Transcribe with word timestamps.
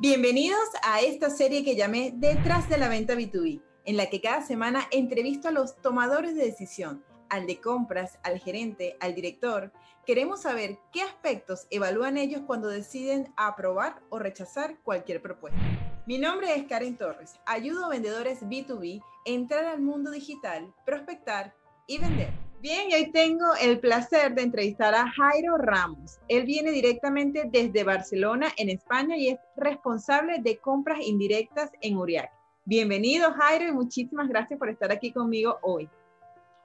Bienvenidos 0.00 0.58
a 0.82 1.02
esta 1.02 1.30
serie 1.30 1.64
que 1.64 1.76
llamé 1.76 2.12
Detrás 2.16 2.68
de 2.68 2.78
la 2.78 2.88
venta 2.88 3.14
B2B, 3.14 3.62
en 3.84 3.96
la 3.96 4.10
que 4.10 4.20
cada 4.20 4.42
semana 4.42 4.88
entrevisto 4.90 5.46
a 5.46 5.52
los 5.52 5.80
tomadores 5.82 6.34
de 6.34 6.44
decisión, 6.44 7.04
al 7.30 7.46
de 7.46 7.60
compras, 7.60 8.18
al 8.24 8.40
gerente, 8.40 8.96
al 8.98 9.14
director. 9.14 9.72
Queremos 10.04 10.42
saber 10.42 10.78
qué 10.92 11.02
aspectos 11.02 11.68
evalúan 11.70 12.18
ellos 12.18 12.42
cuando 12.44 12.66
deciden 12.66 13.32
aprobar 13.36 14.02
o 14.10 14.18
rechazar 14.18 14.80
cualquier 14.82 15.22
propuesta. 15.22 15.60
Mi 16.06 16.18
nombre 16.18 16.56
es 16.56 16.66
Karen 16.66 16.96
Torres. 16.96 17.38
Ayudo 17.46 17.84
a 17.84 17.90
vendedores 17.90 18.42
B2B 18.42 19.00
a 19.00 19.04
entrar 19.30 19.64
al 19.64 19.80
mundo 19.80 20.10
digital, 20.10 20.74
prospectar 20.84 21.54
y 21.86 21.98
vender. 21.98 22.43
Bien, 22.64 22.90
y 22.90 22.94
hoy 22.94 23.12
tengo 23.12 23.44
el 23.60 23.78
placer 23.78 24.34
de 24.34 24.40
entrevistar 24.40 24.94
a 24.94 25.06
Jairo 25.10 25.58
Ramos. 25.58 26.18
Él 26.28 26.46
viene 26.46 26.70
directamente 26.70 27.42
desde 27.52 27.84
Barcelona, 27.84 28.48
en 28.56 28.70
España, 28.70 29.18
y 29.18 29.28
es 29.28 29.38
responsable 29.54 30.38
de 30.40 30.56
compras 30.56 31.00
indirectas 31.02 31.70
en 31.82 31.98
Uriac. 31.98 32.32
Bienvenido, 32.64 33.34
Jairo, 33.34 33.68
y 33.68 33.72
muchísimas 33.72 34.30
gracias 34.30 34.58
por 34.58 34.70
estar 34.70 34.90
aquí 34.90 35.12
conmigo 35.12 35.58
hoy. 35.60 35.90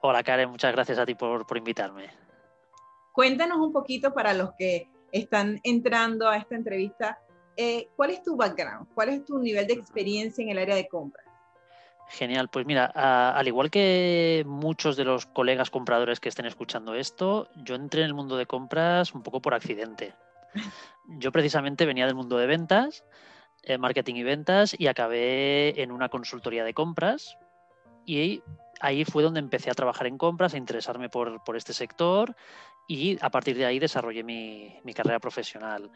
Hola, 0.00 0.22
Karen, 0.22 0.48
muchas 0.48 0.72
gracias 0.72 0.98
a 0.98 1.04
ti 1.04 1.14
por, 1.14 1.46
por 1.46 1.58
invitarme. 1.58 2.08
Cuéntanos 3.12 3.58
un 3.58 3.70
poquito 3.70 4.14
para 4.14 4.32
los 4.32 4.54
que 4.54 4.88
están 5.12 5.60
entrando 5.64 6.30
a 6.30 6.38
esta 6.38 6.54
entrevista, 6.54 7.18
eh, 7.58 7.90
¿cuál 7.94 8.12
es 8.12 8.22
tu 8.22 8.36
background? 8.36 8.88
¿Cuál 8.94 9.10
es 9.10 9.24
tu 9.26 9.38
nivel 9.38 9.66
de 9.66 9.74
experiencia 9.74 10.42
en 10.42 10.48
el 10.48 10.60
área 10.60 10.76
de 10.76 10.88
compras? 10.88 11.29
Genial, 12.10 12.48
pues 12.48 12.66
mira, 12.66 12.86
al 12.86 13.46
igual 13.46 13.70
que 13.70 14.42
muchos 14.44 14.96
de 14.96 15.04
los 15.04 15.26
colegas 15.26 15.70
compradores 15.70 16.18
que 16.18 16.28
estén 16.28 16.44
escuchando 16.44 16.94
esto, 16.94 17.48
yo 17.54 17.76
entré 17.76 18.00
en 18.00 18.08
el 18.08 18.14
mundo 18.14 18.36
de 18.36 18.46
compras 18.46 19.14
un 19.14 19.22
poco 19.22 19.40
por 19.40 19.54
accidente. 19.54 20.14
Yo 21.06 21.30
precisamente 21.30 21.86
venía 21.86 22.06
del 22.06 22.16
mundo 22.16 22.36
de 22.36 22.46
ventas, 22.46 23.04
eh, 23.62 23.78
marketing 23.78 24.16
y 24.16 24.22
ventas, 24.24 24.74
y 24.76 24.88
acabé 24.88 25.80
en 25.80 25.92
una 25.92 26.08
consultoría 26.08 26.64
de 26.64 26.74
compras. 26.74 27.36
Y 28.06 28.42
ahí 28.80 29.04
fue 29.04 29.22
donde 29.22 29.40
empecé 29.40 29.70
a 29.70 29.74
trabajar 29.74 30.08
en 30.08 30.18
compras, 30.18 30.54
a 30.54 30.58
interesarme 30.58 31.08
por, 31.08 31.44
por 31.44 31.56
este 31.56 31.72
sector 31.72 32.34
y 32.90 33.16
a 33.20 33.30
partir 33.30 33.56
de 33.56 33.64
ahí 33.64 33.78
desarrollé 33.78 34.24
mi, 34.24 34.74
mi, 34.82 34.92
carrera 34.94 35.20
profesional. 35.20 35.92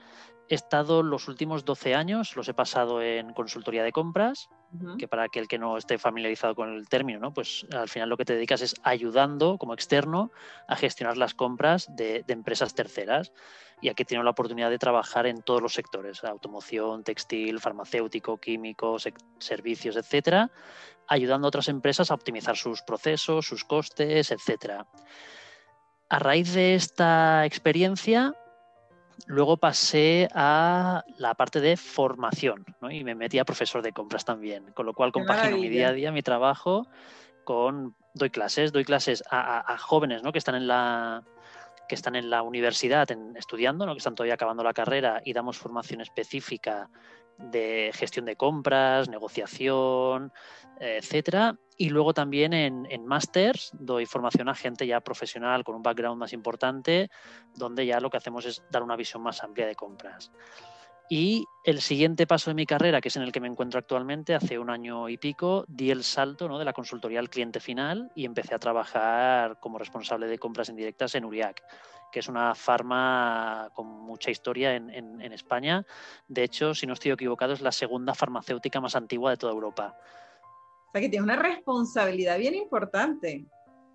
He 0.49 0.55
estado 0.55 1.03
los 1.03 1.27
últimos 1.27 1.65
12 1.65 1.93
años, 1.93 2.37
los 2.37 2.47
he 2.47 2.55
pasado 2.55 3.03
en 3.03 3.33
consultoría 3.33 3.83
de 3.83 3.91
compras, 3.91 4.49
que 4.97 5.09
para 5.09 5.25
aquel 5.25 5.49
que 5.49 5.59
no 5.59 5.77
esté 5.77 5.99
familiarizado 5.99 6.55
con 6.55 6.73
el 6.73 6.89
término, 6.89 7.19
¿no? 7.19 7.33
pues 7.33 7.67
al 7.73 7.89
final 7.89 8.09
lo 8.09 8.17
que 8.17 8.25
te 8.25 8.35
dedicas 8.35 8.61
es 8.61 8.77
ayudando 8.85 9.59
como 9.59 9.75
externo 9.75 10.31
a 10.69 10.77
gestionar 10.77 11.17
las 11.17 11.35
compras 11.35 11.89
de, 11.97 12.23
de 12.23 12.33
empresas 12.33 12.75
terceras. 12.75 13.33
Y 13.81 13.89
aquí 13.89 14.05
tengo 14.05 14.23
la 14.23 14.31
oportunidad 14.31 14.71
de 14.71 14.79
trabajar 14.79 15.27
en 15.27 15.43
todos 15.43 15.61
los 15.61 15.75
sectores, 15.75 16.23
automoción, 16.23 17.03
textil, 17.03 17.59
farmacéutico, 17.59 18.37
químico, 18.37 18.99
servicios, 19.39 19.97
etcétera, 19.97 20.53
ayudando 21.09 21.47
a 21.47 21.49
otras 21.49 21.67
empresas 21.67 22.13
a 22.13 22.15
optimizar 22.15 22.57
sus 22.57 22.83
procesos, 22.83 23.47
sus 23.47 23.65
costes, 23.65 24.31
etcétera. 24.31 24.87
A 26.15 26.21
raíz 26.21 26.55
de 26.55 26.77
esta 26.77 27.45
experiencia, 27.45 28.37
luego 29.27 29.57
pasé 29.57 30.29
a 30.33 31.03
la 31.19 31.35
parte 31.35 31.61
de 31.61 31.77
formación 31.77 32.65
¿no? 32.81 32.89
y 32.89 33.03
me 33.03 33.17
metí 33.17 33.41
a 33.41 33.45
profesor 33.45 33.83
de 33.83 33.91
compras 33.91 34.25
también, 34.25 34.71
con 34.75 34.87
lo 34.87 34.95
cual 34.95 35.11
compagino 35.11 35.57
mi 35.57 35.69
día 35.69 35.89
a 35.89 35.93
día, 35.93 36.13
mi 36.13 36.23
trabajo 36.23 36.87
con 37.43 37.97
doy 38.15 38.31
clases, 38.31 38.71
doy 38.71 38.85
clases 38.85 39.25
a, 39.29 39.59
a, 39.59 39.75
a 39.75 39.77
jóvenes 39.77 40.23
¿no? 40.23 40.31
que 40.31 40.39
están 40.39 40.55
en 40.55 40.69
la 40.69 41.25
que 41.89 41.97
están 41.97 42.15
en 42.15 42.31
la 42.31 42.43
universidad 42.43 43.11
en, 43.11 43.37
estudiando, 43.37 43.85
¿no? 43.85 43.95
que 43.95 43.99
están 43.99 44.15
todavía 44.15 44.35
acabando 44.35 44.63
la 44.63 44.73
carrera 44.73 45.21
y 45.25 45.33
damos 45.33 45.59
formación 45.59 46.01
específica 46.01 46.91
de 47.39 47.91
gestión 47.95 48.25
de 48.25 48.37
compras, 48.37 49.09
negociación, 49.09 50.33
etcétera. 50.79 51.57
Y 51.77 51.91
luego 51.91 52.15
también 52.15 52.53
en, 52.53 52.87
en 52.91 53.07
másters 53.07 53.71
doy 53.73 54.07
formación 54.07 54.49
a 54.49 54.55
gente 54.55 54.87
ya 54.87 55.01
profesional 55.01 55.65
con 55.65 55.75
un 55.75 55.83
background 55.83 56.19
más 56.19 56.33
importante, 56.33 57.11
donde 57.55 57.87
ya 57.87 58.01
lo 58.01 58.11
que 58.11 58.17
hacemos 58.17 58.47
es 58.47 58.63
dar 58.71 58.83
una 58.83 58.97
visión 58.97 59.23
más 59.23 59.43
amplia 59.43 59.67
de 59.67 59.75
compras. 59.75 60.31
Y 61.11 61.45
el 61.65 61.83
siguiente 61.83 62.27
paso 62.27 62.51
de 62.51 62.55
mi 62.55 62.65
carrera, 62.65 63.01
que 63.01 63.09
es 63.09 63.17
en 63.17 63.23
el 63.23 63.33
que 63.33 63.41
me 63.41 63.49
encuentro 63.49 63.79
actualmente, 63.79 64.35
hace 64.35 64.59
un 64.59 64.71
año 64.71 65.09
y 65.11 65.19
pico, 65.19 65.65
di 65.69 65.91
el 65.91 66.03
salto 66.03 66.49
¿no? 66.49 66.59
de 66.59 66.65
la 66.65 66.73
consultoría 66.73 67.21
al 67.21 67.29
cliente 67.29 67.61
final 67.61 68.11
y 68.15 68.25
empecé 68.25 68.55
a 68.55 68.59
trabajar 68.59 69.59
como 69.61 69.79
responsable 69.79 70.27
de 70.29 70.39
compras 70.39 70.71
indirectas 70.71 71.15
en 71.15 71.27
Uriac, 71.27 71.63
que 72.15 72.21
es 72.21 72.29
una 72.29 72.55
farma 72.55 73.71
con 73.75 73.89
mucha 73.89 74.31
historia 74.31 74.77
en, 74.77 74.89
en, 74.89 75.21
en 75.21 75.33
España. 75.33 75.85
De 76.29 76.45
hecho, 76.45 76.73
si 76.73 76.87
no 76.87 76.93
estoy 76.93 77.11
equivocado, 77.11 77.53
es 77.53 77.61
la 77.61 77.73
segunda 77.73 78.15
farmacéutica 78.15 78.81
más 78.81 78.95
antigua 78.95 79.33
de 79.33 79.37
toda 79.37 79.53
Europa. 79.53 79.99
O 80.87 80.93
sea 80.93 81.01
que 81.01 81.09
tiene 81.09 81.25
una 81.25 81.35
responsabilidad 81.35 82.39
bien 82.39 82.55
importante. 82.55 83.47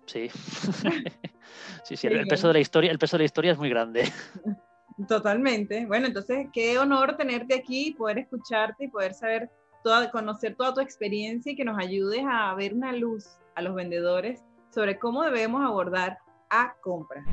Sí, 0.04 0.28
sí, 1.84 1.96
sí, 1.96 2.06
el 2.08 2.26
peso 2.26 2.48
de 2.48 2.52
la 2.52 2.60
historia, 2.60 2.90
el 2.90 2.98
peso 2.98 3.16
de 3.16 3.20
la 3.20 3.24
historia 3.24 3.52
es 3.52 3.58
muy 3.58 3.70
grande. 3.70 4.04
Totalmente. 5.08 5.86
Bueno, 5.86 6.08
entonces 6.08 6.48
qué 6.52 6.78
honor 6.78 7.16
tenerte 7.16 7.54
aquí, 7.54 7.92
poder 7.92 8.18
escucharte 8.18 8.84
y 8.84 8.88
poder 8.88 9.14
saber, 9.14 9.48
toda, 9.82 10.10
conocer 10.10 10.56
toda 10.56 10.74
tu 10.74 10.80
experiencia 10.82 11.52
y 11.52 11.56
que 11.56 11.64
nos 11.64 11.78
ayudes 11.78 12.22
a 12.28 12.54
ver 12.54 12.74
una 12.74 12.92
luz 12.92 13.38
a 13.54 13.62
los 13.62 13.74
vendedores 13.74 14.44
sobre 14.74 14.98
cómo 14.98 15.22
debemos 15.22 15.62
abordar 15.64 16.18
a 16.50 16.74
compras. 16.82 17.24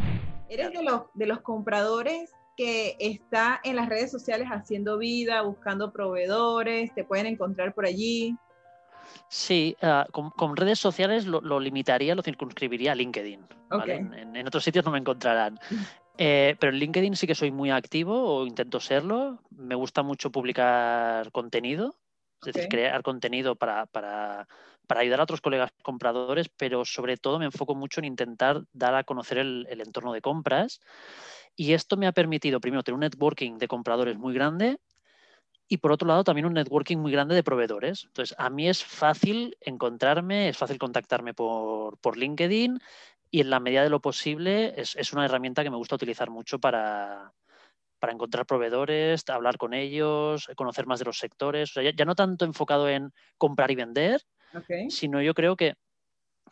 Eres 0.49 0.71
de 0.71 0.83
los, 0.83 1.01
de 1.13 1.25
los 1.25 1.41
compradores 1.41 2.31
que 2.55 2.95
está 2.99 3.59
en 3.63 3.75
las 3.75 3.87
redes 3.87 4.11
sociales 4.11 4.47
haciendo 4.49 4.97
vida, 4.97 5.41
buscando 5.41 5.91
proveedores, 5.91 6.93
te 6.95 7.03
pueden 7.03 7.27
encontrar 7.27 7.73
por 7.73 7.85
allí. 7.85 8.35
Sí, 9.29 9.77
uh, 9.81 10.09
con, 10.11 10.31
con, 10.31 10.57
redes 10.57 10.79
sociales 10.79 11.25
lo, 11.25 11.39
lo, 11.41 11.59
limitaría, 11.59 12.15
lo 12.15 12.23
circunscribiría 12.23 12.93
a 12.93 12.95
LinkedIn. 12.95 13.45
Okay. 13.71 14.03
¿vale? 14.03 14.21
En, 14.21 14.35
en, 14.35 14.47
otros 14.47 14.63
sitios 14.63 14.83
no 14.85 14.91
me 14.91 14.99
encontrarán. 14.99 15.59
Eh, 16.19 16.55
pero 16.59 16.73
en 16.73 16.79
LinkedIn 16.79 17.15
sí 17.15 17.27
que 17.27 17.35
soy 17.35 17.51
muy 17.51 17.69
activo 17.69 18.19
o 18.23 18.47
intento 18.47 18.79
serlo. 18.79 19.39
Me 19.51 19.75
gusta 19.75 20.01
mucho 20.01 20.31
publicar 20.31 21.31
contenido, 21.31 21.95
es 22.41 22.47
okay. 22.47 22.53
decir, 22.53 22.69
crear 22.69 23.03
contenido 23.03 23.55
para, 23.55 23.85
para, 23.85 24.47
para, 24.87 25.01
ayudar 25.01 25.19
a 25.19 25.23
otros 25.23 25.41
colegas 25.41 25.71
compradores, 25.83 26.49
pero 26.49 26.85
sobre 26.85 27.17
todo 27.17 27.39
me 27.39 27.45
enfoco 27.45 27.75
mucho 27.75 27.99
en 27.99 28.05
intentar 28.05 28.63
dar 28.73 28.95
a 28.95 29.03
conocer 29.03 29.37
el, 29.37 29.67
el 29.69 29.81
entorno 29.81 30.13
de 30.13 30.21
compras. 30.21 30.79
Y 31.55 31.73
esto 31.73 31.97
me 31.97 32.07
ha 32.07 32.11
permitido, 32.11 32.59
primero, 32.59 32.83
tener 32.83 32.95
un 32.95 33.01
networking 33.01 33.57
de 33.57 33.67
compradores 33.67 34.17
muy 34.17 34.33
grande 34.33 34.77
y 35.67 35.77
por 35.77 35.91
otro 35.91 36.07
lado 36.07 36.23
también 36.23 36.45
un 36.45 36.53
networking 36.53 36.97
muy 36.97 37.11
grande 37.11 37.35
de 37.35 37.43
proveedores. 37.43 38.05
Entonces, 38.05 38.35
a 38.37 38.49
mí 38.49 38.67
es 38.67 38.83
fácil 38.83 39.57
encontrarme, 39.61 40.49
es 40.49 40.57
fácil 40.57 40.77
contactarme 40.77 41.33
por, 41.33 41.97
por 41.97 42.17
LinkedIn 42.17 42.79
y 43.29 43.41
en 43.41 43.49
la 43.49 43.59
medida 43.59 43.83
de 43.83 43.89
lo 43.89 43.99
posible 43.99 44.79
es, 44.79 44.95
es 44.95 45.11
una 45.13 45.25
herramienta 45.25 45.63
que 45.63 45.69
me 45.69 45.77
gusta 45.77 45.95
utilizar 45.95 46.29
mucho 46.29 46.59
para, 46.59 47.33
para, 47.99 48.13
encontrar 48.13 48.45
proveedores, 48.45 49.27
hablar 49.27 49.57
con 49.57 49.73
ellos, 49.73 50.47
conocer 50.55 50.85
más 50.87 50.99
de 50.99 51.05
los 51.05 51.19
sectores. 51.19 51.71
O 51.71 51.73
sea, 51.73 51.83
ya, 51.83 51.91
ya, 51.95 52.05
no 52.05 52.15
tanto 52.15 52.45
enfocado 52.45 52.87
en 52.87 53.11
comprar 53.37 53.69
y 53.71 53.75
vender, 53.75 54.21
okay. 54.53 54.89
sino 54.89 55.21
yo 55.21 55.33
creo 55.33 55.55
que 55.55 55.75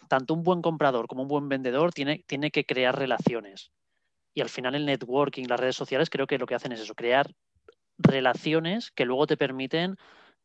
tanto 0.07 0.33
un 0.33 0.43
buen 0.43 0.61
comprador 0.61 1.07
como 1.07 1.23
un 1.23 1.27
buen 1.27 1.49
vendedor 1.49 1.93
tiene, 1.93 2.23
tiene 2.27 2.51
que 2.51 2.65
crear 2.65 2.97
relaciones. 2.97 3.71
Y 4.33 4.41
al 4.41 4.49
final 4.49 4.75
el 4.75 4.85
networking, 4.85 5.45
las 5.47 5.59
redes 5.59 5.75
sociales, 5.75 6.09
creo 6.09 6.27
que 6.27 6.37
lo 6.37 6.45
que 6.45 6.55
hacen 6.55 6.71
es 6.71 6.81
eso, 6.81 6.93
crear 6.93 7.33
relaciones 7.97 8.91
que 8.91 9.05
luego 9.05 9.25
te 9.27 9.37
permiten 9.37 9.95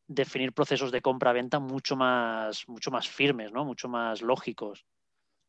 definir 0.07 0.53
procesos 0.53 0.93
de 0.93 1.03
compra-venta 1.03 1.59
mucho 1.59 1.97
más, 1.97 2.69
mucho 2.69 2.91
más 2.91 3.09
firmes, 3.09 3.53
¿no? 3.53 3.65
mucho 3.65 3.89
más 3.89 4.23
lógicos 4.23 4.87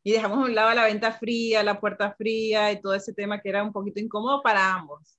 y 0.04 0.12
dejamos 0.12 0.38
a 0.38 0.42
un 0.42 0.54
lado 0.54 0.74
la 0.74 0.84
venta 0.84 1.12
fría, 1.12 1.62
la 1.62 1.80
puerta 1.80 2.12
fría 2.12 2.72
y 2.72 2.80
todo 2.80 2.94
ese 2.94 3.12
tema 3.12 3.40
que 3.40 3.48
era 3.48 3.62
un 3.62 3.72
poquito 3.72 4.00
incómodo 4.00 4.42
para 4.42 4.74
ambos. 4.74 5.18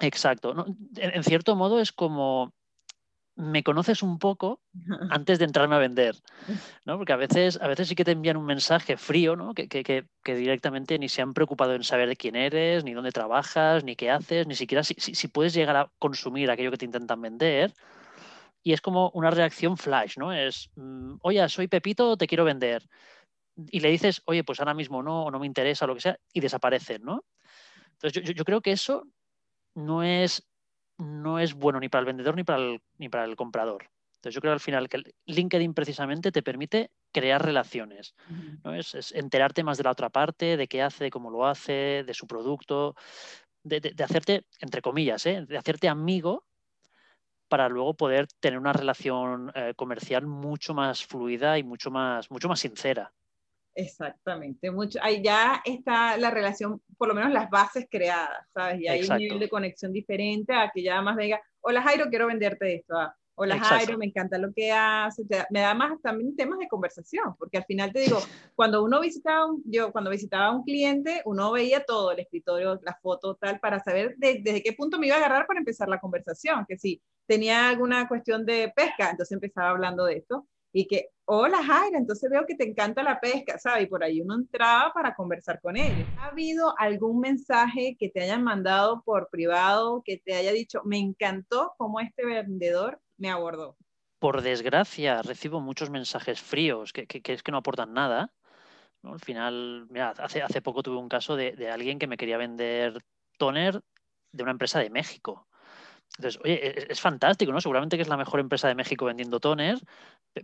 Exacto. 0.00 0.54
¿no? 0.54 0.66
En 0.96 1.22
cierto 1.22 1.54
modo 1.54 1.80
es 1.80 1.92
como 1.92 2.52
me 3.42 3.62
conoces 3.62 4.02
un 4.02 4.18
poco 4.18 4.60
antes 5.10 5.38
de 5.38 5.44
entrarme 5.44 5.74
a 5.74 5.78
vender, 5.78 6.16
¿no? 6.84 6.96
Porque 6.96 7.12
a 7.12 7.16
veces, 7.16 7.58
a 7.60 7.68
veces 7.68 7.88
sí 7.88 7.94
que 7.94 8.04
te 8.04 8.12
envían 8.12 8.36
un 8.36 8.46
mensaje 8.46 8.96
frío, 8.96 9.36
¿no? 9.36 9.54
Que, 9.54 9.68
que, 9.68 9.82
que, 9.82 10.34
directamente 10.34 10.98
ni 10.98 11.08
se 11.08 11.22
han 11.22 11.34
preocupado 11.34 11.74
en 11.74 11.84
saber 11.84 12.08
de 12.08 12.16
quién 12.16 12.36
eres, 12.36 12.84
ni 12.84 12.92
dónde 12.92 13.12
trabajas, 13.12 13.84
ni 13.84 13.96
qué 13.96 14.10
haces, 14.10 14.46
ni 14.46 14.54
siquiera 14.54 14.84
si, 14.84 14.94
si, 14.98 15.14
si 15.14 15.28
puedes 15.28 15.54
llegar 15.54 15.76
a 15.76 15.90
consumir 15.98 16.50
aquello 16.50 16.70
que 16.70 16.78
te 16.78 16.84
intentan 16.84 17.20
vender. 17.20 17.72
Y 18.64 18.72
es 18.72 18.80
como 18.80 19.10
una 19.14 19.30
reacción 19.30 19.76
flash, 19.76 20.16
¿no? 20.18 20.32
Es, 20.32 20.70
mm, 20.76 21.16
oye, 21.22 21.48
soy 21.48 21.66
Pepito, 21.66 22.16
te 22.16 22.28
quiero 22.28 22.44
vender 22.44 22.84
y 23.70 23.80
le 23.80 23.90
dices, 23.90 24.22
oye, 24.26 24.44
pues 24.44 24.60
ahora 24.60 24.74
mismo 24.74 25.02
no, 25.02 25.24
o 25.24 25.30
no 25.30 25.38
me 25.38 25.46
interesa, 25.46 25.84
o 25.84 25.88
lo 25.88 25.94
que 25.94 26.00
sea, 26.00 26.18
y 26.32 26.40
desaparecen, 26.40 27.02
¿no? 27.02 27.24
Entonces, 27.92 28.22
yo, 28.22 28.32
yo, 28.32 28.44
creo 28.44 28.60
que 28.60 28.72
eso 28.72 29.06
no 29.74 30.02
es, 30.02 30.46
no 30.98 31.38
es 31.38 31.54
bueno 31.54 31.80
ni 31.80 31.88
para 31.88 32.00
el 32.00 32.06
vendedor 32.06 32.36
ni 32.36 32.44
para 32.44 32.62
el, 32.62 32.82
ni 32.98 33.08
para 33.08 33.24
el 33.24 33.36
comprador. 33.36 33.90
Entonces, 34.16 34.36
yo 34.36 34.40
creo 34.40 34.52
al 34.52 34.60
final 34.60 34.88
que 34.88 35.02
LinkedIn 35.26 35.74
precisamente 35.74 36.30
te 36.30 36.42
permite 36.44 36.92
crear 37.10 37.44
relaciones, 37.44 38.14
¿no? 38.62 38.72
Es, 38.72 38.94
es, 38.94 39.10
enterarte 39.12 39.64
más 39.64 39.78
de 39.78 39.84
la 39.84 39.90
otra 39.90 40.10
parte, 40.10 40.56
de 40.56 40.68
qué 40.68 40.80
hace, 40.80 41.04
de 41.04 41.10
cómo 41.10 41.28
lo 41.28 41.44
hace, 41.44 42.04
de 42.06 42.14
su 42.14 42.28
producto, 42.28 42.94
de, 43.64 43.80
de, 43.80 43.90
de 43.90 44.04
hacerte, 44.04 44.46
entre 44.60 44.80
comillas, 44.80 45.26
¿eh? 45.26 45.44
de 45.44 45.58
hacerte 45.58 45.88
amigo 45.88 46.44
para 47.48 47.68
luego 47.68 47.94
poder 47.94 48.28
tener 48.40 48.58
una 48.58 48.72
relación 48.72 49.52
eh, 49.54 49.74
comercial 49.76 50.26
mucho 50.26 50.72
más 50.72 51.04
fluida 51.04 51.58
y 51.58 51.62
mucho 51.62 51.90
más, 51.90 52.30
mucho 52.30 52.48
más 52.48 52.60
sincera. 52.60 53.12
Exactamente, 53.74 54.70
mucho, 54.70 54.98
ahí 55.02 55.22
ya 55.22 55.62
está 55.64 56.18
la 56.18 56.30
relación, 56.30 56.82
por 56.98 57.08
lo 57.08 57.14
menos 57.14 57.32
las 57.32 57.48
bases 57.48 57.86
creadas, 57.90 58.46
¿sabes? 58.52 58.80
Y 58.80 58.88
hay 58.88 59.08
un 59.08 59.16
nivel 59.16 59.38
de 59.38 59.48
conexión 59.48 59.92
diferente 59.92 60.52
a 60.52 60.70
que 60.72 60.82
ya 60.82 61.00
más 61.00 61.16
venga, 61.16 61.40
hola 61.60 61.80
Jairo, 61.80 62.10
quiero 62.10 62.26
venderte 62.26 62.74
esto, 62.74 62.98
ah, 62.98 63.16
hola 63.34 63.58
Jairo, 63.58 63.96
me 63.96 64.04
encanta 64.04 64.36
lo 64.36 64.52
que 64.52 64.70
haces, 64.70 65.26
me 65.50 65.60
da 65.60 65.72
más 65.72 66.00
también 66.02 66.36
temas 66.36 66.58
de 66.58 66.68
conversación, 66.68 67.34
porque 67.38 67.56
al 67.56 67.64
final 67.64 67.94
te 67.94 68.00
digo, 68.00 68.18
cuando 68.54 68.84
uno 68.84 69.00
visitaba, 69.00 69.46
yo 69.64 69.90
cuando 69.90 70.10
visitaba 70.10 70.46
a 70.46 70.52
un 70.52 70.64
cliente, 70.64 71.22
uno 71.24 71.50
veía 71.50 71.82
todo, 71.82 72.12
el 72.12 72.20
escritorio, 72.20 72.78
la 72.82 72.98
foto, 73.00 73.36
tal, 73.36 73.58
para 73.58 73.80
saber 73.80 74.16
desde 74.18 74.62
qué 74.62 74.74
punto 74.74 74.98
me 74.98 75.06
iba 75.06 75.16
a 75.16 75.18
agarrar 75.18 75.46
para 75.46 75.60
empezar 75.60 75.88
la 75.88 75.98
conversación, 75.98 76.66
que 76.68 76.76
si 76.76 77.00
tenía 77.26 77.70
alguna 77.70 78.06
cuestión 78.06 78.44
de 78.44 78.70
pesca, 78.76 79.10
entonces 79.10 79.32
empezaba 79.32 79.70
hablando 79.70 80.04
de 80.04 80.18
esto, 80.18 80.46
y 80.72 80.86
que, 80.86 81.10
hola 81.26 81.62
Jaira, 81.62 81.98
entonces 81.98 82.30
veo 82.30 82.46
que 82.46 82.54
te 82.54 82.68
encanta 82.68 83.02
la 83.02 83.20
pesca, 83.20 83.58
¿sabes? 83.58 83.84
Y 83.84 83.86
por 83.86 84.02
ahí 84.02 84.20
uno 84.20 84.34
entraba 84.34 84.92
para 84.92 85.14
conversar 85.14 85.60
con 85.60 85.76
ellos. 85.76 86.08
¿Ha 86.16 86.28
habido 86.28 86.74
algún 86.78 87.20
mensaje 87.20 87.96
que 87.98 88.08
te 88.08 88.22
hayan 88.22 88.42
mandado 88.42 89.02
por 89.04 89.28
privado 89.28 90.02
que 90.04 90.18
te 90.18 90.34
haya 90.34 90.52
dicho, 90.52 90.80
me 90.84 90.98
encantó 90.98 91.74
cómo 91.76 92.00
este 92.00 92.24
vendedor 92.24 93.00
me 93.18 93.30
abordó? 93.30 93.76
Por 94.18 94.40
desgracia, 94.40 95.20
recibo 95.22 95.60
muchos 95.60 95.90
mensajes 95.90 96.40
fríos 96.40 96.92
que, 96.92 97.06
es 97.24 97.42
que 97.42 97.52
no 97.52 97.58
aportan 97.58 97.92
nada. 97.92 98.32
Al 99.02 99.20
final, 99.20 99.86
mira, 99.90 100.10
hace, 100.10 100.42
hace 100.42 100.62
poco 100.62 100.82
tuve 100.82 100.96
un 100.96 101.08
caso 101.08 101.34
de, 101.34 101.52
de 101.52 101.68
alguien 101.70 101.98
que 101.98 102.06
me 102.06 102.16
quería 102.16 102.38
vender 102.38 103.02
toner 103.36 103.80
de 104.32 104.42
una 104.42 104.52
empresa 104.52 104.78
de 104.78 104.90
México. 104.90 105.48
Entonces, 106.18 106.40
oye, 106.44 106.66
e, 106.66 106.86
es, 106.90 107.00
fantástico, 107.00 107.52
¿no? 107.52 107.60
Seguramente 107.60 107.96
que 107.96 108.02
es 108.02 108.08
la 108.08 108.16
mejor 108.16 108.40
empresa 108.40 108.68
de 108.68 108.74
México 108.74 109.06
vendiendo 109.06 109.40
toner, 109.40 109.78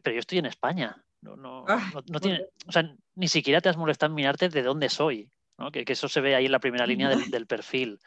pero 0.03 0.15
yo 0.15 0.21
estoy 0.21 0.39
en 0.39 0.47
España. 0.47 1.05
No, 1.21 1.37
no, 1.37 1.65
ah, 1.69 1.91
no, 2.11 2.21
tiene, 2.21 2.47
o 2.67 2.73
sea, 2.73 2.95
ni 3.17 3.29
siquiera 3.29 3.61
te 3.61 3.69
has 3.69 3.77
molestado 3.77 4.11
en 4.13 4.17
mirarte 4.17 4.49
de 4.49 4.63
dónde 4.63 4.89
soy, 4.89 5.31
¿no? 5.59 5.71
que, 5.71 5.85
eso 5.87 6.09
se 6.09 6.21
ve 6.21 6.35
ahí 6.35 6.47
en 6.47 6.53
la 6.53 6.61
primera 6.61 6.87
línea 6.87 7.09
del, 7.09 7.47
perfil. 7.49 7.99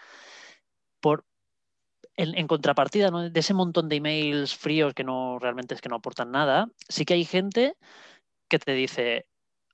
Por, 1.02 1.26
en, 2.16 2.48
contrapartida 2.48 3.12
de 3.12 3.40
ese 3.40 3.54
montón 3.54 3.90
de 3.90 3.98
emails 3.98 4.56
fríos 4.56 4.94
que 4.94 5.04
no 5.04 5.40
realmente 5.40 5.76
es 5.76 5.82
que 5.82 5.90
no 5.90 5.98
aportan 5.98 6.32
nada, 6.32 6.70
sí 6.88 7.06
que 7.06 7.16
hay 7.16 7.26
gente 7.26 7.76
que 8.48 8.60
te 8.60 8.74
dice, 8.74 9.28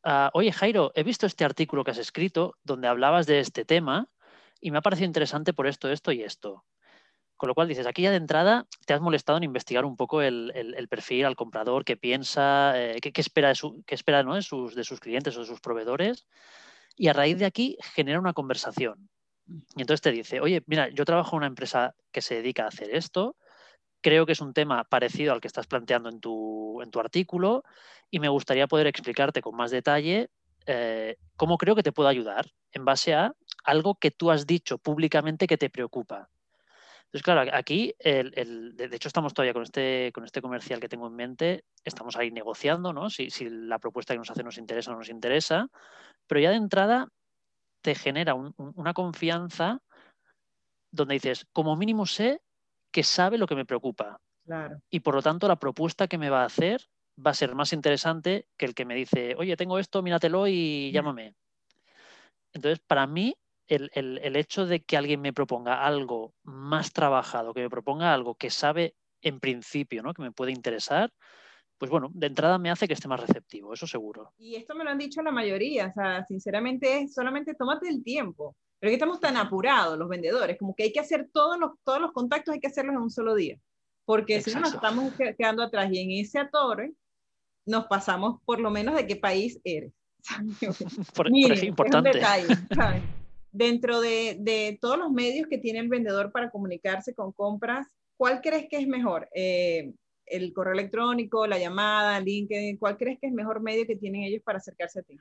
ah, 0.04 0.32
oye 0.34 0.52
Jairo, 0.52 0.92
he 0.96 1.04
visto 1.04 1.26
este 1.26 1.46
artículo 1.46 1.84
que 1.84 1.92
has 1.92 1.98
escrito 1.98 2.56
donde 2.64 2.88
hablabas 2.88 3.28
de 3.28 3.40
este 3.40 3.66
tema 3.66 4.08
y 4.62 4.72
me 4.72 4.80
ha 4.80 4.82
parecido 4.82 5.08
interesante 5.08 5.54
por 5.54 5.68
esto, 5.68 5.90
esto 5.92 6.12
y 6.12 6.24
esto. 6.24 6.66
Con 7.38 7.48
lo 7.48 7.56
cual 7.56 7.68
dices, 7.68 7.86
aquí 7.86 8.02
ya 8.02 8.12
de 8.12 8.18
entrada 8.18 8.66
te 8.86 8.94
has 8.94 9.02
molestado 9.02 9.38
en 9.38 9.44
investigar 9.44 9.86
un 9.86 9.96
poco 9.96 10.22
el, 10.22 10.88
perfil 10.90 11.26
al 11.26 11.36
comprador, 11.36 11.86
qué 11.86 11.96
piensa, 11.96 12.74
eh, 12.76 13.00
qué, 13.00 13.12
espera, 13.22 13.50
de, 13.50 13.56
sus, 13.56 15.00
clientes 15.00 15.38
o 15.38 15.42
de 15.42 15.46
sus 15.46 15.62
proveedores. 15.62 16.26
Y 16.96 17.10
a 17.10 17.14
raíz 17.14 17.38
de 17.38 17.46
aquí 17.46 17.78
genera 17.94 18.20
una 18.20 18.34
conversación. 18.34 19.10
Y 19.48 19.82
entonces 19.82 20.02
te 20.02 20.12
dice, 20.12 20.42
oye, 20.42 20.64
mira, 20.66 20.90
yo 20.90 21.06
trabajo 21.06 21.36
en 21.36 21.38
una 21.38 21.48
empresa 21.48 21.96
que 22.12 22.22
se 22.22 22.36
dedica 22.36 22.64
a 22.64 22.70
hacer 22.70 22.90
esto, 22.94 23.36
creo 24.02 24.26
que 24.26 24.32
es 24.32 24.42
un 24.42 24.54
tema 24.54 24.84
parecido 24.84 25.32
al 25.32 25.40
que 25.40 25.48
estás 25.48 25.68
planteando 25.68 26.10
en 26.10 26.20
tu, 26.20 26.82
en 26.82 26.92
tu 26.92 27.00
artículo 27.00 27.64
y 28.10 28.20
me 28.20 28.30
gustaría 28.30 28.68
poder 28.68 28.88
explicarte 28.88 29.42
con 29.42 29.56
más 29.56 29.72
detalle 29.72 30.30
eh, 30.66 31.18
cómo 31.38 31.58
creo 31.58 31.76
que 31.76 31.84
te 31.84 31.94
puedo 31.94 32.10
ayudar 32.10 32.52
en 32.74 32.84
base 32.84 33.14
a 33.14 33.34
algo 33.64 33.96
que 33.96 34.12
tú 34.12 34.32
has 34.32 34.46
dicho 34.46 34.78
públicamente 34.78 35.48
que 35.48 35.58
te 35.58 35.70
preocupa. 35.70 36.30
Entonces, 37.08 37.24
claro, 37.24 37.50
aquí, 37.54 37.94
el, 38.00 38.76
de 38.76 38.96
hecho, 38.96 39.08
estamos 39.08 39.34
todavía 39.34 39.54
con 39.54 39.64
este, 39.64 40.12
con 40.14 40.26
este 40.26 40.42
comercial 40.42 40.82
que 40.82 40.90
tengo 40.90 41.08
en 41.08 41.16
mente, 41.16 41.64
estamos 41.86 42.18
ahí 42.18 42.32
negociando, 42.32 42.92
¿no? 42.92 43.10
Si, 43.10 43.30
la 43.50 43.80
propuesta 43.80 44.14
que 44.14 44.18
nos 44.18 44.30
hace 44.30 44.44
nos 44.44 44.58
interesa 44.58 44.92
o 44.92 44.94
no 44.94 45.00
nos 45.00 45.10
interesa, 45.10 45.70
pero 46.28 46.42
ya 46.42 46.50
de 46.50 46.58
entrada 46.58 47.08
te 47.82 47.96
genera 47.96 48.36
una 48.36 48.94
confianza 48.94 49.80
donde 50.92 51.14
dices, 51.14 51.48
como 51.54 51.78
mínimo 51.78 52.06
sé 52.06 52.42
que 52.92 53.04
sabe 53.04 53.38
lo 53.38 53.48
que 53.48 53.56
me 53.56 53.66
preocupa. 53.66 54.20
Y 54.90 55.00
por 55.00 55.16
lo 55.16 55.22
tanto, 55.22 55.48
la 55.48 55.60
propuesta 55.60 56.08
que 56.08 56.18
me 56.18 56.30
va 56.30 56.42
a 56.42 56.48
hacer 56.48 56.82
va 57.26 57.32
a 57.32 57.36
ser 57.36 57.56
más 57.56 57.72
interesante 57.72 58.48
que 58.58 58.66
el 58.66 58.76
que 58.76 58.86
me 58.86 58.96
dice, 58.96 59.36
oye, 59.38 59.56
tengo 59.56 59.80
esto, 59.80 60.02
míratelo 60.02 60.48
y 60.48 60.92
llámame. 60.92 61.36
Entonces, 62.54 62.80
para 62.86 63.08
mí, 63.08 63.36
el, 63.68 64.36
hecho 64.36 64.66
de 64.66 64.82
que 64.82 64.98
alguien 64.98 65.22
me 65.22 65.34
proponga 65.34 65.86
algo 65.86 66.34
más 66.44 66.94
trabajado, 66.94 67.54
que 67.54 67.62
me 67.62 67.70
proponga 67.70 68.14
algo 68.14 68.36
que 68.36 68.50
sabe 68.50 68.96
en 69.22 69.40
principio, 69.40 70.04
¿no? 70.04 70.14
Que 70.14 70.22
me 70.22 70.32
puede 70.32 70.52
interesar, 70.52 71.12
pues 71.78 71.92
bueno, 71.92 72.10
de 72.14 72.28
entrada 72.28 72.58
me 72.58 72.72
hace 72.72 72.88
que 72.88 72.94
esté 72.94 73.08
más 73.08 73.20
receptivo, 73.20 73.74
eso 73.74 73.88
seguro. 73.88 74.34
Y 74.38 74.56
esto 74.56 74.76
me 74.76 74.84
lo 74.84 74.90
han 74.90 74.98
dicho 74.98 75.22
la 75.22 75.32
mayoría, 75.32 75.88
o 75.88 75.94
sea, 75.94 76.26
sinceramente, 76.26 77.08
solamente 77.08 77.54
tómate 77.54 77.88
el 77.90 78.04
tiempo. 78.04 78.56
Pero 78.80 78.92
que 78.92 78.96
estamos 78.96 79.20
tan 79.20 79.38
apurados 79.38 79.98
los 79.98 80.08
vendedores, 80.08 80.58
como 80.58 80.76
que 80.76 80.84
hay 80.84 80.94
que 80.94 81.00
hacer 81.00 81.30
todos 81.34 81.60
los, 81.60 81.72
todos 81.84 82.00
los 82.00 82.12
contactos, 82.12 82.54
hay 82.54 82.60
que 82.60 82.68
hacerlos 82.68 82.96
en 82.96 83.02
un 83.02 83.10
solo 83.10 83.34
día. 83.34 83.58
Porque 84.06 84.42
si 84.42 84.54
no 84.54 84.62
nos 84.62 84.76
estamos 84.76 85.14
quedando 85.38 85.64
atrás 85.64 85.90
y 85.92 86.00
en 86.00 86.12
ese 86.12 86.40
atore 86.40 86.94
nos 87.66 87.88
pasamos 87.88 88.40
por 88.46 88.60
lo 88.60 88.70
menos 88.70 88.96
de 88.96 89.06
qué 89.06 89.16
país 89.16 89.60
eres. 89.64 89.92
por, 91.16 91.32
Miren, 91.32 91.66
importante 91.66 92.12
dentro 93.58 94.02
de, 94.02 94.78
todos 94.80 94.98
los 94.98 95.12
medios 95.12 95.48
que 95.48 95.58
tiene 95.58 95.80
el 95.80 95.90
vendedor 95.90 96.32
para 96.32 96.52
comunicarse 96.52 97.16
con 97.16 97.32
compras, 97.32 97.88
¿cuál 98.16 98.42
crees 98.42 98.68
que 98.70 98.78
es 98.78 98.88
mejor? 98.88 99.28
Eh, 99.34 99.94
¿El 100.26 100.54
correo 100.54 100.74
electrónico, 100.74 101.48
la 101.48 101.58
llamada, 101.58 102.20
LinkedIn? 102.20 102.78
¿Cuál 102.78 102.98
crees 102.98 103.18
que 103.20 103.28
es 103.28 103.34
mejor 103.34 103.62
medio 103.62 103.88
que 103.88 103.96
tienen 103.96 104.24
ellos 104.24 104.44
para 104.44 104.60
acercarse 104.60 105.00
a 105.00 105.04
ti? 105.04 105.18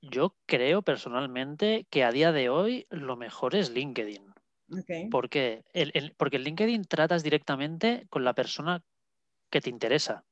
Yo 0.00 0.34
creo 0.46 0.82
personalmente 0.82 1.86
que 1.88 2.02
a 2.02 2.10
día 2.10 2.32
de 2.32 2.48
hoy 2.48 2.86
lo 2.90 3.16
mejor 3.16 3.54
es 3.54 3.70
LinkedIn. 3.70 4.32
¿Por 5.10 5.28
qué? 5.28 5.62
porque 6.16 6.36
en 6.36 6.42
LinkedIn 6.42 6.84
tratas 6.84 7.22
directamente 7.22 8.06
con 8.08 8.24
la 8.24 8.34
persona 8.34 8.82
que 9.50 9.60
te 9.60 9.70
interesa. 9.70 10.24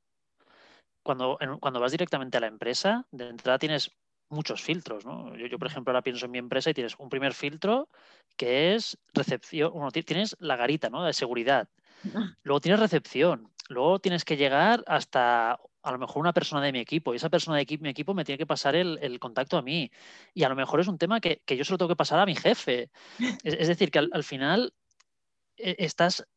Cuando, 1.03 1.37
cuando 1.59 1.79
vas 1.79 1.91
directamente 1.91 2.37
a 2.37 2.41
la 2.41 2.47
empresa, 2.47 3.07
de 3.11 3.29
entrada 3.29 3.59
tienes 3.59 3.91
muchos 4.31 4.61
filtros, 4.61 5.05
¿no? 5.05 5.35
Yo, 5.35 5.59
por 5.59 5.67
ejemplo, 5.67 5.91
ahora 5.91 6.01
pienso 6.01 6.25
en 6.25 6.31
mi 6.31 6.37
empresa 6.37 6.69
y 6.69 6.73
tienes 6.73 6.95
un 6.97 7.09
primer 7.09 7.33
filtro 7.33 7.89
que 8.37 8.73
es 8.73 8.97
recepción, 9.13 9.71
bueno, 9.73 9.91
tienes 9.91 10.35
la 10.39 10.55
garita, 10.55 10.89
¿no? 10.89 11.03
De 11.03 11.13
seguridad. 11.13 11.69
Luego 12.43 12.61
tienes 12.61 12.79
recepción. 12.79 13.51
Luego 13.67 13.99
tienes 13.99 14.25
que 14.25 14.37
llegar 14.37 14.83
hasta 14.87 15.59
a 15.83 15.91
lo 15.91 15.97
mejor 15.97 16.21
una 16.21 16.33
persona 16.33 16.61
de 16.61 16.71
mi 16.71 16.79
equipo 16.79 17.13
y 17.13 17.17
esa 17.17 17.29
persona 17.29 17.57
de 17.57 17.77
mi 17.79 17.89
equipo 17.89 18.13
me 18.13 18.23
tiene 18.23 18.37
que 18.37 18.45
pasar 18.45 18.75
el, 18.75 19.19
contacto 19.19 19.57
a 19.57 19.61
mí. 19.61 19.91
Y 20.33 20.43
a 20.43 20.49
lo 20.49 20.55
mejor 20.55 20.79
es 20.79 20.87
un 20.87 20.97
tema 20.97 21.19
que, 21.21 21.41
yo 21.47 21.63
se 21.63 21.71
lo 21.71 21.77
tengo 21.77 21.89
que 21.89 21.95
pasar 21.95 22.19
a 22.19 22.25
mi 22.25 22.35
jefe. 22.35 22.89
Es, 23.43 23.67
decir, 23.67 23.91
que 23.91 23.99
al, 23.99 24.23
final 24.23 24.73
eh, 25.57 25.75
estás 25.79 26.27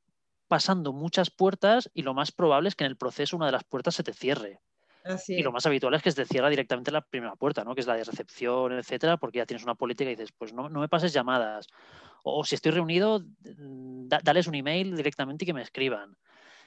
pasando 0.48 0.92
muchas 0.92 1.30
puertas 1.30 1.90
y 1.94 2.02
lo 2.02 2.14
más 2.14 2.32
probable 2.32 2.68
es 2.68 2.76
que 2.76 2.84
en 2.84 2.90
el 2.90 2.96
proceso 2.96 3.36
una 3.36 3.46
de 3.46 3.52
las 3.52 3.64
puertas 3.64 3.94
se 3.94 4.04
te 4.04 4.12
cierre 4.12 4.60
y 5.28 5.42
lo 5.42 5.52
más 5.52 5.66
habitual 5.66 5.94
es 5.94 6.02
que 6.02 6.12
se 6.12 6.24
cierra 6.24 6.48
directamente 6.48 6.90
la 6.90 7.02
primera 7.02 7.36
puerta, 7.36 7.62
¿no? 7.62 7.74
Que 7.74 7.82
es 7.82 7.86
la 7.86 7.94
de 7.94 8.04
recepción, 8.04 8.72
etcétera, 8.72 9.18
porque 9.18 9.38
ya 9.38 9.46
tienes 9.46 9.64
una 9.64 9.74
política 9.74 10.10
y 10.10 10.16
dices, 10.16 10.32
pues 10.32 10.54
no, 10.54 10.68
me 10.70 10.88
pases 10.88 11.12
llamadas. 11.12 11.66
O, 12.22 12.42
si 12.44 12.54
estoy 12.54 12.72
reunido, 12.72 13.20
mm, 13.20 14.08
dales 14.08 14.46
un 14.46 14.54
email 14.54 14.96
directamente 14.96 15.44
y 15.44 15.46
que 15.46 15.52
me 15.52 15.62
escriban. 15.62 16.16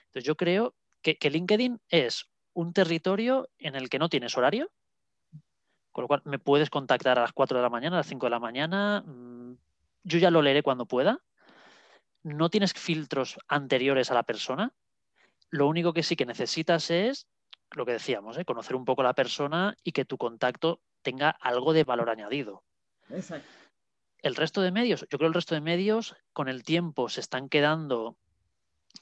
Entonces 0.06 0.24
yo 0.24 0.36
creo 0.36 0.76
que, 1.02 1.18
LinkedIn 1.20 1.82
es 1.90 2.30
un 2.54 2.74
territorio 2.74 3.50
en 3.58 3.76
el 3.76 3.90
que 3.90 3.98
no 3.98 4.10
tienes 4.10 4.38
horario, 4.38 4.70
con 5.92 6.04
lo 6.04 6.08
cual 6.08 6.22
me 6.26 6.38
puedes 6.38 6.70
contactar 6.70 7.18
a 7.18 7.22
las 7.22 7.34
4 7.34 7.58
de 7.58 7.64
la 7.64 7.70
mañana, 7.70 7.96
a 7.96 8.00
las 8.00 8.08
5 8.08 8.28
de 8.28 8.30
la 8.30 8.40
mañana. 8.40 9.02
Mm, 9.02 9.58
yo 10.04 10.20
ya 10.20 10.30
lo 10.30 10.44
leeré 10.44 10.62
cuando 10.62 10.86
pueda. 10.86 11.24
No 12.22 12.50
tienes 12.50 12.74
filtros 12.74 13.40
anteriores 13.48 14.12
a 14.12 14.14
la 14.14 14.24
persona. 14.24 14.74
Lo 15.50 15.68
único 15.68 15.94
que 15.94 16.04
sí 16.04 16.16
que 16.16 16.26
necesitas 16.26 16.92
es 16.92 17.28
lo 17.76 17.86
que 17.86 17.94
decíamos, 17.94 18.38
¿eh? 18.38 18.46
conocer 18.46 18.76
un 18.76 18.86
poco 18.86 19.02
a 19.02 19.06
la 19.06 19.14
persona 19.14 19.76
y 19.84 19.92
que 19.92 20.06
tu 20.06 20.18
contacto 20.18 20.82
tenga 21.02 21.30
algo 21.30 21.74
de 21.74 21.84
valor 21.84 22.10
añadido. 22.10 22.64
Exacto. 23.10 23.48
El 24.20 24.36
resto 24.36 24.62
de 24.62 24.72
medios, 24.72 25.02
yo 25.02 25.18
creo 25.18 25.20
que 25.20 25.26
el 25.28 25.34
resto 25.34 25.56
de 25.56 25.62
medios 25.62 26.16
con 26.34 26.48
el 26.48 26.64
tiempo 26.64 27.08
se 27.08 27.22
están 27.22 27.50
quedando 27.50 28.18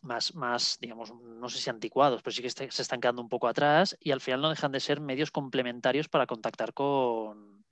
más, 0.02 0.36
más, 0.36 0.78
digamos, 0.80 1.14
no 1.14 1.50
sé 1.50 1.60
si 1.60 1.70
anticuados, 1.70 2.22
pero 2.22 2.34
sí 2.34 2.42
que 2.42 2.50
se 2.50 2.82
están 2.82 3.00
quedando 3.00 3.22
un 3.22 3.30
poco 3.30 3.48
atrás 3.48 3.96
y 4.00 4.12
al 4.12 4.22
final 4.22 4.42
no 4.42 4.50
dejan 4.50 4.72
de 4.72 4.80
ser 4.80 5.00
medios 5.00 5.32
complementarios 5.32 6.10
para 6.10 6.28
contactar 6.28 6.74
con, 6.74 7.66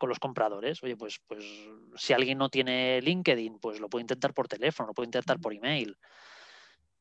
con 0.00 0.08
los 0.08 0.18
compradores. 0.18 0.82
Oye, 0.82 0.96
pues, 0.96 1.20
pues 1.26 1.44
si 1.96 2.12
alguien 2.12 2.38
no 2.38 2.48
tiene 2.48 3.00
LinkedIn, 3.02 3.58
pues 3.60 3.80
lo 3.80 3.88
puede 3.88 4.02
intentar 4.02 4.34
por 4.34 4.48
teléfono, 4.48 4.88
lo 4.88 4.94
puede 4.94 5.08
intentar 5.08 5.38
por 5.40 5.54
email. 5.54 5.96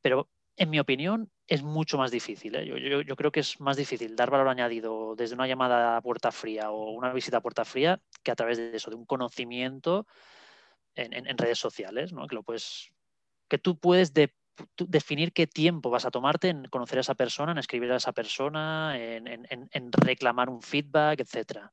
Pero 0.02 0.30
en 0.56 0.70
mi 0.70 0.80
opinión, 0.80 1.32
es 1.50 1.64
mucho 1.64 1.98
más 1.98 2.12
difícil. 2.12 2.56
¿eh? 2.56 3.04
Yo, 3.06 3.16
creo 3.16 3.32
que 3.32 3.40
es 3.40 3.60
más 3.60 3.76
difícil 3.76 4.16
dar 4.16 4.30
valor 4.30 4.48
añadido 4.48 5.16
desde 5.16 5.34
una 5.34 5.48
llamada 5.48 5.98
a 5.98 6.02
puerta 6.02 6.32
fría 6.32 6.70
o 6.70 6.92
una 6.92 7.12
visita 7.12 7.38
a 7.38 7.42
puerta 7.42 7.66
fría 7.66 8.00
que 8.24 8.30
a 8.30 8.36
través 8.36 8.60
de 8.60 8.76
eso, 8.76 8.92
de 8.92 8.96
un 8.96 9.06
conocimiento 9.06 10.06
en, 10.96 11.38
redes 11.38 11.58
sociales, 11.58 12.14
¿no? 12.14 12.28
que, 12.28 12.36
lo 12.36 12.44
puedes, 12.44 12.92
que 13.48 13.58
tú 13.58 13.80
puedes 13.80 14.14
definir 14.78 15.34
qué 15.34 15.48
tiempo 15.48 15.90
vas 15.90 16.06
a 16.06 16.12
tomarte 16.12 16.50
en 16.50 16.66
conocer 16.66 17.00
a 17.00 17.02
esa 17.02 17.16
persona, 17.16 17.54
en 17.54 17.58
escribir 17.58 17.92
a 17.94 17.96
esa 17.96 18.12
persona, 18.12 18.96
en, 18.96 19.92
reclamar 19.92 20.50
un 20.50 20.62
feedback, 20.62 21.22
etcétera. 21.22 21.72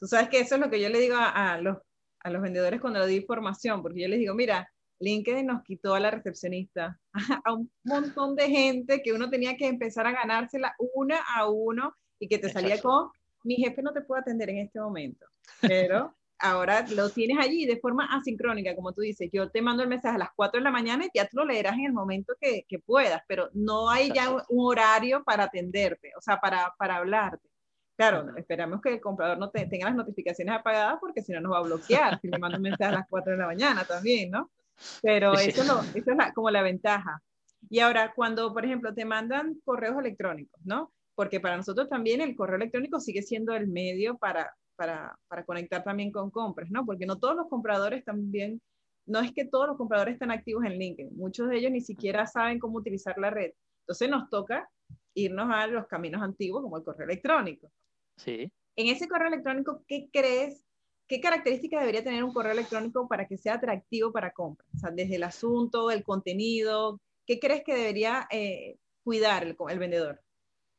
Tú 0.00 0.06
sabes 0.06 0.28
que 0.28 0.40
eso 0.40 0.56
es 0.56 0.60
lo 0.60 0.70
que 0.70 0.80
yo 0.80 0.88
le 0.88 0.98
digo 0.98 1.16
a, 1.18 1.58
los, 1.60 1.76
a 2.20 2.30
los 2.30 2.42
vendedores 2.42 2.80
cuando 2.80 2.98
le 2.98 3.06
doy 3.06 3.20
formación, 3.20 3.82
porque 3.82 4.00
yo 4.00 4.08
les 4.08 4.18
digo, 4.18 4.34
mira, 4.34 4.68
LinkedIn 5.04 5.46
nos 5.46 5.62
quitó 5.62 5.94
a 5.94 6.00
la 6.00 6.10
recepcionista, 6.10 6.98
a 7.44 7.52
un 7.52 7.70
montón 7.84 8.34
de 8.34 8.48
gente 8.48 9.02
que 9.02 9.12
uno 9.12 9.30
tenía 9.30 9.56
que 9.56 9.68
empezar 9.68 10.06
a 10.06 10.12
ganársela 10.12 10.74
una 10.94 11.20
a 11.36 11.48
uno 11.48 11.94
y 12.18 12.28
que 12.28 12.38
te 12.38 12.50
salía 12.50 12.80
con, 12.80 13.10
mi 13.44 13.56
jefe 13.56 13.82
no 13.82 13.92
te 13.92 14.00
puede 14.00 14.22
atender 14.22 14.50
en 14.50 14.58
este 14.58 14.80
momento, 14.80 15.26
pero 15.60 16.14
ahora 16.38 16.84
lo 16.94 17.10
tienes 17.10 17.38
allí 17.38 17.66
de 17.66 17.78
forma 17.78 18.06
asincrónica, 18.06 18.74
como 18.74 18.92
tú 18.92 19.02
dices, 19.02 19.30
yo 19.32 19.50
te 19.50 19.62
mando 19.62 19.82
el 19.82 19.88
mensaje 19.88 20.16
a 20.16 20.18
las 20.18 20.30
4 20.34 20.58
de 20.60 20.64
la 20.64 20.70
mañana 20.70 21.04
y 21.04 21.10
ya 21.14 21.28
tú 21.28 21.38
lo 21.38 21.44
leerás 21.44 21.74
en 21.74 21.86
el 21.86 21.92
momento 21.92 22.34
que, 22.40 22.64
que 22.68 22.78
puedas, 22.78 23.22
pero 23.28 23.50
no 23.52 23.90
hay 23.90 24.10
ya 24.12 24.30
un, 24.30 24.42
horario 24.48 25.22
para 25.24 25.44
atenderte, 25.44 26.12
o 26.16 26.20
sea, 26.20 26.40
para, 26.40 26.74
para 26.78 26.96
hablarte. 26.96 27.48
Claro, 27.96 28.36
esperamos 28.36 28.80
que 28.80 28.94
el 28.94 29.00
comprador 29.00 29.38
no 29.38 29.50
tenga 29.50 29.86
las 29.86 29.94
notificaciones 29.94 30.54
apagadas 30.54 30.98
porque 31.00 31.22
si 31.22 31.32
no 31.32 31.40
nos 31.40 31.52
va 31.52 31.58
a 31.58 31.62
bloquear 31.62 32.20
si 32.20 32.28
le 32.28 32.38
mando 32.38 32.56
un 32.56 32.62
mensaje 32.62 32.92
a 32.92 32.98
las 32.98 33.08
4 33.08 33.32
de 33.32 33.38
la 33.38 33.46
mañana 33.46 33.84
también, 33.84 34.30
¿no? 34.30 34.50
Pero 35.02 35.34
eso, 35.34 35.82
es 35.94 36.04
como 36.34 36.50
la 36.50 36.62
ventaja. 36.62 37.22
Y 37.70 37.80
ahora, 37.80 38.12
cuando, 38.14 38.52
por 38.52 38.64
ejemplo, 38.64 38.94
te 38.94 39.04
mandan 39.04 39.60
correos 39.64 39.98
electrónicos, 39.98 40.60
¿no? 40.64 40.92
Porque 41.14 41.40
para 41.40 41.56
nosotros 41.56 41.88
también 41.88 42.20
el 42.20 42.36
correo 42.36 42.56
electrónico 42.56 43.00
sigue 43.00 43.22
siendo 43.22 43.54
el 43.54 43.68
medio 43.68 44.18
para, 44.18 44.54
para, 44.76 45.16
para 45.28 45.44
conectar 45.44 45.82
también 45.82 46.10
con 46.10 46.30
compras, 46.30 46.70
¿no? 46.70 46.84
Porque 46.84 47.06
no 47.06 47.18
todos 47.18 47.36
los 47.36 47.48
compradores 47.48 48.04
también, 48.04 48.60
no 49.06 49.20
es 49.20 49.32
que 49.32 49.44
todos 49.44 49.66
los 49.66 49.76
compradores 49.76 50.14
están 50.14 50.30
activos 50.30 50.64
en 50.64 50.78
LinkedIn, 50.78 51.16
muchos 51.16 51.48
de 51.48 51.58
ellos 51.58 51.72
ni 51.72 51.80
siquiera 51.80 52.26
saben 52.26 52.58
cómo 52.58 52.78
utilizar 52.78 53.16
la 53.18 53.30
red. 53.30 53.52
Entonces 53.82 54.08
nos 54.08 54.28
toca 54.30 54.68
irnos 55.14 55.48
a 55.50 55.66
los 55.66 55.86
caminos 55.86 56.22
antiguos 56.22 56.62
como 56.62 56.76
el 56.76 56.84
correo 56.84 57.06
electrónico. 57.06 57.70
Sí. 58.16 58.50
En 58.76 58.88
ese 58.88 59.08
correo 59.08 59.28
electrónico, 59.28 59.84
¿qué 59.86 60.08
crees 60.12 60.64
¿qué 61.06 61.20
características 61.20 61.80
debería 61.80 62.04
tener 62.04 62.24
un 62.24 62.32
correo 62.32 62.52
electrónico 62.52 63.06
para 63.08 63.26
que 63.26 63.36
sea 63.36 63.54
atractivo 63.54 64.12
para 64.12 64.32
compras? 64.32 64.68
O 64.74 64.78
sea, 64.78 64.90
desde 64.90 65.16
el 65.16 65.22
asunto, 65.22 65.90
el 65.90 66.02
contenido, 66.02 67.00
¿qué 67.26 67.38
crees 67.38 67.62
que 67.64 67.74
debería 67.74 68.26
eh, 68.30 68.76
cuidar 69.02 69.44
el, 69.44 69.78
vendedor? 69.78 70.20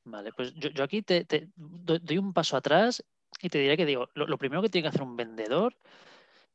Vale, 0.06 0.32
pues 0.34 0.54
yo, 0.56 0.84
aquí 0.84 1.02
te, 1.02 1.26
doy 1.56 2.18
un 2.18 2.34
paso 2.34 2.58
atrás 2.58 3.04
y 3.42 3.50
te 3.50 3.60
diré 3.60 3.78
que 3.78 3.86
digo, 3.86 4.10
lo, 4.14 4.38
primero 4.38 4.62
que 4.62 4.70
tiene 4.70 4.84
que 4.84 4.90
hacer 4.90 5.02
un 5.02 5.16
vendedor, 5.16 5.76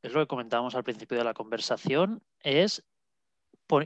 es 0.03 0.13
lo 0.13 0.21
que 0.21 0.27
comentábamos 0.27 0.75
al 0.75 0.85
principio 0.85 1.19
de 1.19 1.25
la 1.25 1.35
conversación, 1.35 2.23
es 2.41 2.85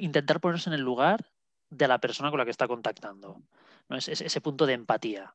intentar 0.01 0.41
ponerse 0.41 0.71
en 0.71 0.75
el 0.75 0.81
lugar 0.81 1.31
de 1.71 1.89
la 1.89 1.99
persona 1.99 2.31
con 2.31 2.39
la 2.39 2.45
que 2.45 2.51
está 2.51 2.69
contactando. 2.69 3.43
¿no? 3.89 3.97
Es, 3.97 4.09
ese 4.09 4.41
punto 4.41 4.65
de 4.65 4.75
empatía. 4.75 5.35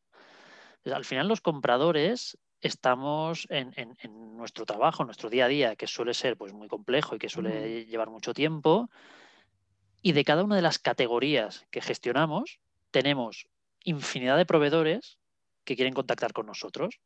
al 0.86 1.06
final 1.06 1.28
los 1.28 1.42
compradores 1.42 2.38
estamos 2.62 3.48
en, 3.50 3.74
nuestro 4.36 4.66
trabajo, 4.66 5.04
en 5.04 5.08
nuestro 5.08 5.30
día 5.30 5.46
a 5.46 5.48
día, 5.50 5.76
que 5.76 5.88
suele 5.88 6.14
ser 6.14 6.38
pues, 6.38 6.54
muy 6.54 6.68
complejo 6.68 7.16
y 7.16 7.20
que 7.20 7.30
suele 7.30 7.86
llevar 7.86 8.10
mucho 8.10 8.34
tiempo, 8.34 8.90
y 10.02 10.14
de 10.14 10.24
cada 10.24 10.44
una 10.44 10.56
de 10.56 10.62
las 10.62 10.80
categorías 10.80 11.66
que 11.72 11.82
gestionamos, 11.82 12.60
tenemos 12.92 13.48
infinidad 13.84 14.38
de 14.38 14.46
proveedores 14.46 15.20
que 15.64 15.76
quieren 15.76 15.94
contactar 15.94 16.34
con 16.34 16.46
nosotros, 16.46 17.00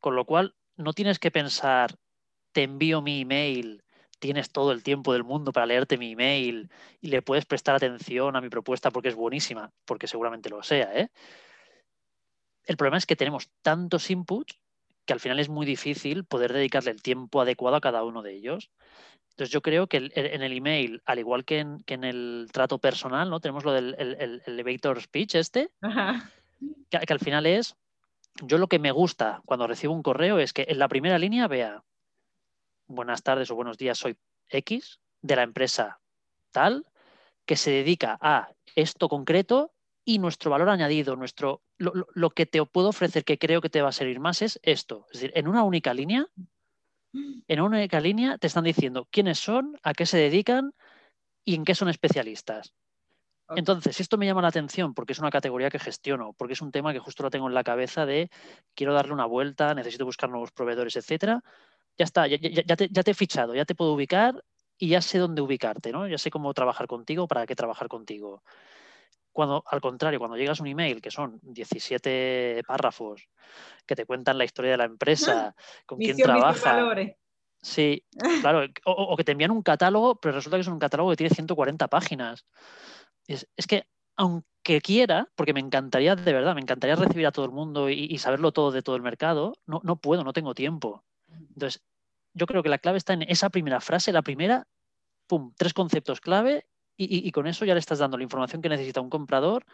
con 0.00 0.16
lo 0.16 0.24
cual 0.24 0.54
no 0.76 0.92
tienes 0.92 1.18
que 1.18 1.30
pensar, 1.30 1.96
te 2.52 2.64
envío 2.64 3.00
mi 3.00 3.20
email, 3.20 3.82
tienes 4.18 4.50
todo 4.52 4.72
el 4.72 4.82
tiempo 4.82 5.12
del 5.12 5.24
mundo 5.24 5.52
para 5.52 5.66
leerte 5.66 5.98
mi 5.98 6.12
email 6.12 6.70
y 7.00 7.08
le 7.08 7.22
puedes 7.22 7.44
prestar 7.44 7.74
atención 7.74 8.36
a 8.36 8.40
mi 8.40 8.48
propuesta 8.48 8.90
porque 8.90 9.08
es 9.08 9.14
buenísima, 9.14 9.72
porque 9.84 10.06
seguramente 10.06 10.48
lo 10.48 10.62
sea. 10.62 10.92
¿eh? 10.94 11.08
El 12.64 12.76
problema 12.76 12.98
es 12.98 13.06
que 13.06 13.16
tenemos 13.16 13.50
tantos 13.62 14.10
inputs 14.10 14.61
que 15.04 15.12
al 15.12 15.20
final 15.20 15.38
es 15.40 15.48
muy 15.48 15.66
difícil 15.66 16.24
poder 16.24 16.52
dedicarle 16.52 16.90
el 16.90 17.02
tiempo 17.02 17.40
adecuado 17.40 17.76
a 17.76 17.80
cada 17.80 18.04
uno 18.04 18.22
de 18.22 18.34
ellos. 18.34 18.70
Entonces 19.30 19.52
yo 19.52 19.62
creo 19.62 19.86
que 19.86 20.10
en 20.14 20.42
el 20.42 20.52
email, 20.52 21.02
al 21.06 21.18
igual 21.18 21.44
que 21.44 21.60
en, 21.60 22.04
el 22.04 22.48
trato 22.52 22.78
personal, 22.78 23.30
¿no? 23.30 23.40
Tenemos 23.40 23.64
lo 23.64 23.72
del 23.72 23.94
el, 23.98 24.42
elevator 24.46 25.00
speech 25.00 25.36
este, 25.36 25.70
que, 26.90 26.98
al 27.12 27.18
final 27.18 27.46
es, 27.46 27.74
yo 28.42 28.58
lo 28.58 28.68
que 28.68 28.78
me 28.78 28.92
gusta 28.92 29.40
cuando 29.46 29.66
recibo 29.66 29.94
un 29.94 30.02
correo 30.02 30.38
es 30.38 30.52
que 30.52 30.66
en 30.68 30.78
la 30.78 30.88
primera 30.88 31.18
línea 31.18 31.48
vea, 31.48 31.82
buenas 32.86 33.22
tardes 33.22 33.50
o 33.50 33.54
buenos 33.54 33.78
días, 33.78 33.98
soy 33.98 34.16
X 34.48 35.00
de 35.22 35.36
la 35.36 35.42
empresa 35.42 36.00
tal, 36.50 36.86
que 37.46 37.56
se 37.56 37.70
dedica 37.70 38.18
a 38.20 38.52
esto 38.76 39.08
concreto 39.08 39.72
y 40.04 40.18
nuestro 40.18 40.50
valor 40.50 40.68
añadido, 40.68 41.16
nuestro, 41.16 41.62
lo, 41.78 42.30
que 42.30 42.46
te 42.46 42.64
puedo 42.64 42.88
ofrecer 42.88 43.24
que 43.24 43.38
creo 43.38 43.60
que 43.60 43.70
te 43.70 43.82
va 43.82 43.90
a 43.90 43.92
servir 43.92 44.20
más 44.20 44.42
es 44.42 44.58
esto. 44.62 45.06
Es 45.12 45.20
decir, 45.20 45.32
en 45.36 45.48
una 45.48 45.62
única 45.62 45.94
línea, 45.94 46.26
en 47.12 47.60
una 47.60 47.78
única 47.78 48.00
línea 48.00 48.38
te 48.38 48.46
están 48.46 48.64
diciendo 48.64 49.06
quiénes 49.10 49.38
son, 49.38 49.78
a 49.82 49.92
qué 49.94 50.06
se 50.06 50.18
dedican 50.18 50.74
y 51.44 51.54
en 51.54 51.64
qué 51.64 51.74
son 51.74 51.88
especialistas. 51.88 52.74
Entonces, 53.54 54.00
esto 54.00 54.16
me 54.16 54.26
llama 54.26 54.42
la 54.42 54.48
atención 54.48 54.94
porque 54.94 55.12
es 55.12 55.18
una 55.18 55.30
categoría 55.30 55.70
que 55.70 55.78
gestiono, 55.78 56.32
porque 56.38 56.54
es 56.54 56.62
un 56.62 56.72
tema 56.72 56.92
que 56.92 56.98
justo 56.98 57.22
lo 57.22 57.30
tengo 57.30 57.48
en 57.48 57.54
la 57.54 57.64
cabeza 57.64 58.06
de 58.06 58.30
quiero 58.74 58.94
darle 58.94 59.12
una 59.12 59.26
vuelta, 59.26 59.74
necesito 59.74 60.04
buscar 60.04 60.30
nuevos 60.30 60.52
proveedores, 60.52 60.96
etcétera, 60.96 61.42
ya 61.98 62.04
está, 62.04 62.26
ya, 62.26 62.38
te, 62.38 62.88
ya, 62.90 63.02
te, 63.02 63.10
he 63.10 63.14
fichado, 63.14 63.54
ya 63.54 63.64
te 63.64 63.74
puedo 63.74 63.92
ubicar 63.92 64.42
y 64.78 64.88
ya 64.88 65.02
sé 65.02 65.18
dónde 65.18 65.42
ubicarte, 65.42 65.92
¿no? 65.92 66.08
Ya 66.08 66.18
sé 66.18 66.30
cómo 66.30 66.54
trabajar 66.54 66.86
contigo, 66.86 67.28
para 67.28 67.46
qué 67.46 67.54
trabajar 67.54 67.88
contigo. 67.88 68.42
Cuando, 69.32 69.64
al 69.66 69.80
contrario, 69.80 70.18
cuando 70.18 70.36
llegas 70.36 70.60
un 70.60 70.66
email 70.66 71.00
que 71.00 71.10
son 71.10 71.40
17 71.42 72.62
párrafos 72.66 73.28
que 73.86 73.96
te 73.96 74.04
cuentan 74.04 74.38
la 74.38 74.44
historia 74.44 74.72
de 74.72 74.76
la 74.76 74.84
empresa, 74.84 75.54
con 75.86 75.98
quién 75.98 76.16
trabaja. 76.16 76.94
Sí, 77.62 78.04
claro, 78.40 78.66
o, 78.84 79.16
que 79.16 79.24
te 79.24 79.32
envían 79.32 79.50
un 79.50 79.62
catálogo, 79.62 80.16
pero 80.16 80.34
resulta 80.34 80.56
que 80.56 80.62
es 80.62 80.68
un 80.68 80.78
catálogo 80.78 81.10
que 81.10 81.16
tiene 81.16 81.34
140 81.34 81.88
páginas. 81.88 82.44
Es, 83.26 83.46
que, 83.66 83.84
aunque 84.16 84.80
quiera, 84.80 85.28
porque 85.36 85.54
me 85.54 85.60
encantaría, 85.60 86.16
de 86.16 86.32
verdad, 86.32 86.54
me 86.54 86.60
encantaría 86.60 86.96
recibir 86.96 87.26
a 87.26 87.32
todo 87.32 87.46
el 87.46 87.52
mundo 87.52 87.88
y, 87.88 88.18
saberlo 88.18 88.52
todo 88.52 88.72
de 88.72 88.82
todo 88.82 88.96
el 88.96 89.02
mercado, 89.02 89.54
no, 89.66 89.80
no 89.84 89.96
puedo, 89.96 90.24
no 90.24 90.32
tengo 90.32 90.54
tiempo. 90.54 91.04
Entonces, 91.30 91.82
yo 92.34 92.46
creo 92.46 92.62
que 92.62 92.68
la 92.68 92.78
clave 92.78 92.98
está 92.98 93.12
en 93.12 93.22
esa 93.22 93.48
primera 93.50 93.80
frase, 93.80 94.12
la 94.12 94.22
primera, 94.22 94.66
pum, 95.26 95.52
tres 95.56 95.72
conceptos 95.72 96.20
clave 96.20 96.66
y, 96.96 97.30
con 97.32 97.46
eso 97.46 97.64
ya 97.64 97.74
le 97.74 97.80
estás 97.80 97.98
dando 97.98 98.16
la 98.16 98.22
información 98.22 98.62
que 98.62 98.68
necesita 98.68 99.00
un 99.00 99.10
comprador 99.10 99.64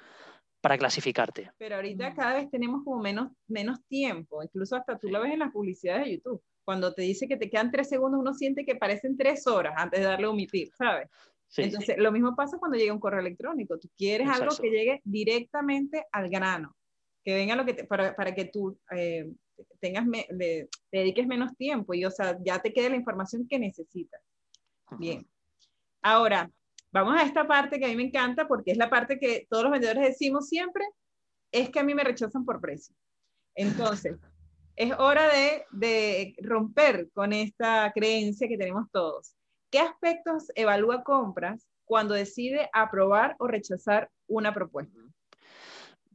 para 0.61 0.79
clasificarte. 0.79 1.51
Pero 1.59 1.77
ahorita 1.77 2.15
cada 2.15 2.35
vez 2.35 2.51
tenemos 2.51 2.83
como 2.85 3.01
menos, 3.01 3.31
menos 3.47 3.85
tiempo, 3.87 4.43
incluso 4.43 4.77
hasta 4.77 4.99
tú 4.99 5.09
lo 5.09 5.21
ves 5.21 5.33
en 5.33 5.41
las 5.41 5.53
publicidades 5.53 6.05
de 6.05 6.13
YouTube. 6.17 6.43
Cuando 6.65 6.93
te 6.93 7.03
dice 7.03 7.29
que 7.29 7.37
te 7.37 7.49
quedan 7.49 7.71
tres 7.71 7.89
segundos, 7.89 8.21
uno 8.21 8.35
siente 8.35 8.65
que 8.65 8.77
parecen 8.77 9.17
tres 9.17 9.47
horas 9.47 9.75
antes 9.77 10.01
de 10.01 10.07
darle 10.07 10.27
a 10.27 10.31
omitir, 10.31 10.71
¿sabes? 10.77 11.09
Entonces, 11.57 11.97
lo 11.99 12.13
mismo 12.13 12.37
pasa 12.37 12.59
cuando 12.59 12.77
llega 12.77 12.93
un 12.93 13.01
correo 13.01 13.21
electrónico. 13.21 13.79
Tú 13.79 13.89
quieres 13.97 14.29
algo 14.29 14.55
que 14.55 14.71
llegue 14.71 15.01
directamente 15.05 16.05
al 16.13 16.29
grano, 16.29 16.77
que 17.25 17.35
venga 17.35 17.57
lo 17.57 17.65
que 17.65 17.85
para, 17.85 18.15
para, 18.15 18.35
que 18.35 18.47
tú 18.47 18.79
eh, 18.91 19.31
tengas 19.81 20.07
le, 20.07 20.69
dediques 20.93 21.27
menos 21.27 21.57
tiempo 21.57 21.95
y, 21.95 22.05
o 22.05 22.11
sea, 22.11 22.39
ya 22.45 22.61
te 22.61 22.73
quede 22.73 22.91
la 22.91 22.97
información 22.97 23.49
que 23.49 23.59
necesitas. 23.59 24.21
Bien. 24.99 25.27
Ahora, 26.03 26.51
Vamos 26.93 27.21
a 27.21 27.25
esta 27.25 27.47
parte 27.47 27.79
que 27.79 27.85
a 27.85 27.89
mí 27.89 27.97
me 27.97 28.05
encanta 28.05 28.49
porque 28.49 28.73
es 28.73 28.79
la 28.79 28.89
parte 28.89 29.19
que 29.19 29.47
todos 29.51 29.65
los 29.65 29.73
vendedores 29.73 30.05
decimos 30.05 30.49
siempre, 30.49 30.85
es 31.53 31.71
que 31.71 31.81
a 31.81 31.85
mí 31.85 31.95
me 31.95 32.05
rechazan 32.05 32.45
por 32.45 32.61
precio. 32.61 32.95
Entonces, 33.55 34.17
es 34.77 34.93
hora 34.99 35.29
de, 35.29 35.65
de 35.73 36.35
romper 36.43 37.11
con 37.13 37.33
esta 37.33 37.93
creencia 37.93 38.49
que 38.49 38.57
tenemos 38.57 38.91
todos. 38.91 39.35
¿Qué 39.71 39.81
aspectos 39.81 40.51
evalúa 40.55 41.03
compras 41.03 41.67
cuando 41.85 42.15
decide 42.15 42.71
aprobar 42.73 43.37
o 43.39 43.47
rechazar 43.47 44.11
una 44.27 44.55
propuesta? 44.55 44.99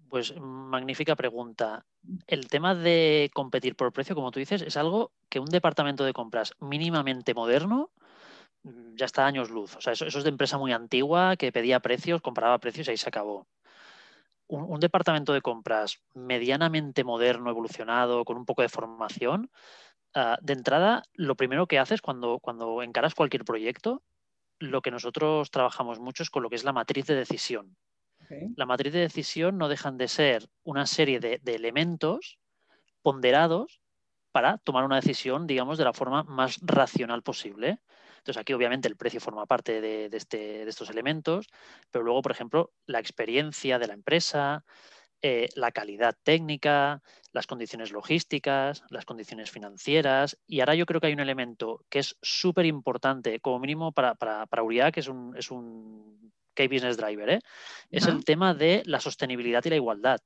Pues 0.09 0.35
magnífica 0.39 1.15
pregunta. 1.15 1.85
El 2.27 2.47
tema 2.47 2.75
de 2.75 3.31
competir 3.33 3.75
por 3.75 3.91
precio, 3.91 4.15
como 4.15 4.31
tú 4.31 4.39
dices, 4.39 4.61
es 4.61 4.77
algo 4.77 5.11
que 5.29 5.39
un 5.39 5.47
departamento 5.47 6.03
de 6.03 6.13
compras 6.13 6.53
mínimamente 6.59 7.33
moderno 7.33 7.89
ya 8.63 9.05
está 9.05 9.25
años 9.25 9.49
luz. 9.49 9.75
O 9.75 9.81
sea, 9.81 9.93
eso, 9.93 10.05
es 10.05 10.23
de 10.23 10.29
empresa 10.29 10.57
muy 10.57 10.71
antigua 10.71 11.35
que 11.35 11.51
pedía 11.51 11.79
precios, 11.79 12.21
compraba 12.21 12.59
precios 12.59 12.87
y 12.87 12.91
ahí 12.91 12.97
se 12.97 13.09
acabó. 13.09 13.47
Un, 14.47 14.79
departamento 14.79 15.33
de 15.33 15.41
compras 15.41 15.99
medianamente 16.13 17.03
moderno, 17.03 17.49
evolucionado, 17.49 18.23
con 18.23 18.37
un 18.37 18.45
poco 18.45 18.61
de 18.61 18.69
formación, 18.69 19.49
ah, 20.13 20.37
de 20.41 20.53
entrada, 20.53 21.03
lo 21.13 21.35
primero 21.35 21.65
que 21.65 21.79
haces 21.79 22.01
cuando, 22.01 22.39
cuando 22.39 22.83
encaras 22.83 23.15
cualquier 23.15 23.45
proyecto, 23.45 24.03
lo 24.59 24.81
que 24.81 24.91
nosotros 24.91 25.49
trabajamos 25.49 25.99
mucho 25.99 26.23
es 26.23 26.29
con 26.29 26.43
lo 26.43 26.49
que 26.49 26.55
es 26.55 26.63
la 26.63 26.73
matriz 26.73 27.07
de 27.07 27.15
decisión. 27.15 27.75
La 28.55 28.65
matriz 28.65 28.93
de 28.93 28.99
decisión 28.99 29.57
no 29.57 29.67
dejan 29.67 29.97
de 29.97 30.07
ser 30.07 30.49
una 30.63 30.85
serie 30.85 31.19
de, 31.19 31.39
de 31.43 31.55
elementos 31.55 32.39
ponderados 33.01 33.81
para 34.31 34.57
tomar 34.57 34.85
una 34.85 34.95
decisión, 34.95 35.45
digamos, 35.45 35.77
de 35.77 35.83
la 35.83 35.93
forma 35.93 36.23
más 36.23 36.59
racional 36.61 37.21
posible. 37.21 37.79
Entonces 38.23 38.39
aquí 38.39 38.53
obviamente 38.53 38.87
el 38.87 38.95
precio 38.95 39.19
forma 39.19 39.45
parte 39.45 39.81
de, 39.81 40.05
este, 40.13 40.37
de 40.63 40.69
estos 40.69 40.89
elementos, 40.89 41.47
pero 41.91 42.05
luego, 42.05 42.21
por 42.21 42.31
ejemplo, 42.31 42.71
la 42.85 42.99
experiencia 42.99 43.79
de 43.79 43.87
la 43.87 43.93
empresa, 43.93 44.63
eh, 45.21 45.49
la 45.55 45.73
calidad 45.73 46.15
técnica, 46.23 47.01
las 47.33 47.47
condiciones 47.47 47.91
logísticas, 47.91 48.85
las 48.89 49.03
condiciones 49.03 49.51
financieras. 49.51 50.37
Y 50.47 50.61
ahora 50.61 50.75
yo 50.75 50.85
creo 50.85 51.01
que 51.01 51.07
hay 51.07 51.13
un 51.13 51.19
elemento 51.19 51.83
que 51.89 51.99
es 51.99 52.15
súper 52.21 52.65
importante, 52.65 53.41
como 53.41 53.59
mínimo 53.59 53.91
para, 53.91 54.15
para, 54.15 54.45
para 54.45 54.91
que 54.93 55.01
es 55.01 55.09
un, 55.09 55.35
es 55.35 55.51
un 55.51 56.31
Key 56.53 56.69
Business 56.69 56.95
Driver, 56.95 57.29
¿eh? 57.29 57.39
es 57.89 58.07
el 58.07 58.23
tema 58.23 58.53
de 58.53 58.83
la 58.85 59.01
sostenibilidad 59.01 59.65
y 59.65 59.69
la 59.69 59.75
igualdad. 59.75 60.21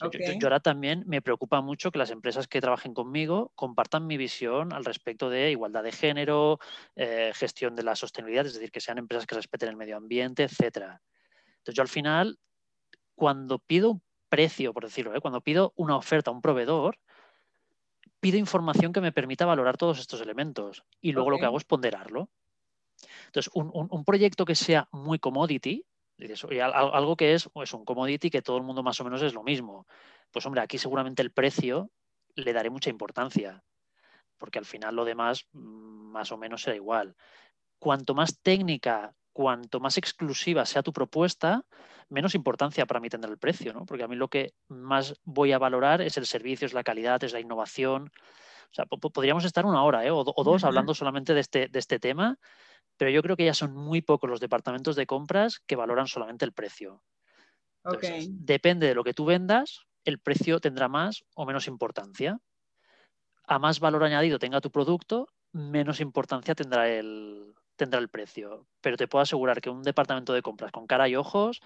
Yo, 0.00 0.46
ahora 0.46 0.60
también 0.60 1.04
me 1.06 1.22
preocupa 1.22 1.60
mucho 1.60 1.90
que 1.90 1.98
las 1.98 2.10
empresas 2.10 2.48
que 2.48 2.60
trabajen 2.60 2.94
conmigo 2.94 3.52
compartan 3.54 4.06
mi 4.06 4.16
visión 4.16 4.72
al 4.72 4.84
respecto 4.84 5.30
de 5.30 5.50
igualdad 5.50 5.82
de 5.82 5.92
género, 5.92 6.58
eh, 6.96 7.32
gestión 7.34 7.76
de 7.76 7.82
la 7.82 7.94
sostenibilidad, 7.94 8.46
es 8.46 8.54
decir, 8.54 8.70
que 8.70 8.80
sean 8.80 8.98
empresas 8.98 9.26
que 9.26 9.34
respeten 9.34 9.68
el 9.68 9.76
medio 9.76 9.96
ambiente, 9.96 10.42
etcétera. 10.42 11.00
Entonces 11.58 11.74
yo 11.74 11.82
al 11.82 11.88
final, 11.88 12.38
cuando 13.14 13.58
pido 13.58 13.90
un 13.92 14.02
precio, 14.28 14.72
por 14.72 14.84
decirlo, 14.84 15.14
¿eh? 15.14 15.20
cuando 15.20 15.40
pido 15.40 15.72
una 15.76 15.96
oferta 15.96 16.30
a 16.30 16.34
un 16.34 16.40
proveedor, 16.40 16.98
pido 18.18 18.38
información 18.38 18.92
que 18.92 19.00
me 19.00 19.12
permita 19.12 19.44
valorar 19.44 19.76
todos 19.76 19.98
estos 19.98 20.20
elementos 20.20 20.84
y 21.00 21.12
luego 21.12 21.30
lo 21.30 21.38
que 21.38 21.44
hago 21.44 21.58
es 21.58 21.64
ponderarlo. 21.64 22.30
Entonces, 23.26 23.50
un, 23.54 24.04
proyecto 24.04 24.44
que 24.44 24.54
sea 24.54 24.88
muy 24.92 25.18
commodity, 25.18 25.84
algo 26.60 27.16
que 27.16 27.34
es 27.34 27.48
pues, 27.52 27.72
un 27.72 27.84
commodity 27.84 28.30
que 28.30 28.42
todo 28.42 28.56
el 28.56 28.62
mundo 28.62 28.82
más 28.82 29.00
o 29.00 29.04
menos 29.04 29.22
es 29.22 29.34
lo 29.34 29.42
mismo, 29.42 29.86
pues 30.30 30.46
hombre, 30.46 30.60
aquí 30.60 30.78
seguramente 30.78 31.22
el 31.22 31.32
precio 31.32 31.90
le 32.34 32.52
daré 32.52 32.70
mucha 32.70 32.90
importancia, 32.90 33.62
porque 34.38 34.58
al 34.58 34.64
final 34.64 34.94
lo 34.94 35.04
demás 35.04 35.46
mm, 35.52 36.12
más 36.12 36.32
o 36.32 36.36
menos 36.36 36.62
será 36.62 36.76
igual. 36.76 37.16
Cuanto 37.78 38.14
más 38.14 38.40
técnica 38.40 39.14
cuanto 39.32 39.80
más 39.80 39.98
exclusiva 39.98 40.66
sea 40.66 40.82
tu 40.82 40.92
propuesta, 40.92 41.64
menos 42.08 42.34
importancia 42.34 42.86
para 42.86 43.00
mí 43.00 43.08
tendrá 43.08 43.30
el 43.30 43.38
precio, 43.38 43.72
¿no? 43.72 43.86
Porque 43.86 44.04
a 44.04 44.08
mí 44.08 44.16
lo 44.16 44.28
que 44.28 44.52
más 44.68 45.14
voy 45.24 45.52
a 45.52 45.58
valorar 45.58 46.02
es 46.02 46.16
el 46.16 46.26
servicio, 46.26 46.66
es 46.66 46.74
la 46.74 46.84
calidad, 46.84 47.22
es 47.24 47.32
la 47.32 47.40
innovación. 47.40 48.12
O 48.70 48.74
sea, 48.74 48.86
podríamos 48.86 49.44
estar 49.44 49.66
una 49.66 49.82
hora 49.82 50.04
¿eh? 50.04 50.10
o, 50.10 50.24
dos 50.24 50.64
hablando 50.64 50.94
solamente 50.94 51.34
de 51.34 51.40
este, 51.40 51.68
de 51.68 51.78
este 51.78 51.98
tema, 51.98 52.38
pero 53.02 53.10
yo 53.10 53.20
creo 53.20 53.36
que 53.36 53.44
ya 53.44 53.52
son 53.52 53.74
muy 53.74 54.00
pocos 54.00 54.30
los 54.30 54.38
departamentos 54.38 54.94
de 54.94 55.08
compras 55.08 55.58
que 55.66 55.74
valoran 55.74 56.06
solamente 56.06 56.44
el 56.44 56.52
precio. 56.52 57.02
Depende 58.28 58.86
de 58.86 58.94
lo 58.94 59.02
que 59.02 59.12
tú 59.12 59.24
vendas, 59.24 59.80
el 60.04 60.20
precio 60.20 60.60
tendrá 60.60 60.86
más 60.86 61.24
o 61.34 61.44
menos 61.44 61.66
importancia. 61.66 62.38
A 63.42 63.58
más 63.58 63.80
valor 63.80 64.04
añadido 64.04 64.38
tenga 64.38 64.60
tu 64.60 64.70
producto, 64.70 65.26
menos 65.50 66.00
importancia 66.00 66.54
tendrá 66.54 66.88
el, 66.88 67.52
tendrá 67.74 67.98
el 67.98 68.08
precio. 68.08 68.68
Pero 68.80 68.96
te 68.96 69.08
puedo 69.08 69.24
asegurar 69.24 69.60
que 69.60 69.70
un 69.70 69.82
departamento 69.82 70.32
de 70.32 70.42
compras 70.42 70.70
con 70.70 70.86
cara 70.86 71.08
y 71.08 71.16
ojos 71.16 71.60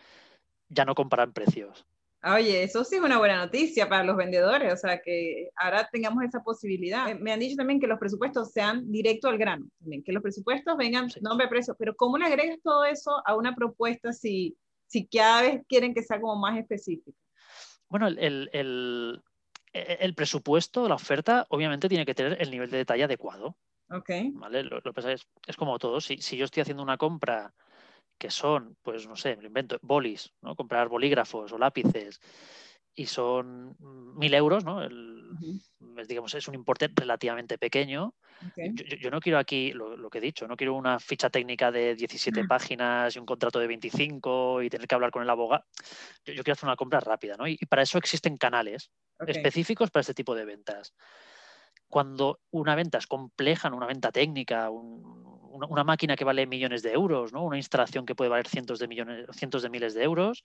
ya 0.70 0.86
no 0.86 0.94
comparan 0.94 1.34
precios. 1.34 1.84
Oye, 2.34 2.64
eso 2.64 2.82
sí 2.82 2.96
es 2.96 3.02
una 3.02 3.18
buena 3.18 3.36
noticia 3.36 3.88
para 3.88 4.02
los 4.02 4.16
vendedores, 4.16 4.72
o 4.72 4.76
sea, 4.76 5.00
que 5.00 5.50
ahora 5.54 5.88
tengamos 5.92 6.24
esa 6.24 6.42
posibilidad. 6.42 7.14
Me 7.20 7.32
han 7.32 7.38
dicho 7.38 7.56
también 7.56 7.78
que 7.78 7.86
los 7.86 8.00
presupuestos 8.00 8.50
sean 8.50 8.90
directo 8.90 9.28
al 9.28 9.38
grano, 9.38 9.66
que 10.04 10.12
los 10.12 10.22
presupuestos 10.22 10.76
vengan 10.76 11.08
nombre, 11.20 11.46
precio, 11.46 11.76
pero 11.78 11.94
¿cómo 11.94 12.18
le 12.18 12.26
agregas 12.26 12.58
todo 12.64 12.84
eso 12.84 13.22
a 13.24 13.36
una 13.36 13.54
propuesta 13.54 14.12
si, 14.12 14.56
si 14.86 15.06
cada 15.06 15.42
vez 15.42 15.62
quieren 15.68 15.94
que 15.94 16.02
sea 16.02 16.20
como 16.20 16.34
más 16.36 16.58
específica? 16.58 17.16
Bueno, 17.88 18.08
el, 18.08 18.50
el, 18.52 19.22
el 19.72 20.14
presupuesto, 20.14 20.88
la 20.88 20.96
oferta, 20.96 21.46
obviamente 21.50 21.88
tiene 21.88 22.06
que 22.06 22.14
tener 22.14 22.42
el 22.42 22.50
nivel 22.50 22.70
de 22.70 22.78
detalle 22.78 23.04
adecuado. 23.04 23.56
Okay. 23.88 24.30
¿vale? 24.32 24.64
Lo, 24.64 24.82
que 24.82 24.92
pasa 24.92 25.12
es, 25.12 25.28
es 25.46 25.56
como 25.56 25.78
todo. 25.78 26.00
Si, 26.00 26.18
si, 26.18 26.36
yo 26.36 26.44
estoy 26.44 26.62
haciendo 26.62 26.82
una 26.82 26.96
compra 26.96 27.54
que 28.18 28.30
son, 28.30 28.76
pues 28.82 29.06
no 29.06 29.16
sé, 29.16 29.36
me 29.36 29.42
lo 29.42 29.48
invento, 29.48 29.78
bolis, 29.82 30.32
¿no? 30.42 30.54
Comprar 30.56 30.88
bolígrafos 30.88 31.52
o 31.52 31.58
lápices 31.58 32.20
y 32.94 33.06
son 33.06 33.76
mil 34.16 34.32
euros, 34.32 34.64
¿no? 34.64 34.82
El, 34.82 35.60
digamos, 36.08 36.34
es 36.34 36.48
un 36.48 36.54
importe 36.54 36.88
relativamente 36.94 37.58
pequeño. 37.58 38.14
Yo, 39.00 39.10
no 39.10 39.20
quiero 39.20 39.38
aquí, 39.38 39.72
lo, 39.72 40.08
que 40.08 40.18
he 40.18 40.20
dicho, 40.20 40.48
no 40.48 40.56
quiero 40.56 40.74
una 40.74 40.98
ficha 40.98 41.28
técnica 41.28 41.70
de 41.70 41.94
17 41.94 42.44
páginas 42.44 43.14
y 43.14 43.18
un 43.18 43.26
contrato 43.26 43.58
de 43.58 43.66
25 43.66 44.62
y 44.62 44.70
tener 44.70 44.86
que 44.88 44.94
hablar 44.94 45.10
con 45.10 45.22
el 45.22 45.30
abogado. 45.30 45.64
Yo, 46.24 46.42
quiero 46.42 46.52
hacer 46.52 46.66
una 46.66 46.76
compra 46.76 47.00
rápida, 47.00 47.36
¿no? 47.36 47.46
Y, 47.46 47.56
para 47.68 47.82
eso 47.82 47.98
existen 47.98 48.38
canales 48.38 48.90
específicos 49.26 49.90
para 49.90 50.00
este 50.00 50.14
tipo 50.14 50.34
de 50.34 50.44
ventas 50.44 50.94
cuando 51.88 52.40
una 52.50 52.74
venta 52.74 52.98
es 52.98 53.06
compleja, 53.06 53.72
una 53.72 53.86
venta 53.86 54.10
técnica, 54.10 54.70
una, 55.56 55.84
máquina 55.84 56.16
que 56.16 56.24
vale 56.24 56.46
millones 56.46 56.82
de 56.82 56.92
euros, 56.92 57.32
¿no? 57.32 57.44
una 57.44 57.56
instalación 57.56 58.06
que 58.06 58.14
puede 58.14 58.30
valer 58.30 58.48
cientos 58.48 58.78
de 58.78 58.88
millones, 58.88 59.26
cientos 59.32 59.62
de 59.62 59.70
miles 59.70 59.94
de 59.94 60.02
euros, 60.02 60.44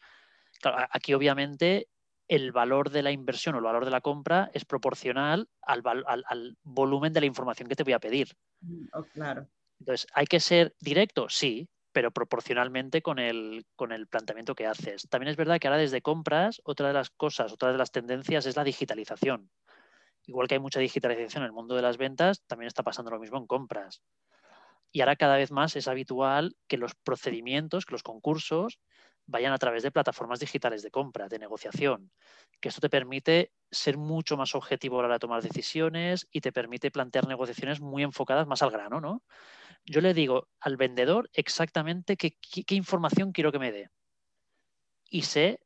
aquí 0.64 1.14
obviamente 1.14 1.88
el 2.28 2.52
valor 2.52 2.92
de 2.92 3.04
la 3.04 3.12
inversión 3.12 3.56
o 3.56 3.58
el 3.58 3.64
valor 3.64 3.84
de 3.86 3.92
la 3.92 4.02
compra 4.02 4.50
es 4.54 4.64
proporcional 4.64 5.50
al, 5.62 6.58
volumen 6.64 7.12
de 7.14 7.20
la 7.20 7.26
información 7.26 7.68
que 7.68 7.76
te 7.76 7.84
voy 7.84 7.94
a 7.94 8.00
pedir. 8.00 8.30
Mm, 8.62 8.86
oh, 8.94 9.04
claro. 9.04 9.48
Entonces, 9.80 10.08
¿hay 10.14 10.26
que 10.28 10.40
ser 10.40 10.74
directo? 10.80 11.28
Sí, 11.28 11.68
pero 11.92 12.12
proporcionalmente 12.12 13.02
con 13.02 13.20
el, 13.20 13.66
con 13.76 13.92
el 13.92 14.08
planteamiento 14.08 14.56
que 14.56 14.68
haces. 14.68 15.08
También 15.10 15.30
es 15.30 15.36
verdad 15.36 15.60
que 15.60 15.68
ahora 15.68 15.80
desde 15.80 16.02
compras, 16.02 16.62
otra 16.64 16.88
de 16.88 16.94
las 16.94 17.10
cosas, 17.10 17.52
otra 17.52 17.72
de 17.72 17.78
las 17.78 17.92
tendencias 17.92 18.46
es 18.46 18.56
la 18.56 18.64
digitalización. 18.64 19.50
Igual 20.26 20.48
que 20.48 20.56
hay 20.56 20.60
mucha 20.60 20.80
digitalización 20.80 21.44
en 21.44 21.48
el 21.48 21.54
mundo 21.54 21.76
de 21.76 21.82
las 21.82 21.98
ventas, 21.98 22.44
también 22.48 22.68
está 22.68 22.84
pasando 22.84 23.12
lo 23.12 23.20
mismo 23.20 23.38
en 23.38 23.48
compras. 23.48 24.02
Y 24.92 25.02
ahora 25.02 25.16
cada 25.16 25.38
vez 25.38 25.52
más 25.52 25.76
es 25.76 25.88
habitual 25.88 26.56
que 26.68 26.78
los 26.78 26.96
procedimientos, 26.96 27.86
que 27.86 27.94
los 27.94 28.04
concursos 28.04 28.80
vayan 29.26 29.54
a 29.54 29.58
través 29.58 29.84
de 29.84 29.92
plataformas 29.92 30.40
digitales 30.40 30.82
de 30.82 30.92
compra, 30.92 31.30
de 31.30 31.40
negociación, 31.40 32.12
que 32.60 32.70
esto 32.70 32.82
te 32.82 32.90
permite 32.90 33.54
ser 33.70 33.98
mucho 33.98 34.36
más 34.36 34.56
objetivo 34.56 35.00
a 35.00 35.04
la 35.04 35.06
hora 35.06 35.16
de 35.16 35.20
tomar 35.20 35.42
decisiones 35.42 36.28
y 36.32 36.42
te 36.42 36.52
permite 36.52 36.92
plantear 36.92 37.28
negociaciones 37.28 37.80
muy 37.80 38.04
enfocadas 38.04 38.48
más 38.48 38.62
al 38.62 38.72
grano, 38.72 39.00
¿no? 39.00 39.24
Yo 39.86 40.02
le 40.02 40.14
digo 40.14 40.50
al 40.60 40.78
vendedor 40.78 41.30
exactamente 41.34 42.18
qué, 42.18 42.38
qué 42.40 42.76
información 42.76 43.32
quiero 43.32 43.52
que 43.52 43.60
me 43.60 43.72
dé. 43.72 43.90
Y 45.10 45.24
sé 45.24 45.60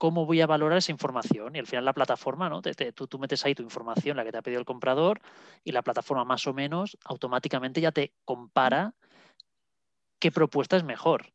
cómo 0.00 0.24
voy 0.24 0.40
a 0.40 0.46
valorar 0.46 0.78
esa 0.78 0.92
información. 0.92 1.54
Y 1.54 1.58
al 1.58 1.66
final 1.66 1.84
la 1.84 1.92
plataforma, 1.92 2.48
¿no? 2.48 2.62
tú, 2.62 3.18
metes 3.18 3.44
ahí 3.44 3.54
tu 3.54 3.62
información, 3.62 4.16
la 4.16 4.24
que 4.24 4.32
te 4.32 4.38
ha 4.38 4.42
pedido 4.42 4.58
el 4.58 4.64
comprador, 4.64 5.20
y 5.62 5.72
la 5.72 5.82
plataforma 5.82 6.24
más 6.24 6.46
o 6.46 6.54
menos 6.54 6.96
automáticamente 7.04 7.82
ya 7.82 7.92
te 7.92 8.14
compara 8.24 8.94
qué 10.18 10.32
propuesta 10.32 10.78
es 10.78 10.84
mejor. 10.84 11.26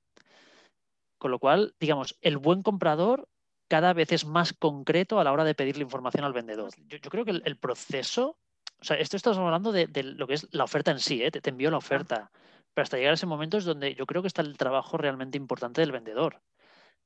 Con 1.20 1.30
lo 1.30 1.38
cual, 1.38 1.76
digamos, 1.80 2.18
el 2.22 2.38
buen 2.38 2.64
comprador 2.64 3.30
cada 3.68 3.94
vez 3.94 4.12
es 4.12 4.26
más 4.26 4.52
concreto 4.52 5.20
a 5.20 5.24
la 5.24 5.32
hora 5.32 5.44
de 5.44 5.54
pedirle 5.54 5.84
información 5.84 6.26
al 6.26 6.34
vendedor. 6.34 6.72
Yo, 6.88 7.00
creo 7.12 7.24
que 7.24 7.40
el, 7.44 7.58
proceso, 7.58 8.40
o 8.82 8.84
sea, 8.84 8.98
esto 8.98 9.16
estamos 9.16 9.38
hablando 9.38 9.72
de, 9.72 9.88
lo 10.02 10.26
que 10.26 10.34
es 10.34 10.48
la 10.52 10.64
oferta 10.64 10.90
en 10.90 11.00
sí, 11.00 11.22
¿eh? 11.22 11.30
te, 11.30 11.40
te 11.40 11.52
envío 11.52 11.70
la 11.70 11.78
oferta, 11.78 12.32
pero 12.74 12.82
hasta 12.82 12.98
llegar 12.98 13.12
a 13.12 13.14
ese 13.14 13.28
momento 13.28 13.60
es 13.60 13.66
donde 13.66 13.94
yo 13.94 14.08
creo 14.08 14.24
que 14.24 14.28
está 14.28 14.42
el 14.42 14.58
trabajo 14.58 14.98
realmente 14.98 15.38
importante 15.38 15.82
del 15.82 15.92
vendedor, 15.92 16.42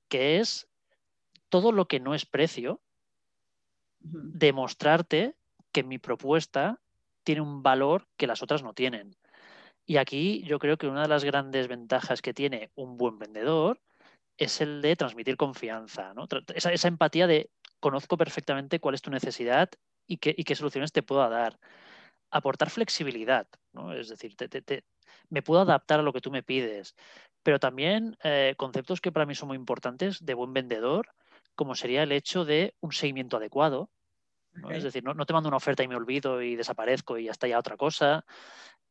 que 0.08 0.40
es 0.40 0.70
todo 1.50 1.72
lo 1.72 1.88
que 1.88 2.00
no 2.00 2.16
es 2.16 2.26
precio, 2.26 2.82
demostrarte 4.00 5.36
que 5.72 5.84
mi 5.84 5.98
propuesta 5.98 6.80
tiene 7.24 7.42
un 7.42 7.62
valor 7.62 8.08
que 8.18 8.28
las 8.28 8.42
otras 8.42 8.64
no 8.64 8.74
tienen. 8.74 9.16
Y 9.86 9.98
aquí 9.98 10.44
yo 10.44 10.60
creo 10.60 10.78
que 10.78 10.88
una 10.88 11.04
de 11.04 11.08
las 11.08 11.24
grandes 11.24 11.68
ventajas 11.68 12.22
que 12.22 12.34
tiene 12.34 12.72
un 12.76 12.98
buen 12.98 13.18
vendedor 13.20 13.82
es 14.38 14.62
el 14.62 14.82
de 14.82 14.96
transmitir 14.96 15.36
confianza, 15.36 16.14
esa, 16.56 16.88
empatía 16.88 17.28
de 17.28 17.50
conozco 17.80 18.18
perfectamente 18.18 18.80
cuál 18.80 18.96
es 18.96 19.02
tu 19.02 19.12
necesidad 19.12 19.70
y 20.08 20.18
qué, 20.18 20.34
qué 20.36 20.56
soluciones 20.56 20.92
te 20.92 21.04
puedo 21.04 21.28
dar. 21.30 21.60
Aportar 22.32 22.70
flexibilidad, 22.70 23.48
es 23.98 24.10
decir, 24.10 24.36
me 25.30 25.42
puedo 25.42 25.62
adaptar 25.62 26.00
a 26.00 26.04
lo 26.04 26.14
que 26.14 26.22
tú 26.22 26.30
me 26.30 26.44
pides, 26.44 26.96
pero 27.44 27.60
también 27.60 28.16
eh, 28.24 28.54
conceptos 28.58 29.02
que 29.02 29.12
para 29.12 29.26
mí 29.26 29.34
son 29.34 29.48
muy 29.48 29.58
importantes 29.58 30.24
de 30.24 30.36
buen 30.36 30.54
vendedor 30.54 31.10
como 31.60 31.76
sería 31.76 32.04
el 32.04 32.14
hecho 32.14 32.46
de 32.46 32.74
un 32.80 32.94
seguimiento 32.94 33.36
adecuado. 33.36 33.90
Es 34.70 34.82
decir, 34.82 35.04
no, 35.04 35.26
te 35.26 35.34
mando 35.34 35.50
una 35.50 35.58
oferta 35.58 35.84
y 35.84 35.90
me 35.90 35.98
olvido 35.98 36.42
y 36.42 36.56
desaparezco 36.56 37.18
y 37.18 37.26
ya 37.26 37.32
está 37.32 37.50
ya 37.50 37.60
otra 37.60 37.76
cosa. 37.76 38.24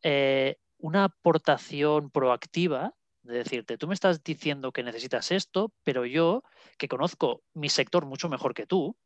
Eh, 0.02 0.59
una 0.76 1.04
aportación 1.04 2.11
proactiva, 2.11 2.92
de 3.22 3.38
decirte, 3.38 3.78
tú 3.78 3.88
me 3.88 3.94
estás 3.94 4.22
diciendo 4.22 4.70
que 4.70 4.83
necesitas 4.83 5.31
esto, 5.31 5.72
pero 5.83 6.04
yo, 6.04 6.42
que 6.76 6.88
conozco 6.88 7.42
mi 7.54 7.70
sector 7.70 8.04
mucho 8.04 8.28
mejor 8.28 8.52
que 8.52 8.66
tú, 8.66 8.98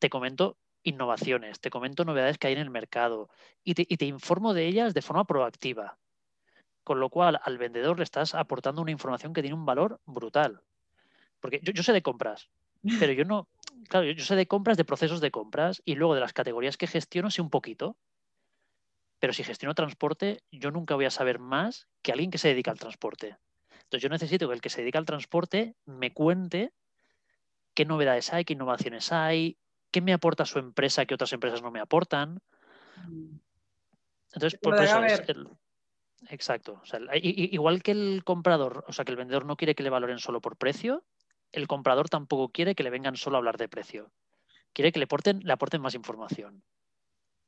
te 0.00 0.10
comento 0.10 0.58
innovaciones, 0.82 1.60
te 1.60 1.70
comento 1.70 2.04
novedades 2.04 2.38
que 2.38 2.48
hay 2.48 2.54
en 2.54 2.58
el 2.58 2.70
mercado 2.70 3.30
y 3.62 3.74
te, 3.74 3.86
y 3.88 3.98
te 3.98 4.06
informo 4.06 4.52
de 4.52 4.66
ellas 4.66 4.94
de 4.94 5.02
forma 5.02 5.24
proactiva. 5.26 5.96
Con 6.82 6.98
lo 6.98 7.08
cual, 7.08 7.38
al 7.40 7.56
vendedor 7.56 7.98
le 7.98 8.04
estás 8.04 8.34
aportando 8.34 8.82
una 8.82 8.90
información 8.90 9.32
que 9.32 9.42
tiene 9.42 9.54
un 9.54 9.64
valor 9.64 10.00
brutal. 10.06 10.64
Porque 11.40 11.60
yo, 11.62 11.82
sé 11.82 11.92
de 11.92 12.02
compras, 12.02 12.48
pero 13.00 13.12
yo 13.12 13.24
no, 13.24 13.48
claro, 13.88 14.06
yo 14.10 14.24
sé 14.24 14.36
de 14.36 14.46
compras, 14.46 14.76
de 14.76 14.84
procesos 14.84 15.20
de 15.20 15.30
compras 15.30 15.82
y 15.84 15.94
luego 15.94 16.14
de 16.14 16.20
las 16.20 16.32
categorías 16.32 16.76
que 16.76 16.86
gestiono 16.86 17.30
sé 17.30 17.42
un 17.42 17.50
poquito. 17.50 17.96
pero 19.20 19.32
si 19.32 19.42
gestiono 19.42 19.74
transporte, 19.74 20.42
yo 20.52 20.70
nunca 20.70 20.94
voy 20.94 21.04
a 21.04 21.10
saber 21.10 21.38
más 21.38 21.88
que 22.02 22.12
alguien 22.12 22.30
que 22.30 22.38
se 22.38 22.48
dedica 22.48 22.70
al 22.70 22.78
transporte. 22.78 23.36
Entonces 23.88 24.02
yo 24.02 24.08
necesito 24.10 24.48
que 24.48 24.54
el 24.54 24.60
que 24.60 24.70
se 24.70 24.82
dedica 24.82 24.98
al 24.98 25.06
transporte 25.06 25.74
me 25.86 26.12
cuente 26.12 26.72
qué 27.74 27.84
novedades 27.84 28.32
hay, 28.32 28.44
qué 28.44 28.52
innovaciones 28.52 29.12
hay, 29.12 29.56
qué 29.90 30.00
me 30.00 30.12
aporta 30.12 30.44
su 30.44 30.58
empresa 30.58 31.06
que 31.06 31.14
otras 31.14 31.32
empresas 31.32 31.62
no 31.62 31.70
me 31.70 31.80
aportan. 31.80 32.40
Entonces, 34.34 34.58
por, 34.60 34.74
eso 34.82 35.02
es 35.04 35.22
exacto. 36.28 36.82
igual 37.14 37.82
que 37.82 37.92
el 37.92 38.22
comprador, 38.24 38.84
o 38.86 38.92
sea, 38.92 39.04
que 39.04 39.12
el 39.12 39.16
vendedor 39.16 39.46
no 39.46 39.56
quiere 39.56 39.74
que 39.74 39.82
le 39.82 39.90
valoren 39.90 40.18
solo 40.18 40.40
por 40.40 40.56
precio, 40.56 41.04
el 41.52 41.66
comprador 41.66 42.08
tampoco 42.08 42.50
quiere 42.50 42.74
que 42.74 42.82
le 42.82 42.90
vengan 42.90 43.16
solo 43.16 43.36
a 43.36 43.38
hablar 43.38 43.56
de 43.56 43.68
precio. 43.68 44.10
Quiere 44.72 44.92
que 44.92 44.98
le 44.98 45.04
aporten, 45.04 45.40
le 45.42 45.52
aporten 45.52 45.80
más 45.80 45.94
información. 45.94 46.62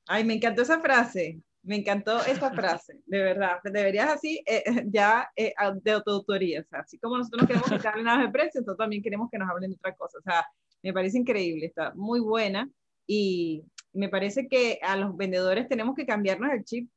Ay, 0.07 0.25
me 0.25 0.35
encantó 0.35 0.63
esa 0.63 0.81
frase. 0.81 1.41
Me 1.63 1.77
encantó 1.77 2.25
esa 2.25 2.51
frase, 2.55 3.01
de 3.07 3.23
verdad. 3.23 3.59
Deberías 3.65 4.11
así, 4.11 4.43
eh, 4.47 4.63
eh, 4.65 4.85
ya 4.87 5.31
eh, 5.37 5.53
de 5.83 5.91
autoautoría. 5.93 6.61
O 6.61 6.65
sea, 6.65 6.81
así 6.81 6.99
como 6.99 7.19
nosotros 7.19 7.43
no 7.43 7.49
queremos 7.49 7.83
que 7.83 7.89
hablen 7.89 8.05
nada 8.05 8.23
de 8.23 8.31
precio, 8.31 8.61
nosotros 8.61 8.79
también 8.79 9.03
queremos 9.03 9.29
que 9.31 9.39
nos 9.39 9.51
hablen 9.51 9.71
de 9.71 9.77
otra 9.77 9.95
cosa. 9.95 10.19
O 10.19 10.23
sea, 10.23 10.47
me 10.83 10.93
parece 10.93 11.19
increíble, 11.19 11.67
está 11.67 11.93
muy 11.95 12.21
buena. 12.21 12.69
Y 13.07 13.65
me 13.93 14.09
parece 14.09 14.49
que 14.49 14.79
a 14.83 14.97
los 14.97 15.17
vendedores 15.17 15.69
tenemos 15.69 15.95
que 15.95 16.07
cambiarnos 16.07 16.51
el 16.53 16.65
chip 16.65 16.91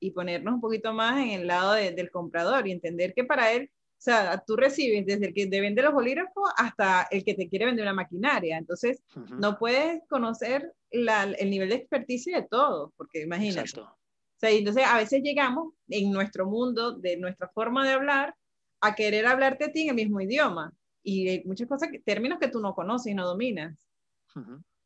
y 0.00 0.12
ponernos 0.12 0.54
un 0.54 0.60
poquito 0.60 0.92
más 0.92 1.18
en 1.18 1.30
el 1.30 1.46
lado 1.46 1.72
del 1.72 2.10
comprador 2.10 2.66
y 2.66 2.72
entender 2.72 3.12
que 3.14 3.24
para 3.24 3.52
él, 3.52 3.70
o 3.98 4.00
sea, 4.00 4.44
tú 4.46 4.54
recibes 4.54 5.04
desde 5.04 5.26
el 5.26 5.34
que 5.34 5.48
te 5.48 5.60
vende 5.60 5.82
los 5.82 5.92
bolígrafos 5.92 6.50
hasta 6.56 7.08
el 7.10 7.24
que 7.24 7.34
te 7.34 7.48
quiere 7.48 7.66
vender 7.66 7.82
una 7.82 7.94
maquinaria. 7.94 8.56
Entonces, 8.56 9.02
no 9.40 9.58
puedes 9.58 10.02
conocer 10.08 10.72
el 10.90 11.50
nivel 11.50 11.70
de 11.70 11.74
experticia 11.74 12.40
de 12.40 12.46
todo, 12.46 12.92
porque 12.96 13.22
imagínate. 13.22 13.80
O 13.80 14.40
sea, 14.40 14.50
entonces 14.50 14.84
a 14.86 14.98
veces 14.98 15.20
llegamos 15.24 15.74
en 15.88 16.12
nuestro 16.12 16.46
mundo, 16.46 16.92
de 16.92 17.16
nuestra 17.16 17.48
forma 17.48 17.84
de 17.84 17.94
hablar, 17.94 18.36
a 18.80 18.94
querer 18.94 19.26
hablarte 19.26 19.64
a 19.64 19.72
ti 19.72 19.82
en 19.82 19.88
el 19.88 19.94
mismo 19.96 20.20
idioma. 20.20 20.72
Y 21.02 21.28
hay 21.28 21.44
muchas 21.44 21.66
cosas, 21.66 21.88
términos 22.04 22.38
que 22.38 22.46
tú 22.46 22.60
no 22.60 22.74
conoces 22.74 23.10
y 23.10 23.14
no 23.16 23.26
dominas. 23.26 23.76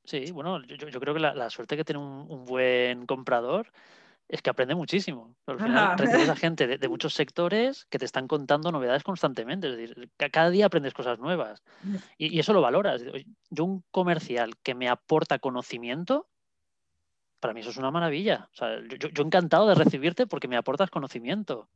Sí, 0.05 0.31
bueno, 0.33 0.64
yo, 0.64 0.88
yo 0.88 1.01
creo 1.01 1.12
que 1.12 1.20
la, 1.20 1.35
la, 1.35 1.51
suerte 1.51 1.77
que 1.77 1.85
tiene 1.85 2.01
un, 2.01 2.46
buen 2.46 3.05
comprador 3.05 3.70
es 4.33 4.40
que 4.40 4.49
aprende 4.49 4.75
muchísimo. 4.75 5.37
Al 5.47 5.59
final 5.59 5.99
recibes 5.99 6.31
a 6.31 6.37
gente 6.37 6.66
de, 6.66 6.79
de, 6.79 6.88
muchos 6.88 7.12
sectores 7.12 7.85
que 7.90 7.99
te 7.99 8.07
están 8.07 8.27
contando 8.27 8.73
novedades 8.73 9.03
constantemente. 9.03 9.68
Es 9.68 9.77
decir, 9.77 10.11
cada 10.33 10.49
día 10.49 10.66
aprendes 10.66 10.95
cosas 10.95 11.18
nuevas. 11.18 11.62
Y, 12.16 12.35
y 12.35 12.40
eso 12.40 12.55
lo 12.55 12.62
valoras. 12.62 13.03
Yo 13.51 13.64
un 13.64 13.85
comercial 13.90 14.55
que 14.62 14.75
me 14.75 14.88
aporta 14.88 15.38
conocimiento, 15.38 16.27
para 17.40 17.53
mí 17.53 17.61
eso 17.61 17.68
es 17.68 17.77
una 17.77 17.90
maravilla. 17.90 18.49
O 18.53 18.57
sea, 18.57 18.81
yo, 18.99 19.11
yo, 19.11 19.23
encantado 19.23 19.68
de 19.68 19.75
recibirte 19.75 20.27
porque 20.27 20.49
me 20.49 20.57
aportas 20.57 20.88
conocimiento. 20.88 21.68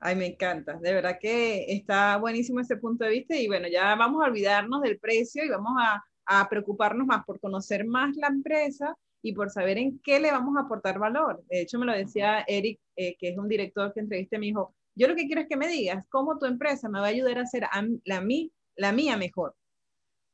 Ay, 0.00 0.16
me 0.16 0.26
encanta. 0.26 0.78
De 0.78 0.92
verdad 0.92 1.18
que 1.20 1.64
está 1.68 2.16
buenísimo 2.16 2.58
ese 2.58 2.76
punto 2.78 3.04
de 3.04 3.10
vista 3.10 3.36
y 3.36 3.46
bueno, 3.46 3.68
ya 3.68 3.94
vamos 3.94 4.20
a 4.24 4.26
olvidarnos 4.26 4.82
del 4.82 4.98
precio 4.98 5.44
y 5.44 5.48
vamos 5.48 5.74
a, 5.78 6.02
a 6.26 6.48
preocuparnos 6.48 7.06
más 7.06 7.24
por 7.24 7.38
conocer 7.38 7.86
más 7.86 8.16
la 8.16 8.26
empresa 8.26 8.96
y 9.28 9.32
por 9.34 9.50
saber 9.50 9.76
en 9.76 9.98
qué 9.98 10.20
le 10.20 10.30
vamos 10.30 10.56
a 10.56 10.60
aportar 10.60 10.98
valor. 10.98 11.44
De 11.50 11.60
hecho, 11.60 11.78
me 11.78 11.84
lo 11.84 11.92
decía 11.92 12.44
Eric, 12.48 12.80
eh, 12.96 13.14
que 13.18 13.28
es 13.28 13.38
un 13.38 13.46
director 13.46 13.92
que 13.92 14.00
entrevisté, 14.00 14.38
me 14.38 14.46
dijo, 14.46 14.74
yo 14.94 15.06
lo 15.06 15.14
que 15.14 15.26
quiero 15.26 15.42
es 15.42 15.48
que 15.48 15.56
me 15.56 15.68
digas 15.68 16.04
cómo 16.08 16.38
tu 16.38 16.46
empresa 16.46 16.88
me 16.88 16.98
va 16.98 17.06
a 17.06 17.10
ayudar 17.10 17.38
a 17.38 17.42
hacer 17.42 17.64
la, 18.04 18.20
mí, 18.22 18.50
la 18.76 18.92
mía 18.92 19.16
mejor. 19.16 19.54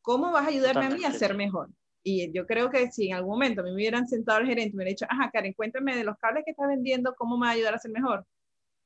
¿Cómo 0.00 0.30
vas 0.30 0.46
a 0.46 0.50
ayudarme 0.50 0.86
a 0.86 0.90
mí 0.90 1.04
a 1.04 1.12
ser 1.12 1.34
mejor? 1.34 1.70
Y 2.04 2.30
yo 2.32 2.46
creo 2.46 2.70
que 2.70 2.90
si 2.92 3.08
en 3.08 3.16
algún 3.16 3.32
momento 3.32 3.62
me 3.62 3.74
hubieran 3.74 4.06
sentado 4.06 4.38
el 4.38 4.46
gerente 4.46 4.70
y 4.70 4.76
me 4.76 4.84
hubiera 4.84 4.90
dicho, 4.90 5.06
ajá, 5.08 5.30
Karen, 5.32 5.54
cuéntame 5.54 5.96
de 5.96 6.04
los 6.04 6.16
cables 6.18 6.44
que 6.44 6.52
estás 6.52 6.68
vendiendo, 6.68 7.14
¿cómo 7.16 7.36
me 7.36 7.46
va 7.46 7.50
a 7.50 7.54
ayudar 7.54 7.74
a 7.74 7.78
ser 7.78 7.90
mejor? 7.90 8.24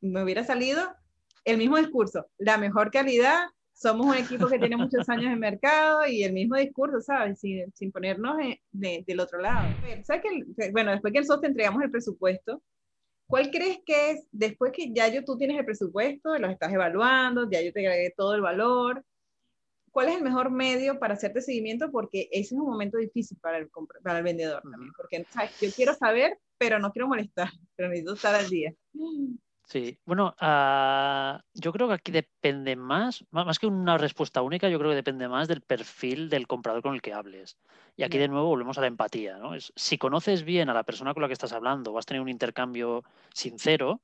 Me 0.01 0.23
hubiera 0.23 0.43
salido 0.43 0.83
el 1.45 1.59
mismo 1.59 1.77
discurso, 1.77 2.27
la 2.39 2.57
mejor 2.57 2.91
calidad, 2.91 3.49
somos 3.79 4.07
un 4.07 4.15
equipo 4.15 4.49
que 4.49 4.59
tiene 4.59 4.77
muchos 4.77 5.09
años 5.09 5.33
en 5.33 5.39
mercado 5.39 6.05
y 6.05 6.25
el 6.25 6.33
mismo 6.33 6.57
discurso, 6.57 7.01
¿sabes? 7.01 7.39
Sin, 7.39 7.73
sin 7.75 7.93
ponernos 7.93 8.37
del 8.73 9.21
otro 9.21 9.41
lado. 9.41 9.69
¿Sabes 10.03 10.23
que, 10.23 10.71
bueno, 10.73 10.91
después 10.91 11.13
que 11.13 11.21
nosotros 11.21 11.43
te 11.43 11.47
entregamos 11.47 11.83
el 11.85 11.91
presupuesto, 11.91 12.61
¿cuál 13.29 13.53
crees 13.53 13.79
que 13.87 14.11
es, 14.11 14.27
después 14.33 14.73
que 14.73 14.93
ya 14.93 15.07
yo, 15.07 15.25
tú 15.25 15.37
tienes 15.37 15.57
el 15.57 15.65
presupuesto, 15.65 16.37
los 16.39 16.51
estás 16.51 16.73
evaluando, 16.73 17.49
ya 17.49 17.63
yo 17.63 17.73
te 17.73 17.87
agregué 17.87 18.13
todo 18.17 18.35
el 18.35 18.41
valor, 18.41 19.05
¿cuál 19.93 20.09
es 20.09 20.17
el 20.17 20.25
mejor 20.25 20.51
medio 20.51 20.99
para 20.99 21.15
hacerte 21.15 21.41
seguimiento? 21.41 21.93
Porque 21.93 22.29
ese 22.33 22.57
es 22.57 22.61
un 22.61 22.67
momento 22.67 22.99
difícil 22.99 23.39
para 23.41 23.59
el, 23.59 23.71
para 24.03 24.19
el 24.19 24.25
vendedor 24.25 24.61
también, 24.63 24.93
porque 24.97 25.25
yo 25.61 25.71
quiero 25.71 25.95
saber, 25.95 26.37
pero 26.59 26.81
no 26.81 26.91
quiero 26.91 27.07
molestar, 27.07 27.49
pero 27.77 27.89
necesito 27.91 28.15
estar 28.15 28.35
al 28.35 28.49
día. 28.49 28.75
Sí, 29.69 29.99
bueno, 30.07 30.35
uh, 30.41 31.39
yo 31.53 31.73
creo 31.73 31.89
que 31.89 31.95
aquí 31.95 32.11
depende 32.11 32.75
más, 32.75 33.25
más 33.31 33.59
que 33.59 33.67
una 33.67 33.99
respuesta 33.99 34.41
única, 34.41 34.69
yo 34.71 34.79
creo 34.79 34.91
que 34.91 34.97
depende 34.97 35.29
más 35.29 35.47
del 35.47 35.61
perfil 35.61 36.31
del 36.31 36.47
comprador 36.47 36.83
con 36.83 36.95
el 36.95 37.03
que 37.03 37.13
hables. 37.13 37.59
Y 37.95 38.03
aquí 38.03 38.17
de 38.17 38.29
nuevo 38.29 38.49
volvemos 38.49 38.79
a 38.79 38.81
la 38.81 38.87
empatía, 38.87 39.37
¿no? 39.37 39.55
Es, 39.55 39.73
si 39.77 39.99
conoces 39.99 40.43
bien 40.43 40.71
a 40.71 40.75
la 40.75 40.85
persona 40.85 41.13
con 41.13 41.21
la 41.21 41.29
que 41.29 41.35
estás 41.35 41.53
hablando, 41.53 41.93
vas 41.93 42.05
a 42.05 42.09
tener 42.09 42.23
un 42.23 42.31
intercambio 42.31 43.05
sincero, 43.35 44.01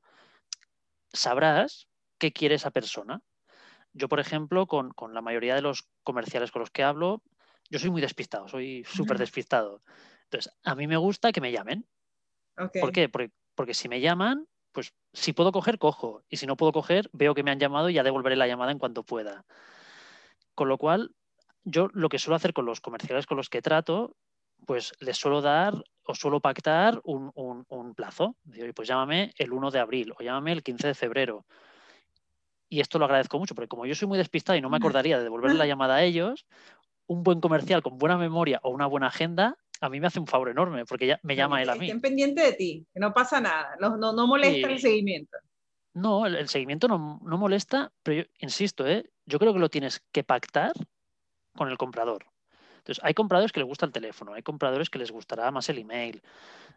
sabrás 1.13 1.89
qué 2.19 2.33
quiere 2.33 2.57
esa 2.57 2.71
persona 2.71 3.23
yo, 3.95 4.09
por 4.09 4.21
ejemplo, 4.21 4.67
con, 4.67 4.93
la 5.13 5.23
mayoría 5.23 5.55
de 5.55 5.63
los 5.63 5.89
comerciales 6.03 6.51
con 6.51 6.61
los 6.61 6.71
que 6.71 6.83
hablo, 6.83 7.23
yo 7.71 7.79
soy 7.79 7.91
muy 7.91 8.03
despistado, 8.03 8.49
soy 8.49 8.85
súper 8.85 9.19
despistado. 9.19 9.83
Entonces, 10.25 10.53
a 10.65 10.75
mí 10.75 10.87
me 10.87 10.97
gusta 10.97 11.33
que 11.33 11.41
me 11.41 11.53
llamen. 11.53 11.87
¿Por 12.57 12.93
qué? 12.93 13.09
Porque, 13.09 13.75
si 13.75 13.89
me 13.89 14.01
llaman, 14.01 14.49
pues 14.75 14.93
si 15.15 15.33
puedo 15.33 15.53
coger, 15.53 15.79
cojo. 15.79 16.23
Y 16.29 16.37
si 16.37 16.47
no 16.47 16.57
puedo 16.57 16.73
coger, 16.73 17.09
veo 17.13 17.35
que 17.35 17.43
me 17.43 17.51
han 17.51 17.59
llamado 17.59 17.89
y 17.89 17.95
ya 17.95 18.03
devolveré 18.03 18.37
la 18.37 18.47
llamada 18.47 18.73
en 18.73 18.79
cuanto 18.79 19.05
pueda. 19.05 19.47
Con 20.55 20.69
lo 20.69 20.77
cual, 20.77 21.15
yo 21.65 21.89
lo 21.95 22.11
que 22.11 22.19
suelo 22.19 22.37
hacer 22.37 22.53
con 22.53 22.67
los 22.67 22.83
comerciales 22.83 23.27
con 23.27 23.39
los 23.39 23.49
que 23.49 23.63
trato, 23.63 24.17
pues 24.67 24.93
les 25.01 25.17
suelo 25.17 25.41
dar 25.41 25.83
o 26.05 26.15
suelo 26.15 26.41
pactar 26.41 27.01
un, 27.05 27.33
un 27.35 27.95
plazo. 27.95 28.37
Pues 28.75 28.87
llámame 28.87 29.33
el 29.39 29.53
1 29.53 29.71
de 29.71 29.79
abril 29.79 30.13
o 30.19 30.23
llámame 30.23 30.53
el 30.53 30.63
15 30.63 30.89
de 30.89 30.95
febrero 30.95 31.47
y 32.75 32.81
esto 32.81 32.99
lo 32.99 33.05
agradezco 33.05 33.39
mucho, 33.39 33.55
porque 33.55 33.69
como 33.69 33.87
yo 33.87 33.95
soy 33.95 34.09
muy 34.09 34.19
despistado 34.19 34.59
y 34.59 34.61
no 34.61 34.69
me 34.69 34.79
acordaría 34.79 35.17
de 35.19 35.23
devolverle 35.23 35.57
la 35.57 35.67
llamada 35.67 35.95
a 35.95 36.03
ellos, 36.03 36.45
un 37.07 37.23
buen 37.23 37.41
comercial 37.41 37.83
con 37.83 37.99
buena 37.99 38.17
memoria 38.17 38.59
o 38.65 38.71
una 38.71 38.87
buena 38.87 39.07
agenda, 39.07 39.57
a 39.85 39.91
mí 39.91 40.01
me 40.01 40.07
hace 40.07 40.19
un 40.19 40.27
favor 40.27 40.49
enorme, 40.49 40.87
porque 40.87 41.07
ya 41.07 41.21
me 41.23 41.37
llama 41.37 41.63
él 41.63 41.69
a 41.69 41.75
mí. 41.75 41.87
Estén 41.87 42.01
pendiente 42.01 42.41
de 42.41 42.53
ti, 42.55 42.87
que 42.93 43.01
no 43.01 43.13
pasa 43.13 43.39
nada, 43.39 43.77
no, 43.79 43.97
no, 43.99 44.27
molesta 44.27 44.71
el 44.71 44.79
seguimiento. 44.79 45.37
No, 45.93 46.27
el, 46.27 46.49
seguimiento 46.49 46.89
no, 46.89 47.21
molesta, 47.23 47.93
pero 48.03 48.23
yo 48.23 48.29
insisto, 48.39 48.87
¿eh? 48.87 49.11
yo 49.27 49.39
creo 49.39 49.53
que 49.53 49.59
lo 49.59 49.69
tienes 49.69 50.03
que 50.11 50.25
pactar 50.25 50.73
con 51.55 51.69
el 51.69 51.77
comprador. 51.77 52.25
Entonces, 52.79 53.05
hay 53.05 53.13
compradores 53.13 53.53
que 53.53 53.61
les 53.61 53.69
gusta 53.69 53.85
el 53.85 53.93
teléfono, 53.93 54.33
hay 54.33 54.43
compradores 54.43 54.89
que 54.89 54.99
les 54.99 55.11
gustará 55.11 55.51
más 55.51 55.69
el 55.69 55.79
email, 55.79 56.23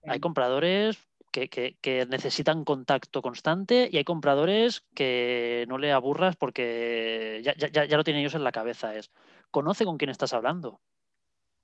hay 0.03 0.19
compradores 0.19 0.99
que, 1.31 2.07
necesitan 2.09 2.65
contacto 2.65 3.21
constante 3.21 3.89
y 3.91 3.97
hay 3.97 4.03
compradores 4.03 4.83
que 4.93 5.65
no 5.69 5.77
le 5.77 5.93
aburras 5.93 6.35
porque 6.35 7.41
ya, 7.43 7.55
ya, 7.55 7.97
lo 7.97 8.03
tienen 8.03 8.21
ellos 8.21 8.35
en 8.35 8.43
la 8.43 8.51
cabeza. 8.51 8.95
Es 8.95 9.11
conoce 9.51 9.85
con 9.85 9.97
quién 9.97 10.09
estás 10.09 10.33
hablando 10.33 10.81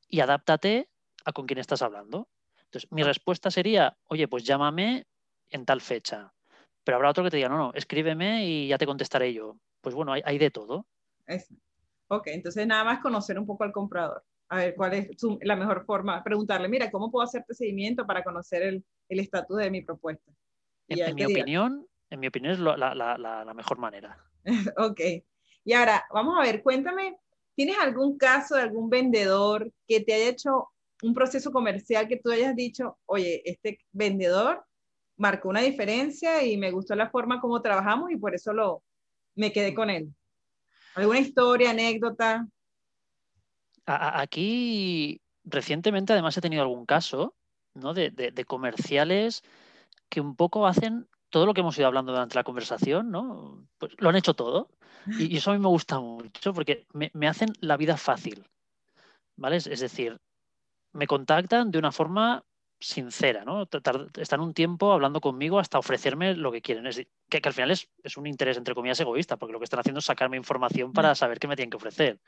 y 0.08 0.22
adáptate 0.22 0.90
a 1.26 1.34
con 1.34 1.46
quién 1.46 1.60
estás 1.60 1.82
hablando. 1.82 2.28
Entonces, 2.66 2.92
mi 2.92 3.04
respuesta 3.04 3.52
sería, 3.52 3.98
oye, 4.06 4.28
pues 4.28 4.44
llámame 4.44 5.06
en 5.50 5.66
tal 5.66 5.82
fecha. 5.82 6.34
Pero 6.84 6.98
habrá 6.98 7.12
otro 7.12 7.24
que 7.24 7.30
te 7.30 7.38
diga, 7.38 7.50
no, 7.50 7.58
no, 7.58 7.74
escríbeme 7.74 8.46
y 8.46 8.68
ya 8.68 8.78
te 8.78 8.86
contestaré 8.86 9.34
yo. 9.34 9.58
Pues 9.82 9.96
bueno, 9.96 10.14
hay, 10.14 10.38
de 10.38 10.52
todo. 10.52 10.86
Ok, 12.08 12.28
entonces 12.28 12.68
nada 12.68 12.84
más 12.84 13.00
conocer 13.00 13.38
un 13.40 13.46
poco 13.46 13.64
al 13.64 13.72
comprador 13.72 14.24
a 14.50 14.58
ver 14.58 14.76
cuál 14.76 14.94
es 14.94 15.10
la 15.42 15.56
mejor 15.56 15.84
forma, 15.86 16.24
preguntarle, 16.24 16.68
mira, 16.68 16.92
¿cómo 16.92 17.10
puedo 17.10 17.24
hacerte 17.24 17.56
seguimiento 17.56 18.06
para 18.06 18.24
conocer 18.24 18.62
el 18.62 18.84
estatus 19.10 19.58
de 19.58 19.72
mi 19.72 19.82
propuesta? 19.82 20.32
En, 20.88 21.16
mi 21.16 21.26
opinión, 21.26 21.88
en 22.10 22.20
mi 22.20 22.28
opinión 22.28 22.54
es 22.54 22.60
la, 22.60 22.78
la, 22.78 23.18
la, 23.18 23.54
mejor 23.54 23.78
manera. 23.78 24.18
ok. 24.78 25.00
Y 25.64 25.74
ahora, 25.74 26.06
vamos 26.12 26.38
a 26.38 26.44
ver, 26.44 26.62
cuéntame, 26.62 27.18
¿tienes 27.56 27.78
algún 27.80 28.18
caso 28.18 28.56
de 28.56 28.64
algún 28.64 28.90
vendedor 28.90 29.72
que 29.88 30.02
te 30.02 30.14
haya 30.14 30.30
hecho 30.30 30.70
un 31.04 31.14
proceso 31.14 31.52
comercial 31.52 32.08
que 32.08 32.18
tú 32.18 32.32
hayas 32.32 32.56
dicho, 32.56 32.98
oye, 33.06 33.42
este 33.46 33.80
vendedor 33.92 34.64
marcó 35.18 35.50
una 35.50 35.62
diferencia 35.62 36.44
y 36.44 36.58
me 36.58 36.72
gustó 36.72 36.96
la 36.96 37.10
forma 37.10 37.40
como 37.40 37.62
trabajamos 37.62 38.12
y 38.12 38.18
por 38.18 38.34
eso 38.34 38.54
lo, 38.54 38.84
me 39.36 39.52
quedé 39.52 39.74
con 39.74 39.90
él? 39.90 40.14
¿Alguna 40.96 41.20
historia, 41.20 41.72
anécdota? 41.72 42.48
Aquí 43.86 45.22
recientemente 45.44 46.14
además 46.14 46.38
he 46.38 46.42
tenido 46.42 46.62
algún 46.62 46.86
caso 46.86 47.36
¿no? 47.74 47.94
de, 47.94 48.46
comerciales 48.48 49.44
que 50.10 50.22
un 50.22 50.36
poco 50.36 50.68
hacen 50.68 51.08
todo 51.30 51.46
lo 51.46 51.54
que 51.54 51.62
hemos 51.62 51.78
ido 51.78 51.88
hablando 51.88 52.12
durante 52.12 52.36
la 52.36 52.44
conversación, 52.44 53.10
¿no? 53.10 53.68
Pues 53.80 53.94
lo 53.98 54.10
han 54.10 54.16
hecho 54.16 54.36
todo. 54.36 54.70
Y, 55.20 55.36
eso 55.36 55.52
a 55.52 55.56
mí 55.56 55.60
me 55.60 55.68
gusta 55.68 56.00
mucho 56.00 56.54
porque 56.54 56.86
me, 56.94 57.28
hacen 57.28 57.50
la 57.60 57.76
vida 57.76 57.98
fácil. 57.98 58.48
¿Vale? 59.36 59.58
Es, 59.58 59.80
decir, 59.80 60.22
me 60.94 61.08
contactan 61.08 61.72
de 61.72 61.80
una 61.80 61.92
forma 61.92 62.46
sincera, 62.80 63.46
¿no? 63.46 63.68
Están 64.18 64.42
un 64.42 64.54
tiempo 64.54 64.92
hablando 64.92 65.22
conmigo 65.22 65.60
hasta 65.60 65.80
ofrecerme 65.80 66.36
lo 66.36 66.52
que 66.52 66.62
quieren. 66.62 66.86
Es 66.86 67.02
que, 67.30 67.42
que 67.42 67.50
al 67.50 67.54
final 67.54 67.72
es, 67.72 67.90
es, 68.04 68.18
un 68.18 68.28
interés, 68.28 68.58
entre 68.58 68.76
comillas, 68.76 69.00
egoísta, 69.00 69.38
porque 69.38 69.54
lo 69.54 69.60
que 69.60 69.66
están 69.66 69.80
haciendo 69.80 70.00
es 70.00 70.06
sacarme 70.06 70.38
información 70.38 70.92
para 70.94 71.16
saber 71.16 71.40
qué 71.40 71.48
me 71.48 71.56
tienen 71.56 71.70
que 71.70 71.78
ofrecer. 71.78 72.20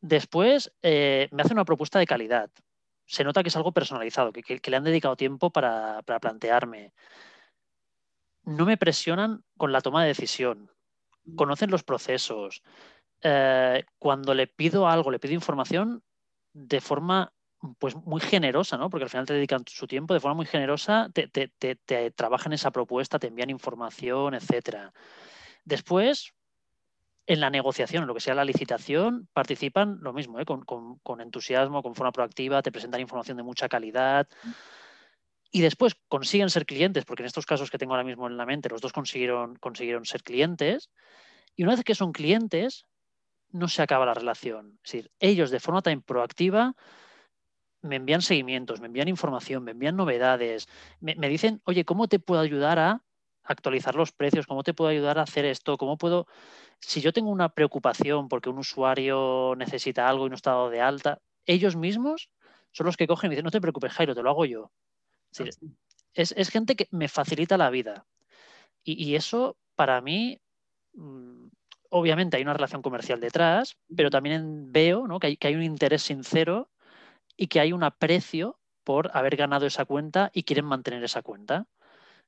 Después 0.00 0.72
eh, 0.82 1.28
me 1.32 1.42
hace 1.42 1.52
una 1.52 1.64
propuesta 1.64 1.98
de 1.98 2.06
calidad. 2.06 2.50
Se 3.06 3.24
nota 3.24 3.42
que 3.42 3.48
es 3.48 3.56
algo 3.56 3.72
personalizado, 3.72 4.32
que, 4.32 4.42
que, 4.42 4.70
le 4.70 4.76
han 4.76 4.84
dedicado 4.84 5.16
tiempo 5.16 5.50
para, 5.50 6.02
para, 6.02 6.20
plantearme. 6.20 6.92
No 8.42 8.66
me 8.66 8.76
presionan 8.76 9.44
con 9.56 9.72
la 9.72 9.80
toma 9.80 10.02
de 10.02 10.08
decisión. 10.08 10.70
Conocen 11.36 11.70
los 11.70 11.84
procesos. 11.84 12.62
Eh, 13.22 13.84
cuando 13.98 14.34
le 14.34 14.46
pido 14.46 14.88
algo, 14.88 15.10
le 15.10 15.18
pido 15.18 15.34
información 15.34 16.02
de 16.58 16.80
forma 16.80 17.32
pues 17.78 17.94
muy 17.96 18.20
generosa, 18.20 18.76
¿no? 18.76 18.88
Porque 18.90 19.04
al 19.04 19.10
final 19.10 19.26
te 19.26 19.34
dedican 19.34 19.64
su 19.66 19.86
tiempo 19.86 20.14
de 20.14 20.20
forma 20.20 20.36
muy 20.36 20.46
generosa, 20.46 21.10
te, 21.12 21.28
te, 21.28 22.10
trabajan 22.12 22.52
esa 22.52 22.70
propuesta, 22.70 23.18
te 23.18 23.28
envían 23.28 23.50
información, 23.50 24.34
etcétera. 24.34 24.92
Después, 25.64 26.34
en 27.26 27.40
la 27.40 27.50
negociación, 27.50 28.02
en 28.02 28.08
lo 28.08 28.14
que 28.14 28.20
sea 28.20 28.34
la 28.34 28.44
licitación, 28.44 29.28
participan 29.32 29.98
lo 30.02 30.12
mismo, 30.12 30.38
¿eh? 30.38 30.44
con, 30.44 31.20
entusiasmo, 31.20 31.82
con 31.82 31.94
forma 31.94 32.12
proactiva, 32.12 32.62
te 32.62 32.72
presentan 32.72 33.00
información 33.00 33.36
de 33.36 33.42
mucha 33.42 33.68
calidad. 33.68 34.28
Y 35.50 35.60
después 35.60 35.96
consiguen 36.08 36.50
ser 36.50 36.64
clientes, 36.64 37.04
porque 37.04 37.22
en 37.22 37.26
estos 37.26 37.46
casos 37.46 37.70
que 37.70 37.78
tengo 37.78 37.94
ahora 37.94 38.04
mismo 38.04 38.28
en 38.28 38.36
la 38.36 38.46
mente, 38.46 38.68
los 38.68 38.80
dos 38.80 38.92
consiguieron, 38.92 39.56
consiguieron 39.56 40.04
ser 40.04 40.22
clientes. 40.22 40.90
Y 41.56 41.64
una 41.64 41.74
vez 41.74 41.84
que 41.84 41.96
son 41.96 42.12
clientes, 42.12 42.86
no 43.50 43.68
se 43.68 43.82
acaba 43.82 44.06
la 44.06 44.14
relación. 44.14 44.78
Es 44.84 44.92
decir, 44.92 45.10
ellos 45.20 45.50
de 45.50 45.60
forma 45.60 45.82
tan 45.82 46.02
proactiva 46.02 46.74
me 47.82 47.96
envían 47.96 48.22
seguimientos, 48.22 48.80
me 48.80 48.86
envían 48.86 49.08
información, 49.08 49.64
me 49.64 49.70
envían 49.70 49.96
novedades, 49.96 50.68
me, 51.00 51.14
me 51.14 51.28
dicen, 51.28 51.60
oye, 51.64 51.84
¿cómo 51.84 52.08
te 52.08 52.18
puedo 52.18 52.40
ayudar 52.40 52.78
a 52.78 53.04
actualizar 53.44 53.94
los 53.94 54.12
precios? 54.12 54.46
¿Cómo 54.46 54.62
te 54.62 54.74
puedo 54.74 54.90
ayudar 54.90 55.18
a 55.18 55.22
hacer 55.22 55.44
esto? 55.44 55.78
¿Cómo 55.78 55.96
puedo 55.96 56.26
si 56.80 57.00
yo 57.00 57.12
tengo 57.12 57.30
una 57.30 57.48
preocupación 57.48 58.28
porque 58.28 58.50
un 58.50 58.58
usuario 58.58 59.54
necesita 59.56 60.08
algo 60.08 60.26
y 60.26 60.30
no 60.30 60.36
está 60.36 60.52
dado 60.52 60.70
de 60.70 60.80
alta, 60.80 61.20
ellos 61.46 61.76
mismos 61.76 62.30
son 62.72 62.86
los 62.86 62.96
que 62.96 63.06
cogen 63.06 63.30
y 63.30 63.34
dicen, 63.34 63.44
no 63.44 63.50
te 63.50 63.60
preocupes, 63.60 63.92
Jairo, 63.92 64.14
te 64.14 64.22
lo 64.22 64.30
hago 64.30 64.44
yo. 64.44 64.70
Es, 66.14 66.50
gente 66.50 66.76
que 66.76 66.88
me 66.90 67.08
facilita 67.08 67.56
la 67.56 67.70
vida. 67.70 68.06
Y, 68.84 69.16
eso, 69.16 69.56
para 69.74 70.00
mí, 70.00 70.40
mm, 70.94 71.47
obviamente 71.90 72.36
hay 72.36 72.42
una 72.42 72.54
relación 72.54 72.82
comercial 72.82 73.20
detrás, 73.20 73.76
pero 73.94 74.10
también 74.10 74.72
veo 74.72 75.06
que, 75.18 75.26
hay, 75.26 75.36
que 75.36 75.48
hay 75.48 75.54
un 75.54 75.62
interés 75.62 76.02
sincero 76.02 76.70
y 77.36 77.46
que 77.46 77.60
hay 77.60 77.72
un 77.72 77.84
aprecio 77.84 78.58
por 78.84 79.10
haber 79.14 79.36
ganado 79.36 79.66
esa 79.66 79.84
cuenta 79.84 80.30
y 80.32 80.44
quieren 80.44 80.64
mantener 80.64 81.04
esa 81.04 81.22
cuenta. 81.22 81.66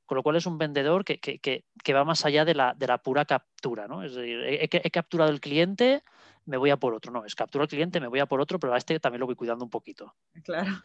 Con 0.05 0.17
lo 0.17 0.23
cual 0.23 0.37
es 0.37 0.45
un 0.45 0.59
vendedor 0.59 1.05
que, 1.05 1.65
va 1.95 2.05
más 2.05 2.25
allá 2.25 2.45
de 2.45 2.55
la, 2.55 3.01
pura 3.03 3.25
captura, 3.25 3.87
¿no? 3.87 4.03
Es 4.03 4.15
decir, 4.15 4.41
he, 4.45 4.91
capturado 4.91 5.31
el 5.31 5.41
cliente, 5.41 6.03
me 6.47 6.57
voy 6.57 6.71
a 6.71 6.77
por 6.77 6.95
otro. 6.95 7.13
No, 7.13 7.25
es 7.25 7.35
captura 7.35 7.63
el 7.65 7.71
cliente, 7.71 8.01
me 8.01 8.09
voy 8.09 8.19
a 8.19 8.27
por 8.27 8.41
otro, 8.41 8.59
pero 8.59 8.75
a 8.75 8.77
este 8.77 8.99
también 8.99 9.21
lo 9.21 9.27
voy 9.27 9.37
cuidando 9.37 9.65
un 9.65 9.71
poquito. 9.71 10.15
Claro. 10.43 10.83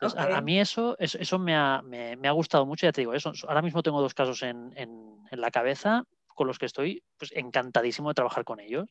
a, 0.00 0.40
mí 0.40 0.60
eso, 0.60 0.96
eso, 0.98 1.38
me, 1.38 1.56
ha, 1.56 1.82
gustado 2.32 2.64
mucho, 2.64 2.86
ya 2.86 2.92
te 2.92 3.00
digo, 3.00 3.14
eso, 3.14 3.32
ahora 3.48 3.62
mismo 3.62 3.82
tengo 3.82 4.00
dos 4.00 4.14
casos 4.14 4.42
en, 4.42 4.72
la 5.30 5.50
cabeza 5.50 6.04
con 6.34 6.46
los 6.46 6.58
que 6.58 6.66
estoy 6.66 7.02
pues, 7.18 7.32
encantadísimo 7.34 8.08
de 8.08 8.14
trabajar 8.14 8.44
con 8.44 8.60
ellos. 8.60 8.88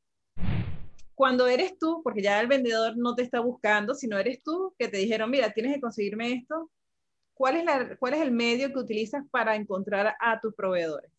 Cuando 1.15 1.47
eres 1.47 1.77
tú, 1.77 2.01
porque 2.03 2.21
ya 2.21 2.39
el 2.41 2.47
vendedor 2.47 2.97
no 2.97 3.13
te 3.15 3.21
está 3.21 3.39
buscando, 3.41 3.93
sino 3.93 4.17
eres 4.17 4.41
tú 4.43 4.73
que 4.79 4.87
te 4.87 4.97
dijeron, 4.97 5.29
mira, 5.29 5.51
tienes 5.51 5.75
que 5.75 5.81
conseguirme 5.81 6.33
esto, 6.33 6.71
¿cuál 7.33 7.57
es, 7.57 7.65
la, 7.65 7.95
¿cuál 7.97 8.13
es 8.13 8.21
el 8.21 8.31
medio 8.31 8.71
que 8.73 8.79
utilizas 8.79 9.23
para 9.29 9.55
encontrar 9.55 10.15
a 10.19 10.39
tus 10.39 10.55
proveedores? 10.55 11.11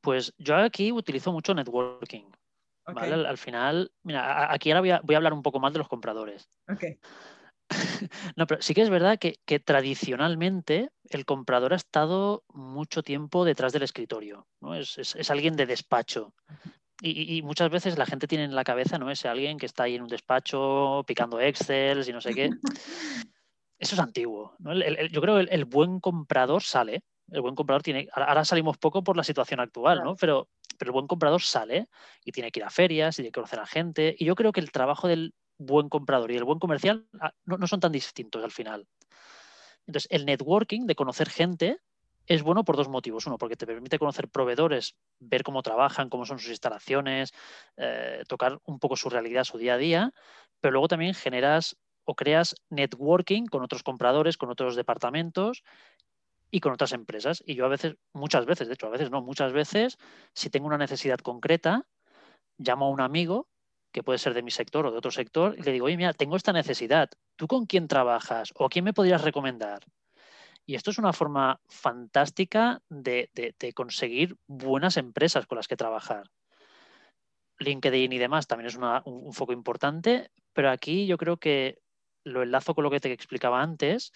Pues 0.00 0.32
yo 0.38 0.56
aquí 0.56 0.92
utilizo 0.92 1.32
mucho 1.32 1.54
networking. 1.54 2.24
Al, 2.84 3.38
final, 3.38 3.92
mira, 4.02 4.52
aquí 4.52 4.70
ahora 4.70 5.00
voy 5.02 5.14
a, 5.14 5.16
hablar 5.16 5.32
un 5.32 5.42
poco 5.42 5.60
más 5.60 5.72
de 5.72 5.78
los 5.78 5.88
compradores. 5.88 6.48
Okay. 6.68 6.98
no, 8.36 8.46
pero 8.46 8.60
sí 8.62 8.74
que 8.74 8.82
es 8.82 8.90
verdad 8.90 9.18
que, 9.18 9.60
tradicionalmente 9.60 10.90
el 11.08 11.24
comprador 11.24 11.72
ha 11.72 11.76
estado 11.76 12.44
mucho 12.52 13.02
tiempo 13.02 13.44
detrás 13.44 13.72
del 13.72 13.82
escritorio, 13.82 14.46
¿no? 14.60 14.74
Es, 14.74 15.30
alguien 15.30 15.56
de 15.56 15.66
despacho. 15.66 16.34
Y, 17.02 17.36
y, 17.36 17.42
muchas 17.42 17.70
veces 17.70 17.96
la 17.96 18.06
gente 18.06 18.26
tiene 18.26 18.44
en 18.44 18.54
la 18.54 18.64
cabeza, 18.64 18.98
¿no? 18.98 19.10
Es 19.10 19.24
alguien 19.24 19.58
que 19.58 19.66
está 19.66 19.84
ahí 19.84 19.94
en 19.94 20.02
un 20.02 20.08
despacho 20.08 21.02
picando 21.06 21.40
Excel 21.40 22.06
y 22.06 22.12
no 22.12 22.20
sé 22.20 22.34
qué. 22.34 22.50
eso 23.80 23.94
es 23.94 24.00
antiguo. 24.00 24.54
yo 25.10 25.20
creo 25.22 25.38
que 25.38 25.54
el, 25.54 25.64
buen 25.64 26.00
comprador 26.00 26.62
sale. 26.62 27.02
El 27.30 27.40
buen 27.40 27.54
comprador 27.54 27.82
tiene. 27.82 28.08
Ahora 28.12 28.44
salimos 28.44 28.76
poco 28.76 29.02
por 29.02 29.16
la 29.16 29.24
situación 29.24 29.58
actual, 29.60 30.02
¿no? 30.04 30.16
Pero, 30.16 30.48
pero 30.78 30.90
el 30.90 30.92
buen 30.92 31.06
comprador 31.06 31.40
sale 31.40 31.88
y 32.22 32.30
tiene 32.30 32.50
que 32.50 32.60
ir 32.60 32.64
a 32.64 32.70
ferias 32.70 33.14
y 33.14 33.22
tiene 33.22 33.28
que 33.30 33.40
conocer 33.40 33.58
a 33.58 33.66
gente. 33.66 34.14
Y 34.18 34.26
yo 34.26 34.34
creo 34.34 34.52
que 34.52 34.60
el 34.60 34.70
trabajo 34.70 35.08
del 35.08 35.32
buen 35.60 35.88
comprador 35.88 36.32
y 36.32 36.36
el 36.36 36.44
buen 36.44 36.58
comercial 36.58 37.06
ah, 37.20 37.32
no, 37.44 37.66
son 37.66 37.80
tan 37.80 37.92
distintos 37.92 38.42
al 38.42 38.50
final. 38.50 38.88
Entonces, 39.86 40.08
el 40.10 40.24
networking 40.24 40.86
de 40.86 40.94
conocer 40.94 41.28
gente 41.28 41.78
es 42.26 42.42
bueno 42.42 42.64
por 42.64 42.76
dos 42.76 42.88
motivos. 42.88 43.26
Uno, 43.26 43.38
porque 43.38 43.56
te 43.56 43.66
permite 43.66 43.98
conocer 43.98 44.28
proveedores, 44.28 44.96
ver 45.18 45.42
cómo 45.42 45.62
trabajan, 45.62 46.08
cómo 46.08 46.24
son 46.24 46.38
sus 46.38 46.50
instalaciones, 46.50 47.32
eh, 47.76 48.22
tocar 48.26 48.58
un 48.64 48.78
poco 48.78 48.96
su 48.96 49.10
realidad, 49.10 49.44
su 49.44 49.58
día 49.58 49.74
a 49.74 49.78
día, 49.78 50.12
pero 50.60 50.72
luego 50.72 50.88
también 50.88 51.14
generas 51.14 51.76
o 52.04 52.14
creas 52.14 52.54
networking 52.70 53.46
con 53.46 53.62
otros 53.62 53.82
compradores, 53.82 54.38
con 54.38 54.50
otros 54.50 54.76
departamentos 54.76 55.62
y 56.50 56.60
con 56.60 56.72
otras 56.72 56.92
empresas. 56.92 57.42
Y 57.44 57.54
yo 57.54 57.66
a 57.66 57.68
veces, 57.68 57.96
muchas 58.14 58.46
veces, 58.46 58.68
de 58.68 58.74
hecho, 58.74 58.86
a 58.86 58.90
veces 58.90 59.10
no, 59.10 59.20
muchas 59.20 59.52
veces, 59.52 59.98
si 60.34 60.48
tengo 60.48 60.66
una 60.66 60.78
necesidad 60.78 61.18
concreta, 61.18 61.86
llamo 62.56 62.86
a 62.86 62.90
un 62.90 63.00
amigo 63.00 63.49
que 63.92 64.02
puede 64.02 64.18
ser 64.18 64.34
de 64.34 64.42
mi 64.42 64.50
sector 64.50 64.86
o 64.86 64.90
de 64.90 64.98
otro 64.98 65.10
sector, 65.10 65.56
y 65.58 65.62
le 65.62 65.72
digo, 65.72 65.86
oye, 65.86 65.96
mira, 65.96 66.12
tengo 66.12 66.36
esta 66.36 66.52
necesidad, 66.52 67.10
¿tú 67.36 67.46
con 67.46 67.66
quién 67.66 67.88
trabajas 67.88 68.52
o 68.56 68.68
quién 68.68 68.84
me 68.84 68.92
podrías 68.92 69.22
recomendar? 69.22 69.80
Y 70.66 70.76
esto 70.76 70.90
es 70.90 70.98
una 70.98 71.12
forma 71.12 71.60
fantástica 71.68 72.80
de, 72.88 73.30
conseguir 73.74 74.36
buenas 74.46 74.96
empresas 74.96 75.46
con 75.46 75.56
las 75.56 75.66
que 75.66 75.76
trabajar. 75.76 76.30
LinkedIn 77.58 78.12
y 78.12 78.18
demás 78.18 78.46
también 78.46 78.68
es 78.68 78.76
un, 78.76 79.32
foco 79.32 79.52
importante, 79.52 80.30
pero 80.52 80.70
aquí 80.70 81.06
yo 81.06 81.18
creo 81.18 81.38
que 81.38 81.80
lo 82.24 82.42
enlazo 82.42 82.74
con 82.74 82.84
lo 82.84 82.90
que 82.90 83.00
te 83.00 83.12
explicaba 83.12 83.62
antes, 83.62 84.12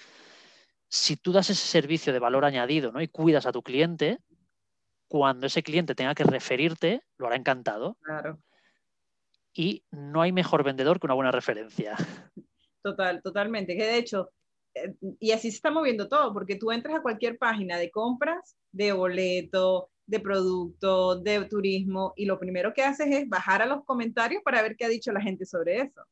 si 0.88 1.16
tú 1.16 1.32
das 1.32 1.50
ese 1.50 1.66
servicio 1.66 2.12
de 2.12 2.20
valor 2.20 2.44
añadido 2.44 2.92
¿no? 2.92 3.00
y 3.00 3.08
cuidas 3.08 3.46
a 3.46 3.52
tu 3.52 3.62
cliente, 3.62 4.18
cuando 5.08 5.46
ese 5.46 5.62
cliente 5.62 5.94
tenga 5.94 6.14
que 6.14 6.24
referirte, 6.24 7.02
lo 7.18 7.26
hará 7.26 7.36
encantado. 7.36 7.96
Claro. 8.02 8.38
Y 9.54 9.84
no 9.90 10.20
hay 10.20 10.32
mejor 10.32 10.64
vendedor 10.64 10.98
que 10.98 11.06
una 11.06 11.14
buena 11.14 11.30
referencia. 11.30 11.96
Total, 12.82 13.22
totalmente. 13.22 13.76
Que 13.76 13.84
de 13.84 13.96
hecho, 13.96 14.30
eh, 14.74 14.94
y 15.20 15.30
así 15.30 15.50
se 15.50 15.56
está 15.56 15.70
moviendo 15.70 16.08
todo, 16.08 16.34
porque 16.34 16.56
tú 16.56 16.70
entras 16.70 16.96
a 16.96 17.02
cualquier 17.02 17.38
página 17.38 17.78
de 17.78 17.90
compras, 17.90 18.56
de 18.72 18.92
boleto, 18.92 19.88
de 20.06 20.20
producto, 20.20 21.18
de 21.20 21.44
turismo, 21.46 22.12
y 22.16 22.26
lo 22.26 22.38
primero 22.38 22.74
que 22.74 22.82
haces 22.82 23.06
es 23.10 23.28
bajar 23.28 23.62
a 23.62 23.66
los 23.66 23.84
comentarios 23.84 24.42
para 24.42 24.60
ver 24.60 24.76
qué 24.76 24.84
ha 24.84 24.88
dicho 24.88 25.12
la 25.12 25.22
gente 25.22 25.46
sobre 25.46 25.80
eso. 25.80 26.02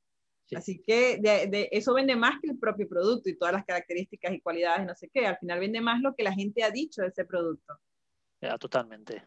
Así 0.57 0.83
que 0.83 1.19
de, 1.19 1.69
eso 1.73 1.95
vende 1.95 2.17
más 2.17 2.41
que 2.41 2.51
el 2.51 2.59
propio 2.59 2.89
producto 2.89 3.29
y 3.31 3.37
todas 3.37 3.55
las 3.55 3.65
características 3.65 4.33
y 4.33 4.41
cualidades, 4.41 4.87
no 4.87 4.95
sé 4.95 5.09
qué. 5.13 5.27
Al 5.27 5.39
final 5.39 5.61
vende 5.61 5.81
más 5.81 6.01
lo 6.01 6.15
que 6.15 6.23
la 6.23 6.33
gente 6.33 6.63
ha 6.63 6.71
dicho 6.71 7.03
de 7.03 7.09
ese 7.09 7.25
producto. 7.25 7.75
Ya, 8.41 8.59
totalmente. 8.59 9.23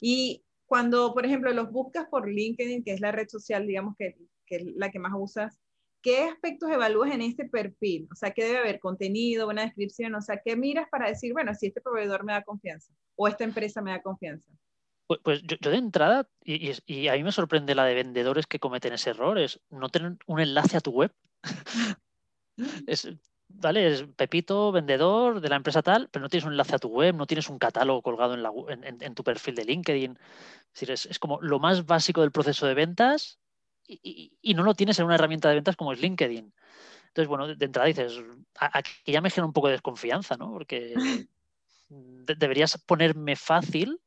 Y 0.00 0.44
cuando, 0.70 1.12
por 1.14 1.26
ejemplo, 1.26 1.52
los 1.52 1.72
buscas 1.72 2.06
por 2.08 2.28
LinkedIn, 2.28 2.84
que 2.84 2.92
es 2.92 3.00
la 3.00 3.10
red 3.10 3.26
social, 3.26 3.66
digamos, 3.66 3.96
que, 3.98 4.16
que 4.46 4.54
es 4.54 4.64
la 4.76 4.92
que 4.92 5.00
más 5.00 5.10
usas, 5.16 5.58
¿qué 6.00 6.22
aspectos 6.22 6.70
evalúas 6.70 7.10
en 7.10 7.22
este 7.22 7.48
perfil? 7.48 8.06
O 8.12 8.14
sea, 8.14 8.30
¿qué 8.30 8.44
debe 8.44 8.58
haber? 8.58 8.78
Contenido, 8.78 9.46
buena 9.46 9.62
descripción, 9.62 10.14
o 10.14 10.22
sea, 10.22 10.40
¿qué 10.44 10.54
miras 10.54 10.88
para 10.88 11.08
decir, 11.08 11.32
bueno, 11.32 11.52
si 11.56 11.66
este 11.66 11.80
proveedor 11.80 12.22
me 12.22 12.34
da 12.34 12.44
confianza 12.44 12.92
o 13.16 13.26
esta 13.26 13.42
empresa 13.42 13.82
me 13.82 13.90
da 13.90 14.00
confianza? 14.00 14.48
Pues, 15.08 15.18
pues 15.24 15.42
yo, 15.42 15.70
de 15.72 15.76
entrada, 15.76 16.28
y, 16.44 17.08
a 17.08 17.14
mí 17.14 17.24
me 17.24 17.32
sorprende 17.32 17.74
la 17.74 17.84
de 17.84 17.96
vendedores 17.96 18.46
que 18.46 18.60
cometen 18.60 18.92
ese 18.92 19.10
error, 19.10 19.40
es 19.40 19.60
no 19.70 19.88
tener 19.88 20.18
un 20.28 20.38
enlace 20.38 20.76
a 20.76 20.80
tu 20.80 20.92
web. 20.92 21.12
es, 22.86 23.08
¿vale? 23.54 23.86
Es 23.86 24.04
Pepito, 24.16 24.72
vendedor 24.72 25.40
de 25.40 25.48
la 25.48 25.56
empresa 25.56 25.82
tal, 25.82 26.08
pero 26.10 26.22
no 26.22 26.28
tienes 26.28 26.46
un 26.46 26.52
enlace 26.52 26.76
a 26.76 26.78
tu 26.78 26.88
web, 26.88 27.14
no 27.14 27.26
tienes 27.26 27.48
un 27.48 27.58
catálogo 27.58 28.02
colgado 28.02 28.34
en, 28.68 29.14
tu 29.14 29.24
perfil 29.24 29.54
de 29.54 29.64
LinkedIn. 29.64 30.18
Es, 30.80 31.06
es, 31.06 31.18
como 31.18 31.40
lo 31.42 31.58
más 31.58 31.86
básico 31.86 32.20
del 32.20 32.32
proceso 32.32 32.66
de 32.66 32.74
ventas 32.74 33.38
y, 33.86 34.54
no 34.54 34.62
lo 34.62 34.74
tienes 34.74 34.98
en 34.98 35.06
una 35.06 35.16
herramienta 35.16 35.48
de 35.48 35.56
ventas 35.56 35.76
como 35.76 35.92
es 35.92 36.00
LinkedIn. 36.00 36.52
Entonces, 37.08 37.28
bueno, 37.28 37.48
de, 37.48 37.64
entrada 37.64 37.88
dices, 37.88 38.20
aquí 38.54 38.90
ya 39.06 39.20
me 39.20 39.30
genera 39.30 39.46
un 39.46 39.52
poco 39.52 39.66
de 39.66 39.72
desconfianza, 39.72 40.36
¿no? 40.36 40.52
Porque 40.52 40.94
deberías 41.88 42.78
ponerme 42.78 43.36
fácil 43.36 44.00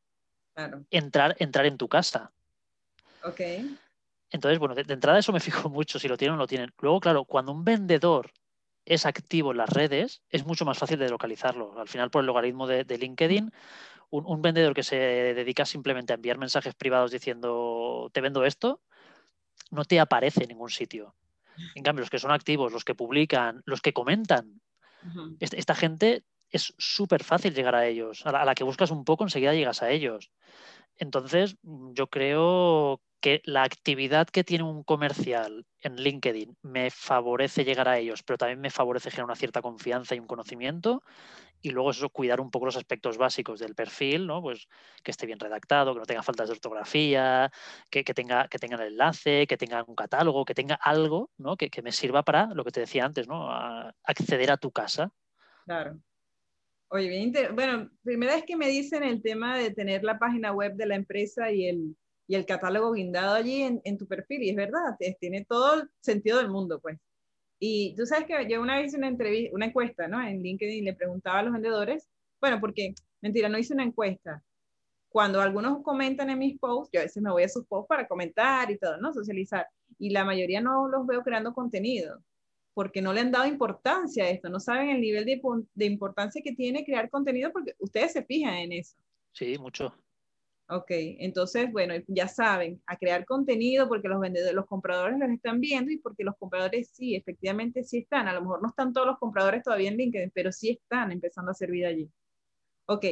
entrar, 0.90 1.36
entrar 1.40 1.66
en 1.66 1.78
tu 1.78 1.88
casa. 1.90 2.32
Ok. 3.24 3.42
Entonces, 4.32 4.58
bueno, 4.58 4.74
de, 4.74 4.82
entrada 4.94 5.20
eso 5.20 5.34
me 5.34 5.40
fijo 5.40 5.70
mucho, 5.70 6.00
si 6.00 6.08
lo 6.08 6.18
tienen 6.18 6.34
o 6.34 6.38
no 6.38 6.44
lo 6.44 6.48
tienen. 6.48 6.74
Luego, 6.80 7.00
claro, 7.00 7.26
cuando 7.26 7.52
un 7.52 7.64
vendedor 7.64 8.32
es 8.86 9.06
activo 9.06 9.52
en 9.52 9.58
las 9.58 9.70
redes, 9.70 10.22
es 10.30 10.46
mucho 10.46 10.66
más 10.66 10.78
fácil 10.78 11.00
de 11.00 11.10
localizarlo. 11.10 11.80
Al 11.80 11.88
final, 11.88 12.10
por 12.10 12.22
el 12.22 12.28
logaritmo 12.28 12.68
de, 12.68 12.98
LinkedIn, 12.98 13.52
un, 14.10 14.42
vendedor 14.42 14.74
que 14.74 14.84
se 14.84 14.96
dedica 14.96 15.66
simplemente 15.66 16.14
a 16.14 16.16
enviar 16.16 16.38
mensajes 16.38 16.76
privados 16.76 17.12
diciendo 17.12 18.10
te 18.14 18.22
vendo 18.22 18.46
esto, 18.46 18.82
no 19.72 19.86
te 19.86 20.00
aparece 20.00 20.44
en 20.44 20.50
ningún 20.50 20.70
sitio. 20.70 21.16
En 21.76 21.84
cambio, 21.84 22.02
los 22.02 22.10
que 22.10 22.20
son 22.20 22.32
activos, 22.32 22.72
los 22.72 22.84
que 22.84 22.96
publican, 22.96 23.62
los 23.66 23.82
que 23.82 23.94
comentan, 23.94 24.62
esta, 25.40 25.76
gente 25.76 26.24
es 26.50 26.74
súper 26.78 27.24
fácil 27.24 27.54
llegar 27.54 27.76
a 27.76 27.86
ellos. 27.86 28.26
A 28.26 28.46
la, 28.46 28.56
que 28.56 28.64
buscas 28.64 28.92
un 28.92 29.06
poco, 29.06 29.24
enseguida 29.24 29.54
llegas 29.54 29.82
a 29.84 29.90
ellos. 29.90 30.32
Entonces, 30.98 31.58
yo 31.62 32.08
creo 32.08 33.02
que 33.24 33.42
la 33.46 33.64
actividad 33.64 34.28
que 34.28 34.44
tiene 34.44 34.66
un 34.66 34.84
comercial 34.84 35.66
en 35.80 35.96
LinkedIn 35.96 36.58
me 36.62 36.92
favorece 36.92 37.64
llegar 37.64 37.88
a 37.88 37.98
ellos, 37.98 38.22
pero 38.22 38.38
también 38.38 38.60
me 38.60 38.70
favorece 38.70 39.10
generar 39.12 39.28
una 39.28 39.38
cierta 39.38 39.62
confianza 39.62 40.14
y 40.14 40.20
un 40.20 40.28
conocimiento. 40.28 41.04
Y 41.62 41.70
luego 41.70 41.92
eso, 41.92 42.10
cuidar 42.10 42.42
un 42.42 42.52
poco 42.52 42.66
los 42.66 42.76
aspectos 42.76 43.18
básicos 43.18 43.62
del 43.62 43.76
perfil, 43.76 44.28
¿no? 44.28 44.42
Pues 44.42 44.68
que 45.04 45.12
esté 45.12 45.26
bien 45.26 45.40
redactado, 45.40 45.94
que 45.94 46.02
no 46.02 46.06
tenga 46.06 46.22
faltas 46.22 46.50
de 46.50 46.56
ortografía, 46.56 47.50
que, 47.90 48.04
tenga, 48.04 48.50
que 48.50 48.60
tenga 48.60 48.76
el 48.76 48.92
enlace, 48.92 49.48
que 49.48 49.56
tenga 49.56 49.86
un 49.88 49.96
catálogo, 49.96 50.44
que 50.44 50.54
tenga 50.54 50.76
algo, 50.76 51.32
¿no? 51.38 51.56
Que, 51.56 51.72
me 51.82 51.94
sirva 51.94 52.24
para 52.24 52.48
lo 52.48 52.66
que 52.66 52.72
te 52.72 52.82
decía 52.82 53.06
antes, 53.06 53.30
¿no? 53.30 53.50
acceder 54.04 54.52
a 54.52 54.58
tu 54.58 54.70
casa. 54.74 55.14
Claro. 55.64 55.98
Oye, 56.90 57.08
bien, 57.08 57.32
bueno, 57.56 57.90
primera 58.04 58.36
vez 58.36 58.44
que 58.46 58.58
me 58.58 58.68
dicen 58.68 59.02
el 59.02 59.22
tema 59.22 59.58
de 59.58 59.72
tener 59.72 60.04
la 60.04 60.20
página 60.20 60.52
web 60.52 60.74
de 60.74 60.88
la 60.88 60.96
empresa 60.96 61.50
y 61.50 61.68
el, 61.68 61.96
el 62.36 62.46
catálogo 62.46 62.94
guindado 62.94 63.36
allí 63.36 63.62
en, 63.64 63.82
en 63.84 63.98
tu 63.98 64.08
perfil, 64.08 64.44
y 64.44 64.50
es 64.50 64.56
verdad, 64.56 64.98
tiene 65.20 65.46
todo 65.46 65.82
el 65.82 65.90
sentido 66.02 66.38
del 66.38 66.50
mundo, 66.50 66.80
pues. 66.80 67.00
Y 67.60 67.96
tú 67.96 68.06
sabes 68.06 68.26
que 68.26 68.50
yo 68.50 68.62
una 68.62 68.78
vez 68.78 68.88
hice 68.88 68.98
una, 68.98 69.08
entrevista, 69.08 69.56
una 69.56 69.68
encuesta, 69.68 70.08
¿no? 70.08 70.22
En 70.22 70.42
LinkedIn 70.42 70.84
le 70.84 70.94
preguntaba 70.94 71.40
a 71.40 71.44
los 71.44 71.54
vendedores, 71.54 72.10
bueno, 72.42 72.60
porque, 72.60 72.94
mentira, 73.22 73.48
no 73.48 73.58
hice 73.58 73.74
una 73.74 73.84
encuesta. 73.84 74.44
Cuando 75.08 75.40
algunos 75.40 75.82
comentan 75.84 76.30
en 76.30 76.40
mis 76.40 76.60
posts, 76.60 76.90
yo 76.92 77.00
a 77.00 77.04
veces 77.04 77.24
me 77.24 77.32
voy 77.32 77.44
a 77.44 77.50
sus 77.50 77.66
posts 77.66 77.88
para 77.88 78.08
comentar 78.08 78.70
y 78.70 78.78
todo, 78.78 78.98
¿no? 78.98 79.14
Socializar. 79.14 79.68
Y 79.98 80.10
la 80.10 80.26
mayoría 80.26 80.60
no 80.60 80.90
los 80.90 81.08
veo 81.08 81.24
creando 81.24 81.54
contenido 81.54 82.22
porque 82.74 83.02
no 83.02 83.14
le 83.14 83.22
han 83.22 83.32
dado 83.32 83.46
importancia 83.46 84.26
a 84.26 84.30
esto, 84.30 84.50
no 84.50 84.60
saben 84.60 84.90
el 84.90 85.00
nivel 85.00 85.26
de, 85.26 85.40
de, 85.76 85.86
importancia 85.86 86.42
que 86.44 86.54
tiene 86.54 86.84
crear 86.84 87.10
contenido 87.10 87.52
porque 87.52 87.76
ustedes 87.80 88.14
se 88.14 88.24
fijan 88.24 88.56
en 88.56 88.72
eso. 88.74 88.98
Sí, 89.32 89.58
mucho. 89.58 89.94
Ok, 90.70 90.88
entonces, 90.90 91.72
bueno, 91.72 91.94
ya 92.08 92.28
saben, 92.28 92.82
a 92.88 92.96
crear 92.98 93.26
contenido 93.26 93.88
porque 93.90 94.08
los 94.08 94.20
vendedores, 94.20 94.56
los 94.56 94.66
compradores 94.66 95.20
los 95.20 95.30
están 95.30 95.60
viendo 95.60 95.92
y 95.92 95.98
porque 95.98 96.24
los 96.24 96.36
compradores 96.38 96.90
sí, 96.94 97.16
efectivamente 97.16 97.84
sí 97.84 98.00
están. 98.00 98.28
A 98.28 98.34
lo 98.34 98.42
mejor 98.42 98.62
no 98.62 98.70
están 98.70 98.94
todos 98.94 99.08
los 99.08 99.20
compradores 99.20 99.62
todavía 99.64 99.90
en 99.90 99.98
LinkedIn, 99.98 100.32
pero 100.34 100.52
sí 100.52 100.72
están 100.72 101.12
empezando 101.12 101.52
a 101.52 101.54
servir 101.54 101.86
allí. 101.86 102.10
Ok, 102.86 103.06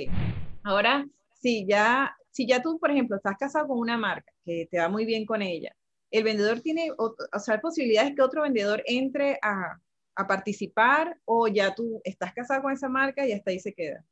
ahora, 0.63 1.05
si 1.41 1.65
ya, 1.65 2.15
si 2.29 2.47
ya 2.47 2.61
tú, 2.61 2.79
por 2.79 2.91
ejemplo, 2.91 3.17
estás 3.17 3.37
casado 3.37 3.67
con 3.67 3.79
una 3.79 3.97
marca 3.97 4.31
que 4.45 4.67
te 4.71 4.79
va 4.79 4.89
muy 4.89 5.05
bien 5.05 5.25
con 5.25 5.41
ella, 5.41 5.75
el 6.11 6.23
vendedor 6.23 6.61
tiene, 6.61 6.91
o, 6.97 7.15
sea, 7.39 7.61
posibilidades 7.61 8.13
que 8.15 8.21
otro 8.21 8.43
vendedor 8.43 8.83
entre 8.85 9.39
a, 9.41 9.79
participar 10.27 11.17
o 11.25 11.47
ya 11.47 11.73
tú 11.73 11.99
estás 12.03 12.31
casado 12.33 12.61
con 12.61 12.71
esa 12.71 12.87
marca 12.87 13.25
y 13.25 13.31
hasta 13.31 13.49
ahí 13.49 13.59
se 13.59 13.73
queda. 13.73 14.05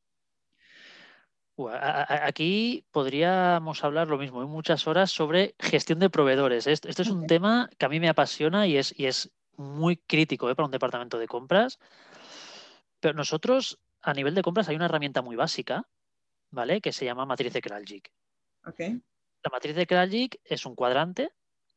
Aquí 1.68 2.86
podríamos 2.92 3.84
hablar 3.84 4.08
lo 4.08 4.18
mismo, 4.18 4.42
en 4.42 4.50
muchas 4.50 4.88
horas, 4.88 5.12
sobre 5.12 5.56
gestión 5.60 6.00
de 6.00 6.10
proveedores. 6.10 6.68
Esto, 6.68 6.88
es 6.90 7.10
un 7.10 7.28
tema 7.28 7.70
que 7.78 7.86
a 7.86 7.90
mí 7.90 8.00
me 8.00 8.10
apasiona 8.10 8.68
y 8.68 8.78
es, 8.78 8.98
y 8.98 9.08
es 9.08 9.32
muy 9.58 9.98
crítico 9.98 10.50
¿eh? 10.50 10.56
para 10.56 10.66
un 10.66 10.72
departamento 10.72 11.20
de 11.20 11.28
compras. 11.28 11.80
Pero 13.00 13.14
nosotros, 13.14 13.80
a 14.02 14.14
nivel 14.14 14.36
de 14.36 14.42
compras, 14.42 14.70
hay 14.70 14.76
una 14.76 14.86
herramienta 14.86 15.22
muy 15.22 15.36
básica, 15.36 15.88
¿vale? 16.52 16.82
Que 16.82 16.94
se 16.94 17.06
llama 17.06 17.26
matriz 17.26 17.54
de 17.54 17.62
Kraljic. 17.62 18.12
La 19.44 19.52
matriz 19.52 19.76
de 19.76 19.88
Kraljic 19.88 20.40
es 20.44 20.66
un 20.66 20.76
cuadrante 20.76 21.32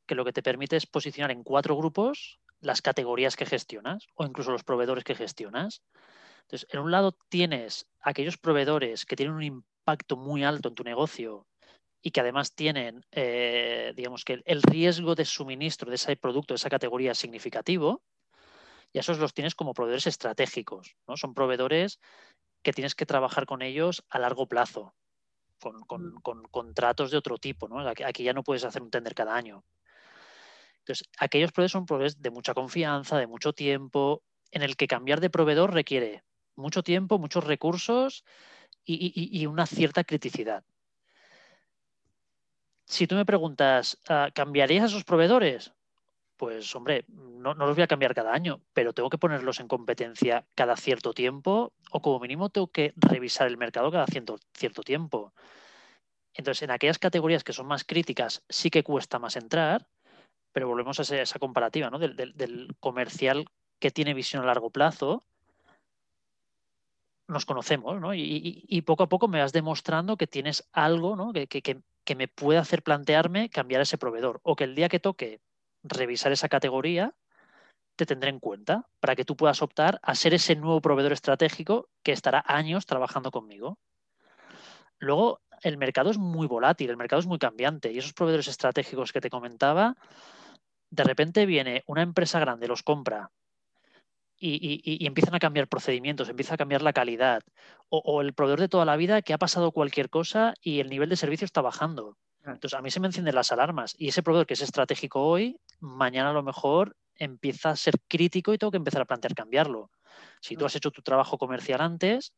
que 0.06 0.14
lo 0.14 0.24
que 0.24 0.32
te 0.32 0.42
permite 0.42 0.76
es 0.76 0.86
posicionar 0.86 1.30
en 1.30 1.42
cuatro 1.44 1.76
grupos 1.76 2.40
las 2.60 2.82
categorías 2.82 3.36
que 3.36 3.46
gestionas 3.46 4.06
o 4.14 4.24
incluso 4.24 4.52
los 4.52 4.64
proveedores 4.64 5.04
que 5.04 5.14
gestionas. 5.14 5.82
Entonces, 6.52 6.68
en 6.74 6.80
un 6.80 6.90
lado 6.90 7.12
tienes 7.30 7.86
aquellos 8.02 8.36
proveedores 8.36 9.06
que 9.06 9.16
tienen 9.16 9.34
un 9.34 9.42
impacto 9.42 10.18
muy 10.18 10.44
alto 10.44 10.68
en 10.68 10.74
tu 10.74 10.84
negocio 10.84 11.46
y 12.02 12.10
que 12.10 12.20
además 12.20 12.54
tienen, 12.54 13.06
eh, 13.10 13.94
digamos 13.96 14.22
que 14.22 14.42
el 14.44 14.62
riesgo 14.62 15.14
de 15.14 15.24
suministro 15.24 15.88
de 15.88 15.94
ese 15.94 16.14
producto, 16.14 16.52
de 16.52 16.56
esa 16.56 16.68
categoría 16.68 17.12
es 17.12 17.18
significativo, 17.18 18.02
y 18.92 18.98
esos 18.98 19.18
los 19.18 19.32
tienes 19.32 19.54
como 19.54 19.72
proveedores 19.72 20.06
estratégicos. 20.06 20.94
¿no? 21.08 21.16
Son 21.16 21.32
proveedores 21.32 22.00
que 22.62 22.74
tienes 22.74 22.94
que 22.94 23.06
trabajar 23.06 23.46
con 23.46 23.62
ellos 23.62 24.04
a 24.10 24.18
largo 24.18 24.46
plazo, 24.46 24.94
con, 25.58 25.80
con 26.20 26.42
contratos 26.50 27.10
de 27.10 27.16
otro 27.16 27.38
tipo. 27.38 27.66
¿no? 27.66 27.78
Aquí 27.88 28.24
ya 28.24 28.34
no 28.34 28.42
puedes 28.42 28.64
hacer 28.64 28.82
un 28.82 28.90
tender 28.90 29.14
cada 29.14 29.34
año. 29.34 29.64
Entonces, 30.80 31.08
aquellos 31.16 31.50
proveedores 31.50 31.72
son 31.72 31.86
proveedores 31.86 32.20
de 32.20 32.30
mucha 32.30 32.52
confianza, 32.52 33.16
de 33.16 33.26
mucho 33.26 33.54
tiempo, 33.54 34.22
en 34.50 34.60
el 34.60 34.76
que 34.76 34.86
cambiar 34.86 35.22
de 35.22 35.30
proveedor 35.30 35.72
requiere 35.72 36.22
mucho 36.56 36.82
tiempo, 36.82 37.18
muchos 37.18 37.44
recursos 37.44 38.24
y, 38.84 39.46
una 39.46 39.66
cierta 39.66 40.04
criticidad. 40.04 40.64
Si 42.84 43.06
tú 43.06 43.14
me 43.14 43.24
preguntas, 43.24 43.98
ah, 44.08 44.30
¿cambiarías 44.34 44.82
a 44.82 44.86
esos 44.86 45.04
proveedores? 45.04 45.72
Pues 46.36 46.74
hombre, 46.74 47.04
no, 47.08 47.54
no, 47.54 47.66
los 47.66 47.76
voy 47.76 47.84
a 47.84 47.86
cambiar 47.86 48.14
cada 48.14 48.32
año, 48.32 48.60
pero 48.72 48.92
tengo 48.92 49.08
que 49.08 49.18
ponerlos 49.18 49.60
en 49.60 49.68
competencia 49.68 50.44
cada 50.54 50.76
cierto 50.76 51.12
tiempo 51.12 51.72
o 51.90 52.02
como 52.02 52.18
mínimo 52.18 52.50
tengo 52.50 52.66
que 52.66 52.92
revisar 52.96 53.46
el 53.46 53.56
mercado 53.56 53.90
cada 53.92 54.06
cierto, 54.06 54.38
cierto 54.52 54.82
tiempo. 54.82 55.32
Entonces, 56.34 56.62
en 56.62 56.70
aquellas 56.70 56.98
categorías 56.98 57.44
que 57.44 57.52
son 57.52 57.66
más 57.66 57.84
críticas 57.84 58.42
sí 58.48 58.70
que 58.70 58.82
cuesta 58.82 59.18
más 59.18 59.36
entrar, 59.36 59.86
pero 60.52 60.68
volvemos 60.68 60.98
a 60.98 61.22
esa, 61.22 61.38
comparativa 61.38 61.90
¿no? 61.90 61.98
del, 61.98 62.76
comercial 62.80 63.46
que 63.78 63.90
tiene 63.90 64.14
visión 64.14 64.42
a 64.42 64.46
largo 64.46 64.70
plazo. 64.70 65.24
Nos 67.32 67.46
conocemos, 67.46 67.98
¿no? 67.98 68.12
Y, 68.14 68.82
poco 68.82 69.04
a 69.04 69.08
poco 69.08 69.26
me 69.26 69.40
vas 69.40 69.52
demostrando 69.52 70.16
que 70.16 70.26
tienes 70.26 70.68
algo 70.72 71.16
¿no? 71.16 71.32
que, 71.32 71.46
que, 71.46 72.14
me 72.14 72.28
puede 72.28 72.58
hacer 72.58 72.82
plantearme 72.82 73.48
cambiar 73.48 73.80
ese 73.80 73.96
proveedor. 73.96 74.40
O 74.42 74.54
que 74.54 74.64
el 74.64 74.74
día 74.74 74.90
que 74.90 75.00
toque 75.00 75.40
revisar 75.82 76.30
esa 76.30 76.50
categoría, 76.50 77.14
te 77.96 78.04
tendré 78.04 78.28
en 78.28 78.38
cuenta 78.38 78.86
para 79.00 79.16
que 79.16 79.24
tú 79.24 79.34
puedas 79.36 79.62
optar 79.62 79.98
a 80.02 80.14
ser 80.14 80.34
ese 80.34 80.56
nuevo 80.56 80.80
proveedor 80.82 81.12
estratégico 81.12 81.88
que 82.02 82.12
estará 82.12 82.44
años 82.46 82.84
trabajando 82.84 83.30
conmigo. 83.30 83.78
Luego, 84.98 85.40
el 85.62 85.78
mercado 85.78 86.10
es 86.10 86.18
muy 86.18 86.46
volátil, 86.46 86.90
el 86.90 86.96
mercado 86.96 87.20
es 87.20 87.26
muy 87.26 87.38
cambiante 87.38 87.90
y 87.92 87.98
esos 87.98 88.12
proveedores 88.12 88.48
estratégicos 88.48 89.12
que 89.12 89.20
te 89.20 89.30
comentaba, 89.30 89.96
de 90.90 91.04
repente 91.04 91.46
viene 91.46 91.82
una 91.86 92.02
empresa 92.02 92.38
grande, 92.40 92.68
los 92.68 92.82
compra 92.82 93.30
y, 94.44 95.06
empiezan 95.06 95.34
a 95.34 95.38
cambiar 95.38 95.68
procedimientos, 95.68 96.28
empieza 96.28 96.54
a 96.54 96.56
cambiar 96.56 96.82
la 96.82 96.92
calidad. 96.92 97.42
O, 97.88 98.20
el 98.20 98.34
proveedor 98.34 98.60
de 98.60 98.68
toda 98.68 98.84
la 98.84 98.96
vida 98.96 99.22
que 99.22 99.32
ha 99.32 99.38
pasado 99.38 99.70
cualquier 99.70 100.10
cosa 100.10 100.54
y 100.60 100.80
el 100.80 100.90
nivel 100.90 101.08
de 101.08 101.16
servicio 101.16 101.44
está 101.44 101.60
bajando. 101.60 102.16
Entonces, 102.44 102.76
a 102.76 102.82
mí 102.82 102.90
se 102.90 102.98
me 102.98 103.06
encienden 103.06 103.36
las 103.36 103.52
alarmas. 103.52 103.94
Y 103.96 104.08
ese 104.08 104.22
proveedor 104.22 104.46
que 104.46 104.54
es 104.54 104.62
estratégico 104.62 105.22
hoy, 105.22 105.60
mañana 105.78 106.30
a 106.30 106.32
lo 106.32 106.42
mejor 106.42 106.96
empieza 107.14 107.70
a 107.70 107.76
ser 107.76 107.94
crítico 108.08 108.52
y 108.52 108.58
tengo 108.58 108.72
que 108.72 108.78
empezar 108.78 109.02
a 109.02 109.04
plantear 109.04 109.34
cambiarlo. 109.34 109.90
Si 110.40 110.56
tú 110.56 110.66
has 110.66 110.74
hecho 110.74 110.90
tu 110.90 111.02
trabajo 111.02 111.38
comercial 111.38 111.80
antes, 111.80 112.32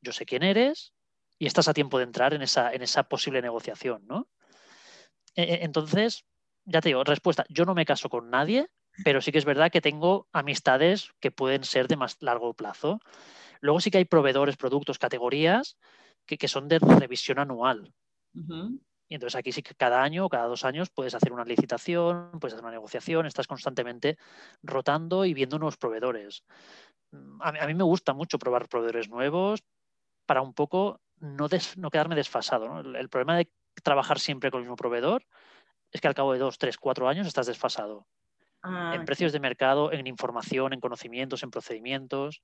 yo 0.00 0.12
sé 0.12 0.24
quién 0.24 0.44
eres 0.44 0.92
y 1.38 1.46
estás 1.46 1.66
a 1.66 1.74
tiempo 1.74 1.98
de 1.98 2.04
entrar 2.04 2.32
en 2.32 2.42
esa, 2.42 2.72
en 2.72 2.82
esa 2.82 3.04
posible 3.04 3.42
negociación, 3.42 4.06
¿no? 4.06 4.28
E, 5.34 5.42
e, 5.42 5.64
entonces, 5.64 6.24
ya 6.64 6.80
te 6.80 6.90
digo, 6.90 7.02
respuesta, 7.02 7.44
yo 7.48 7.64
no 7.64 7.74
me 7.74 7.84
caso 7.84 8.08
con 8.08 8.30
nadie, 8.30 8.68
pero 9.04 9.20
sí 9.20 9.32
que 9.32 9.38
es 9.38 9.44
verdad 9.44 9.70
que 9.70 9.80
tengo 9.80 10.28
amistades 10.32 11.10
que 11.20 11.30
pueden 11.30 11.64
ser 11.64 11.88
de 11.88 11.96
más 11.96 12.16
largo 12.20 12.54
plazo. 12.54 13.00
Luego 13.60 13.80
sí 13.80 13.90
que 13.90 13.98
hay 13.98 14.04
proveedores, 14.04 14.56
productos, 14.56 14.98
categorías 14.98 15.76
que, 16.26 16.48
son 16.48 16.68
de 16.68 16.78
revisión 16.78 17.38
anual. 17.38 17.92
Y 19.10 19.14
entonces 19.14 19.36
aquí 19.36 19.50
sí 19.50 19.62
que 19.62 19.74
cada 19.74 20.02
año 20.02 20.24
o 20.24 20.28
cada 20.28 20.46
dos 20.46 20.64
años 20.64 20.88
puedes 20.88 21.14
hacer 21.14 21.32
una 21.32 21.44
licitación, 21.44 22.30
puedes 22.40 22.54
hacer 22.54 22.64
una 22.64 22.72
negociación, 22.72 23.26
estás 23.26 23.48
constantemente 23.48 24.16
rotando 24.62 25.24
y 25.24 25.34
viendo 25.34 25.58
nuevos 25.58 25.76
proveedores. 25.76 26.44
A 27.40 27.66
mí, 27.66 27.74
me 27.74 27.82
gusta 27.82 28.14
mucho 28.14 28.38
probar 28.38 28.68
proveedores 28.68 29.08
nuevos 29.08 29.64
para 30.26 30.42
un 30.42 30.54
poco 30.54 31.00
no, 31.18 31.48
no 31.76 31.90
quedarme 31.90 32.14
desfasado. 32.14 32.78
el, 32.80 33.08
problema 33.08 33.36
de 33.36 33.50
trabajar 33.82 34.20
siempre 34.20 34.52
con 34.52 34.58
el 34.58 34.66
mismo 34.66 34.76
proveedor 34.76 35.26
es 35.90 36.00
que 36.00 36.06
al 36.06 36.14
cabo 36.14 36.32
de 36.32 36.38
dos, 36.38 36.58
tres, 36.58 36.78
cuatro 36.78 37.08
años 37.08 37.26
estás 37.26 37.46
desfasado. 37.46 38.06
Ah, 38.62 38.92
en 38.94 39.04
precios 39.04 39.32
de 39.32 39.40
mercado, 39.40 39.92
en 39.92 40.06
información, 40.06 40.72
en 40.72 40.80
conocimientos, 40.80 41.42
en 41.42 41.50
procedimientos. 41.50 42.42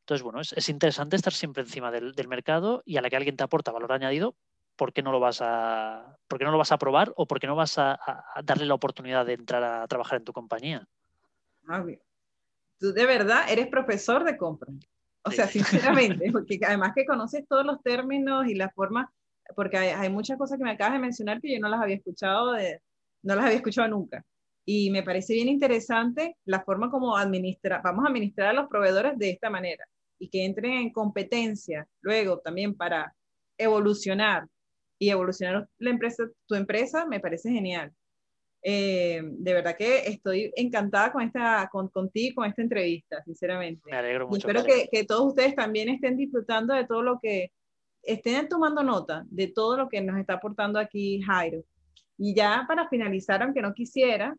Entonces, 0.00 0.22
bueno, 0.22 0.40
es, 0.40 0.68
interesante 0.68 1.16
estar 1.16 1.32
siempre 1.32 1.62
encima 1.62 1.90
del, 1.90 2.14
mercado 2.28 2.82
y 2.84 2.96
a 2.96 3.02
la 3.02 3.10
que 3.10 3.16
alguien 3.16 3.36
te 3.36 3.44
aporta 3.44 3.72
valor 3.72 3.92
añadido, 3.92 4.36
¿por 4.76 4.92
qué 4.92 5.02
no 5.02 5.12
lo 5.12 5.20
vas 5.20 5.40
a, 5.40 6.16
por 6.28 6.42
no 6.42 6.50
lo 6.50 6.58
vas 6.58 6.72
a 6.72 6.78
probar 6.78 7.12
o 7.16 7.26
por 7.26 7.40
qué 7.40 7.46
no 7.46 7.56
vas 7.56 7.78
a, 7.78 7.98
darle 8.42 8.66
la 8.66 8.74
oportunidad 8.74 9.26
de 9.26 9.34
entrar 9.34 9.62
a 9.62 9.86
trabajar 9.86 10.18
en 10.18 10.24
tu 10.24 10.32
compañía? 10.32 10.86
Ah, 11.66 11.84
tú 12.78 12.92
de 12.92 13.06
verdad 13.06 13.50
eres 13.50 13.68
profesor 13.68 14.24
de 14.24 14.36
compras. 14.36 14.74
O 15.24 15.30
sea, 15.30 15.46
sinceramente, 15.46 16.30
porque 16.32 16.58
además 16.66 16.92
que 16.94 17.04
conoces 17.04 17.46
todos 17.48 17.64
los 17.64 17.82
términos 17.82 18.46
y 18.46 18.54
las 18.54 18.72
formas, 18.74 19.08
porque 19.54 19.78
hay, 19.78 20.10
muchas 20.10 20.38
cosas 20.38 20.58
que 20.58 20.64
me 20.64 20.70
acabas 20.70 20.94
de 20.94 21.00
mencionar 21.00 21.40
que 21.40 21.52
yo 21.52 21.60
no 21.60 21.68
las 21.68 21.80
había 21.80 21.96
escuchado, 21.96 22.52
de, 22.52 22.80
no 23.22 23.34
las 23.34 23.46
había 23.46 23.56
escuchado 23.56 23.88
nunca. 23.88 24.24
Y 24.70 24.90
me 24.90 25.02
parece 25.02 25.32
bien 25.32 25.48
interesante 25.48 26.36
la 26.44 26.62
forma 26.62 26.90
como 26.90 27.16
administra, 27.16 27.80
vamos 27.82 28.04
a 28.04 28.08
administrar 28.08 28.48
a 28.48 28.52
los 28.52 28.68
proveedores 28.68 29.16
de 29.16 29.30
esta 29.30 29.48
manera 29.48 29.82
y 30.18 30.28
que 30.28 30.44
entren 30.44 30.72
en 30.72 30.92
competencia 30.92 31.88
luego 32.02 32.40
también 32.40 32.74
para 32.74 33.14
evolucionar 33.56 34.46
y 34.98 35.08
evolucionar 35.08 35.66
la 35.78 35.88
empresa, 35.88 36.24
tu 36.46 36.54
empresa, 36.54 37.06
me 37.06 37.18
parece 37.18 37.50
genial. 37.50 37.90
Eh, 38.62 39.22
de 39.24 39.54
verdad 39.54 39.74
que 39.74 40.06
estoy 40.06 40.52
encantada 40.54 41.12
con 41.12 41.22
esta, 41.22 41.66
con, 41.72 41.88
contigo, 41.88 42.42
con 42.42 42.50
esta 42.50 42.60
entrevista, 42.60 43.22
sinceramente. 43.24 43.80
Me 43.90 43.96
alegro 43.96 44.28
mucho. 44.28 44.46
espero 44.46 44.64
que, 44.64 44.90
que, 44.92 45.04
todos 45.04 45.28
ustedes 45.28 45.54
también 45.54 45.88
estén 45.88 46.14
disfrutando 46.14 46.74
de 46.74 46.86
todo 46.86 47.00
lo 47.00 47.18
que, 47.20 47.52
estén 48.02 48.46
tomando 48.50 48.82
nota 48.82 49.24
de 49.30 49.46
todo 49.46 49.78
lo 49.78 49.88
que 49.88 50.02
nos 50.02 50.20
está 50.20 50.34
aportando 50.34 50.78
aquí 50.78 51.22
Jairo. 51.22 51.64
Y 52.18 52.34
ya 52.34 52.66
para 52.68 52.86
finalizar, 52.90 53.42
aunque 53.42 53.62
no 53.62 53.72
quisiera, 53.72 54.36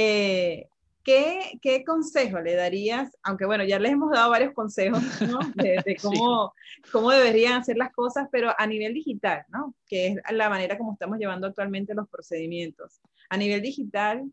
eh, 0.00 0.68
¿qué, 1.02 1.58
¿qué, 1.60 1.82
consejo 1.84 2.40
le 2.40 2.54
darías? 2.54 3.18
Aunque 3.24 3.46
bueno, 3.46 3.64
ya 3.64 3.80
les 3.80 3.90
hemos 3.90 4.12
dado 4.12 4.30
varios 4.30 4.54
consejos 4.54 5.02
¿no? 5.22 5.40
de, 5.56 5.96
cómo, 6.00 6.54
cómo 6.92 7.10
deberían 7.10 7.54
hacer 7.54 7.76
las 7.76 7.92
cosas, 7.92 8.28
pero 8.30 8.52
a 8.56 8.66
nivel 8.68 8.94
digital, 8.94 9.44
¿no? 9.48 9.74
Que 9.88 10.06
es 10.06 10.16
la 10.30 10.48
manera 10.48 10.78
como 10.78 10.92
estamos 10.92 11.18
llevando 11.18 11.48
actualmente 11.48 11.96
los 11.96 12.08
procedimientos. 12.08 13.00
A 13.28 13.36
nivel 13.36 13.60
digital, 13.60 14.30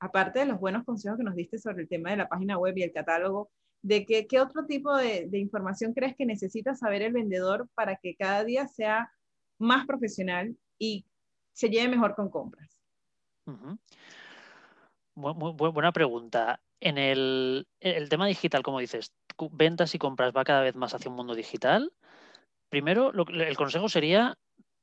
aparte 0.00 0.40
de 0.40 0.44
los 0.44 0.60
buenos 0.60 0.84
consejos 0.84 1.16
que 1.16 1.24
nos 1.24 1.34
diste 1.34 1.56
sobre 1.56 1.80
el 1.80 1.88
tema 1.88 2.10
de 2.10 2.18
la 2.18 2.28
página 2.28 2.58
web 2.58 2.76
y 2.76 2.82
el 2.82 2.92
catálogo, 2.92 3.50
¿de 3.80 4.04
qué, 4.04 4.26
qué 4.26 4.38
otro 4.38 4.66
tipo 4.66 4.94
de, 4.94 5.28
de, 5.30 5.38
información 5.38 5.94
crees 5.94 6.14
que 6.14 6.26
necesita 6.26 6.74
saber 6.74 7.00
el 7.00 7.14
vendedor 7.14 7.70
para 7.74 7.96
que 7.96 8.16
cada 8.16 8.44
día 8.44 8.68
sea 8.68 9.10
más 9.58 9.86
profesional 9.86 10.54
y 10.78 11.06
se 11.54 11.70
lleve 11.70 11.88
mejor 11.88 12.14
con 12.14 12.28
compras? 12.28 12.68
Buena 15.20 15.92
pregunta. 15.92 16.60
En 16.80 16.98
el, 16.98 17.68
el, 17.80 18.08
tema 18.08 18.26
digital, 18.26 18.62
como 18.62 18.80
dices, 18.80 19.12
ventas 19.52 19.94
y 19.94 19.98
compras 19.98 20.32
va 20.34 20.44
cada 20.44 20.62
vez 20.62 20.74
más 20.74 20.94
hacia 20.94 21.10
un 21.10 21.16
mundo 21.16 21.34
digital. 21.34 21.92
Primero, 22.70 23.12
el 23.12 23.56
consejo 23.56 23.88
sería 23.88 24.38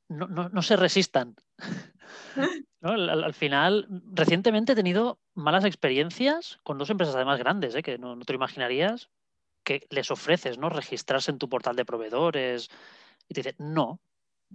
no, 0.09 0.27
no, 0.27 0.49
no 0.49 0.61
se 0.61 0.75
resistan. 0.75 1.35
Al, 2.81 3.33
final, 3.33 3.87
recientemente 4.13 4.73
he 4.73 4.75
tenido 4.75 5.19
malas 5.33 5.65
experiencias 5.65 6.59
con 6.63 6.77
dos 6.77 6.89
empresas 6.89 7.15
además 7.15 7.39
grandes, 7.39 7.75
¿eh? 7.75 7.81
que 7.81 7.97
no, 7.97 8.17
te 8.19 8.33
lo 8.33 8.37
imaginarías, 8.37 9.09
que 9.63 9.85
les 9.89 10.11
ofreces 10.11 10.57
¿no? 10.57 10.69
registrarse 10.69 11.31
en 11.31 11.39
tu 11.39 11.49
portal 11.49 11.75
de 11.75 11.85
proveedores 11.85 12.69
y 13.27 13.33
te 13.33 13.41
dicen, 13.41 13.55
no, 13.57 13.99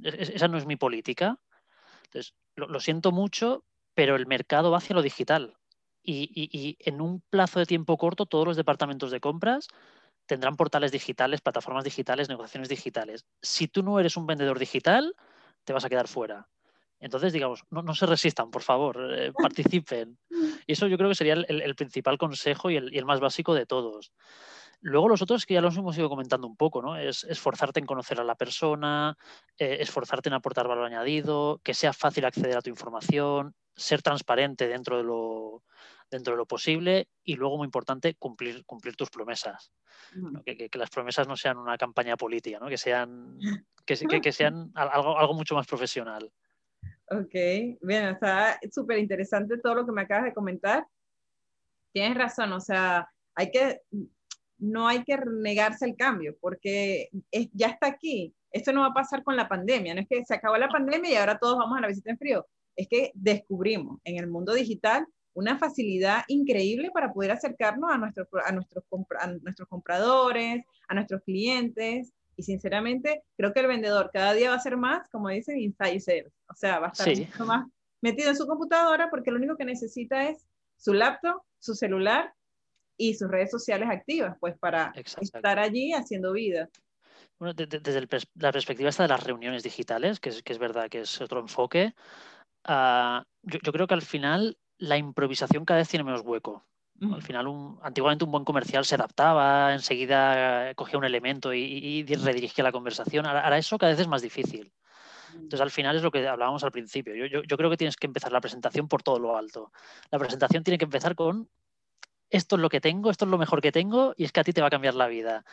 esa 0.02 0.48
no 0.48 0.56
es 0.56 0.66
mi 0.66 0.76
política. 0.76 1.38
Entonces, 2.04 2.34
lo, 2.56 2.80
siento 2.80 3.12
mucho, 3.12 3.64
pero 3.94 4.16
el 4.16 4.26
mercado 4.26 4.70
va 4.70 4.78
hacia 4.78 4.94
lo 4.94 5.02
digital. 5.02 5.56
Y, 6.04 6.30
y, 6.34 6.76
en 6.80 7.00
un 7.00 7.22
plazo 7.30 7.60
de 7.60 7.66
tiempo 7.66 7.96
corto, 7.96 8.26
todos 8.26 8.46
los 8.46 8.56
departamentos 8.56 9.10
de 9.10 9.20
compras 9.20 9.68
tendrán 10.26 10.56
portales 10.56 10.92
digitales, 10.92 11.40
plataformas 11.40 11.84
digitales, 11.84 12.28
negociaciones 12.28 12.68
digitales. 12.68 13.24
Si 13.40 13.68
tú 13.68 13.82
no 13.82 14.00
eres 14.00 14.16
un 14.16 14.26
vendedor 14.26 14.58
digital, 14.58 15.14
te 15.64 15.72
vas 15.72 15.84
a 15.84 15.88
quedar 15.88 16.08
fuera. 16.08 16.48
Entonces, 17.02 17.32
digamos, 17.32 17.64
no, 17.70 17.94
se 17.96 18.06
resistan, 18.06 18.50
por 18.50 18.62
favor, 18.62 18.96
eh, 19.12 19.32
participen. 19.36 20.18
Y 20.66 20.72
eso 20.72 20.86
yo 20.86 20.96
creo 20.96 21.08
que 21.08 21.16
sería 21.16 21.34
el, 21.34 21.74
principal 21.74 22.16
consejo 22.16 22.70
y 22.70 22.76
el, 22.76 23.04
más 23.04 23.18
básico 23.18 23.54
de 23.54 23.66
todos. 23.66 24.12
Luego 24.82 25.08
los 25.08 25.22
otros 25.22 25.46
que 25.46 25.54
ya 25.54 25.60
los 25.60 25.76
hemos 25.76 25.96
ido 25.96 26.08
comentando 26.08 26.46
un 26.46 26.56
poco, 26.56 26.82
¿no? 26.82 26.96
Es 26.96 27.22
esforzarte 27.24 27.78
en 27.78 27.86
conocer 27.86 28.20
a 28.20 28.24
la 28.24 28.34
persona, 28.34 29.16
eh, 29.56 29.78
esforzarte 29.80 30.28
en 30.28 30.34
aportar 30.34 30.66
valor 30.66 30.84
añadido, 30.84 31.60
que 31.62 31.72
sea 31.72 31.92
fácil 31.92 32.24
acceder 32.24 32.56
a 32.56 32.62
tu 32.62 32.68
información, 32.68 33.54
ser 33.76 34.02
transparente 34.02 34.66
dentro 34.66 34.98
de 34.98 35.04
lo, 35.04 35.62
dentro 36.10 36.34
de 36.34 36.36
lo 36.36 36.46
posible 36.46 37.08
y 37.22 37.36
luego, 37.36 37.58
muy 37.58 37.64
importante, 37.64 38.16
cumplir, 38.16 38.64
cumplir 38.64 38.96
tus 38.96 39.08
promesas. 39.08 39.72
Que, 40.44 40.68
las 40.74 40.90
promesas 40.90 41.28
no 41.28 41.36
sean 41.36 41.58
una 41.58 41.78
campaña 41.78 42.16
política, 42.16 42.58
¿no? 42.58 42.68
que 42.68 42.76
sean, 42.76 43.38
que, 43.86 44.20
que 44.20 44.32
sean 44.32 44.72
algo, 44.74 45.16
algo 45.16 45.34
mucho 45.34 45.54
más 45.54 45.66
profesional. 45.66 46.32
Ok, 47.08 47.34
bien, 47.82 48.08
está 48.08 48.58
súper 48.70 48.98
interesante 48.98 49.58
todo 49.58 49.76
lo 49.76 49.86
que 49.86 49.92
me 49.92 50.02
acabas 50.02 50.24
de 50.24 50.34
comentar. 50.34 50.86
Tienes 51.92 52.16
razón, 52.16 52.52
o 52.52 52.60
sea, 52.60 53.08
hay 53.34 53.50
que, 53.50 53.82
no 54.62 54.86
hay 54.86 55.02
que 55.02 55.16
negarse 55.16 55.84
al 55.84 55.96
cambio, 55.96 56.36
porque 56.40 57.08
ya 57.52 57.66
está 57.66 57.88
aquí. 57.88 58.32
Esto 58.52 58.72
no 58.72 58.82
va 58.82 58.88
a 58.88 58.94
pasar 58.94 59.24
con 59.24 59.36
la 59.36 59.48
pandemia, 59.48 59.94
no 59.94 60.02
es 60.02 60.08
que 60.08 60.24
se 60.24 60.34
acabó 60.34 60.56
la 60.56 60.68
pandemia 60.68 61.10
y 61.10 61.14
ahora 61.16 61.38
todos 61.38 61.58
vamos 61.58 61.76
a 61.76 61.80
la 61.80 61.88
visita 61.88 62.10
en 62.10 62.18
frío. 62.18 62.46
Es 62.76 62.86
que 62.88 63.10
descubrimos 63.14 64.00
en 64.04 64.18
el 64.18 64.28
mundo 64.28 64.54
digital 64.54 65.06
una 65.34 65.58
facilidad 65.58 66.22
increíble 66.28 66.90
para 66.92 67.12
poder 67.12 67.32
acercarnos 67.32 67.90
a, 67.90 67.98
nuestros 67.98 68.28
a, 68.46 68.52
nuestros, 68.52 68.84
a 69.18 69.26
nuestros 69.26 69.68
compradores, 69.68 70.62
a 70.88 70.94
nuestros 70.94 71.22
clientes, 71.22 72.12
y 72.36 72.42
sinceramente, 72.44 73.24
creo 73.36 73.52
que 73.52 73.60
el 73.60 73.66
vendedor 73.66 74.10
cada 74.12 74.32
día 74.32 74.50
va 74.50 74.56
a 74.56 74.60
ser 74.60 74.76
más, 74.76 75.08
como 75.10 75.28
dicen, 75.28 75.58
inside 75.58 76.00
sales. 76.00 76.32
O 76.48 76.54
sea, 76.54 76.78
va 76.78 76.88
a 76.88 76.90
estar 76.90 77.08
mucho 77.08 77.46
más 77.46 77.66
metido 78.00 78.30
en 78.30 78.36
su 78.36 78.46
computadora 78.46 79.10
porque 79.10 79.30
lo 79.30 79.38
único 79.38 79.56
que 79.56 79.64
necesita 79.64 80.28
es 80.28 80.46
su 80.76 80.92
laptop, 80.94 81.42
su 81.58 81.74
celular 81.74 82.32
y 83.08 83.14
sus 83.14 83.30
redes 83.30 83.50
sociales 83.50 83.88
activas, 83.90 84.36
pues 84.40 84.56
para 84.58 84.92
estar 84.94 85.58
allí 85.58 85.92
haciendo 85.92 86.32
vida. 86.32 86.68
Bueno, 87.38 87.54
desde 87.54 88.06
la 88.36 88.52
perspectiva 88.52 88.88
esta 88.88 89.02
de 89.02 89.08
las 89.08 89.24
reuniones 89.24 89.62
digitales, 89.62 90.20
que 90.20 90.28
es, 90.28 90.42
que 90.42 90.52
es 90.52 90.58
verdad 90.58 90.88
que 90.88 91.00
es 91.00 91.20
otro 91.20 91.40
enfoque, 91.40 91.94
ah, 92.64 93.24
yo, 93.42 93.58
yo, 93.62 93.72
creo 93.72 93.86
que 93.86 93.94
al 93.94 94.02
final 94.02 94.56
la 94.78 94.96
improvisación 94.96 95.64
cada 95.64 95.78
vez 95.78 95.88
tiene 95.88 96.04
menos 96.04 96.22
hueco. 96.22 96.64
Al 97.10 97.22
final, 97.22 97.48
antiguamente 97.82 98.24
un 98.24 98.30
buen 98.30 98.44
comercial 98.44 98.84
se 98.84 98.94
adaptaba, 98.94 99.74
enseguida 99.74 100.70
eh, 100.70 100.74
cogía 100.76 100.98
un 100.98 101.04
elemento 101.04 101.52
y, 101.52 102.04
redirigía 102.04 102.62
la 102.62 102.70
conversación. 102.70 103.26
Ahora, 103.26 103.58
eso 103.58 103.76
cada 103.76 103.90
vez 103.90 104.00
es 104.00 104.06
más 104.06 104.22
difícil. 104.22 104.72
Entonces, 105.34 105.60
al 105.60 105.70
final 105.70 105.96
es 105.96 106.02
lo 106.02 106.12
que 106.12 106.26
hablábamos 106.28 106.62
al 106.62 106.70
principio. 106.70 107.14
Yo, 107.26 107.56
creo 107.56 107.70
que 107.70 107.76
tienes 107.76 107.96
que 107.96 108.06
empezar 108.06 108.30
la 108.30 108.40
presentación 108.40 108.86
por 108.86 109.02
todo 109.02 109.18
lo 109.18 109.36
alto. 109.36 109.72
La 110.12 110.18
presentación 110.18 110.62
tiene 110.62 110.78
que 110.78 110.84
empezar 110.84 111.16
con 111.16 111.48
esto 112.32 112.56
es 112.56 112.62
lo 112.62 112.70
que 112.70 112.80
tengo, 112.80 113.10
esto 113.10 113.26
es 113.26 113.30
lo 113.30 113.38
mejor 113.38 113.60
que 113.60 113.70
tengo 113.70 114.14
y 114.16 114.24
es 114.24 114.32
que 114.32 114.40
a 114.40 114.44
ti 114.44 114.52
te 114.52 114.62
va 114.62 114.68
a 114.68 114.70
cambiar 114.70 114.94
la 114.94 115.06
vida. 115.06 115.44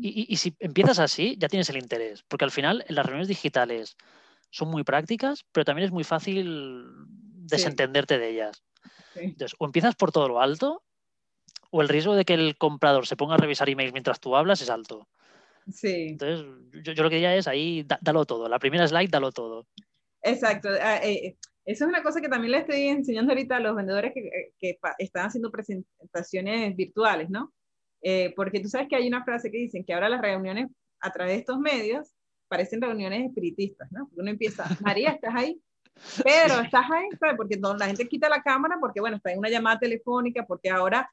Y, 0.00 0.36
si 0.36 0.54
empiezas 0.60 0.98
así, 0.98 1.36
ya 1.38 1.48
tienes 1.48 1.70
el 1.70 1.78
interés, 1.78 2.22
porque 2.28 2.44
al 2.44 2.50
final 2.50 2.84
en 2.86 2.94
las 2.94 3.06
reuniones 3.06 3.28
digitales 3.28 3.96
son 4.50 4.68
muy 4.68 4.84
prácticas, 4.84 5.44
pero 5.52 5.64
también 5.64 5.86
es 5.86 5.92
muy 5.92 6.04
fácil 6.04 6.84
desentenderte 7.06 8.18
de 8.18 8.28
ellas. 8.28 8.62
Entonces, 9.14 9.56
o 9.58 9.64
empiezas 9.64 9.96
por 9.96 10.12
todo 10.12 10.28
lo 10.28 10.40
alto 10.40 10.84
o 11.70 11.82
el 11.82 11.88
riesgo 11.88 12.14
de 12.14 12.24
que 12.24 12.34
el 12.34 12.56
comprador 12.56 13.06
se 13.06 13.16
ponga 13.16 13.34
a 13.34 13.38
revisar 13.38 13.68
emails 13.68 13.92
mientras 13.92 14.20
tú 14.20 14.36
hablas 14.36 14.60
es 14.60 14.70
alto. 14.70 15.08
Sí. 15.72 16.08
Entonces, 16.10 16.46
yo, 16.82 17.02
lo 17.02 17.08
que 17.08 17.16
diría 17.16 17.34
es 17.36 17.48
ahí, 17.48 17.86
dalo 18.00 18.26
todo. 18.26 18.48
La 18.48 18.58
primera 18.58 18.86
slide, 18.86 19.10
dalo 19.10 19.32
todo. 19.32 19.66
Exacto. 20.22 20.68
Ah, 20.80 20.98
eh, 21.02 21.12
eh, 21.12 21.36
eso 21.68 21.84
es 21.84 21.88
una 21.88 22.02
cosa 22.02 22.20
que 22.20 22.28
también 22.28 22.52
le 22.52 22.58
estoy 22.58 22.88
enseñando 22.88 23.32
ahorita 23.32 23.56
a 23.56 23.60
los 23.60 23.76
vendedores 23.76 24.12
que, 24.14 24.26
eh, 24.26 24.52
que 24.58 24.78
están 24.98 25.26
haciendo 25.26 25.50
presentaciones 25.50 26.74
virtuales, 26.76 27.30
¿no? 27.30 27.52
porque 28.36 28.60
tú 28.60 28.68
sabes 28.68 28.86
que 28.88 28.94
hay 28.94 29.08
una 29.08 29.24
frase 29.24 29.50
que 29.50 29.58
dicen 29.58 29.84
que 29.84 29.92
ahora 29.92 30.08
las 30.08 30.22
reuniones 30.22 30.68
a 31.00 31.12
través 31.12 31.34
de 31.34 31.40
estos 31.40 31.58
medios 31.58 32.14
parecen 32.46 32.80
reuniones 32.80 33.26
espiritistas, 33.26 33.90
¿no? 33.90 34.08
Uno 34.16 34.30
empieza, 34.30 34.64
María, 34.80 35.10
¿estás 35.10 35.34
ahí? 35.34 35.60
Pero 36.22 36.60
estás 36.60 36.86
ahí, 36.90 37.08
Porque 37.36 37.58
la 37.60 37.86
gente 37.86 38.08
quita 38.08 38.28
la 38.28 38.40
cámara 38.40 38.76
porque, 38.80 39.00
bueno, 39.00 39.16
está 39.16 39.32
en 39.32 39.38
una 39.40 39.50
llamada 39.50 39.80
telefónica, 39.80 40.46
porque 40.46 40.70
ahora 40.70 41.10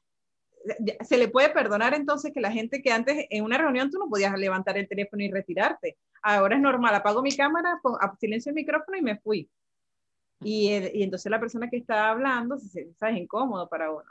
se 1.00 1.16
le 1.16 1.28
puede 1.28 1.50
perdonar 1.50 1.94
entonces 1.94 2.32
que 2.32 2.40
la 2.40 2.50
gente 2.50 2.82
que 2.82 2.92
antes 2.92 3.26
en 3.30 3.44
una 3.44 3.58
reunión 3.58 3.90
tú 3.90 3.98
no 3.98 4.08
podías 4.08 4.36
levantar 4.38 4.76
el 4.78 4.88
teléfono 4.88 5.22
y 5.22 5.30
retirarte. 5.30 5.96
Ahora 6.22 6.56
es 6.56 6.60
normal, 6.60 6.94
apago 6.94 7.22
mi 7.22 7.34
cámara, 7.36 7.80
silencio 8.18 8.50
el 8.50 8.56
micrófono 8.56 8.96
y 8.96 9.02
me 9.02 9.18
fui. 9.18 9.48
Y, 10.42 10.68
y 10.68 11.02
entonces 11.02 11.30
la 11.30 11.40
persona 11.40 11.68
que 11.70 11.78
está 11.78 12.10
hablando 12.10 12.58
se 12.58 12.68
siente 12.68 13.10
incómodo 13.12 13.68
para 13.68 13.90
uno. 13.90 14.10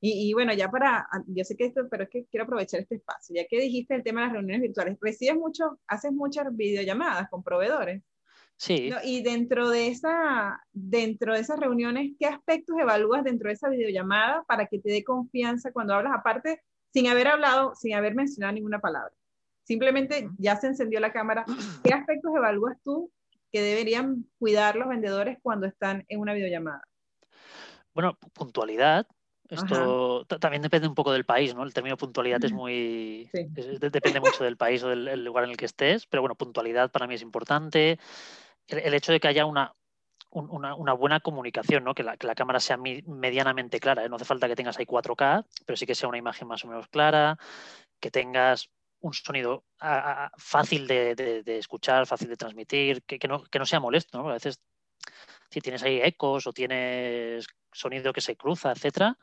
Y, 0.00 0.28
y, 0.28 0.32
bueno, 0.34 0.52
ya 0.52 0.70
para, 0.70 1.08
yo 1.26 1.42
sé 1.44 1.56
que 1.56 1.64
esto, 1.64 1.88
pero 1.88 2.04
es 2.04 2.10
que 2.10 2.26
quiero 2.26 2.44
aprovechar 2.44 2.80
este 2.80 2.96
espacio, 2.96 3.34
ya 3.34 3.46
que 3.46 3.60
dijiste 3.60 3.94
el 3.94 4.02
tema 4.02 4.20
de 4.20 4.26
las 4.26 4.34
reuniones 4.34 4.62
virtuales, 4.62 4.98
recibes 5.00 5.36
mucho, 5.36 5.78
haces 5.88 6.12
muchas 6.12 6.54
videollamadas 6.54 7.28
con 7.30 7.42
proveedores. 7.42 8.02
Sí. 8.58 8.90
y 9.04 9.22
dentro 9.22 9.68
de, 9.68 9.88
esa, 9.88 10.62
dentro 10.72 11.34
de 11.34 11.40
esas 11.40 11.60
reuniones, 11.60 12.12
¿qué 12.18 12.24
aspectos 12.24 12.74
evalúas 12.78 13.22
dentro 13.22 13.48
de 13.48 13.54
esa 13.54 13.68
videollamada 13.68 14.44
para 14.44 14.66
que 14.66 14.78
te 14.78 14.90
dé 14.90 15.04
confianza 15.04 15.72
cuando 15.72 15.92
hablas 15.92 16.14
aparte, 16.14 16.62
sin 16.90 17.06
haber 17.08 17.28
hablado, 17.28 17.74
sin 17.74 17.94
haber 17.94 18.14
mencionado 18.14 18.54
ninguna 18.54 18.80
palabra? 18.80 19.12
Simplemente 19.64 20.30
ya 20.38 20.56
se 20.56 20.68
encendió 20.68 21.00
la 21.00 21.12
cámara. 21.12 21.44
¿Qué 21.84 21.92
aspectos 21.92 22.32
evalúas 22.34 22.78
tú 22.82 23.10
que 23.56 23.62
deberían 23.62 24.26
cuidar 24.38 24.76
los 24.76 24.86
vendedores 24.86 25.38
cuando 25.42 25.66
están 25.66 26.04
en 26.08 26.20
una 26.20 26.34
videollamada? 26.34 26.82
Bueno, 27.94 28.18
puntualidad, 28.34 29.06
Esto 29.48 30.26
también 30.26 30.60
depende 30.60 30.86
un 30.86 30.94
poco 30.94 31.10
del 31.10 31.24
país, 31.24 31.54
¿no? 31.54 31.62
El 31.62 31.72
término 31.72 31.96
puntualidad 31.96 32.44
es 32.44 32.52
muy... 32.52 33.30
depende 33.32 34.20
mucho 34.20 34.44
del 34.44 34.58
país 34.58 34.82
o 34.82 34.88
del 34.90 35.24
lugar 35.24 35.44
en 35.44 35.50
el 35.50 35.56
que 35.56 35.64
estés, 35.64 36.06
pero 36.06 36.20
bueno, 36.20 36.34
puntualidad 36.34 36.90
para 36.90 37.06
mí 37.06 37.14
es 37.14 37.22
importante. 37.22 37.98
El, 38.68 38.92
hecho 38.92 39.12
de 39.12 39.20
que 39.20 39.28
haya 39.28 39.46
una, 39.46 39.74
una, 40.32 40.92
buena 40.92 41.20
comunicación, 41.20 41.84
¿no? 41.84 41.94
Que 41.94 42.02
la, 42.02 42.18
que 42.18 42.26
la 42.26 42.34
cámara 42.34 42.60
sea 42.60 42.76
medianamente 42.76 43.80
clara. 43.80 44.04
¿eh? 44.04 44.10
No 44.10 44.16
hace 44.16 44.26
falta 44.26 44.48
que 44.48 44.56
tengas 44.56 44.78
ahí 44.78 44.84
4K, 44.84 45.46
pero 45.64 45.76
sí 45.78 45.86
que 45.86 45.94
sea 45.94 46.10
una 46.10 46.18
imagen 46.18 46.46
más 46.46 46.62
o 46.66 46.68
menos 46.68 46.88
clara, 46.88 47.38
que 48.00 48.10
tengas 48.10 48.68
un 49.06 49.14
sonido 49.14 49.64
fácil 50.36 50.86
de, 50.86 51.42
escuchar, 51.46 52.06
fácil 52.06 52.28
de 52.28 52.36
transmitir, 52.36 53.02
que, 53.04 53.28
no, 53.28 53.42
que 53.44 53.58
no 53.58 53.66
sea 53.66 53.80
molesto, 53.80 54.18
¿no? 54.18 54.28
A 54.28 54.34
veces 54.34 54.60
si 55.50 55.60
tienes 55.60 55.82
ahí 55.82 56.00
ecos 56.02 56.46
o 56.46 56.52
tienes 56.52 57.46
sonido 57.72 58.12
que 58.12 58.20
se 58.20 58.36
cruza, 58.36 58.72
etcétera. 58.72 59.16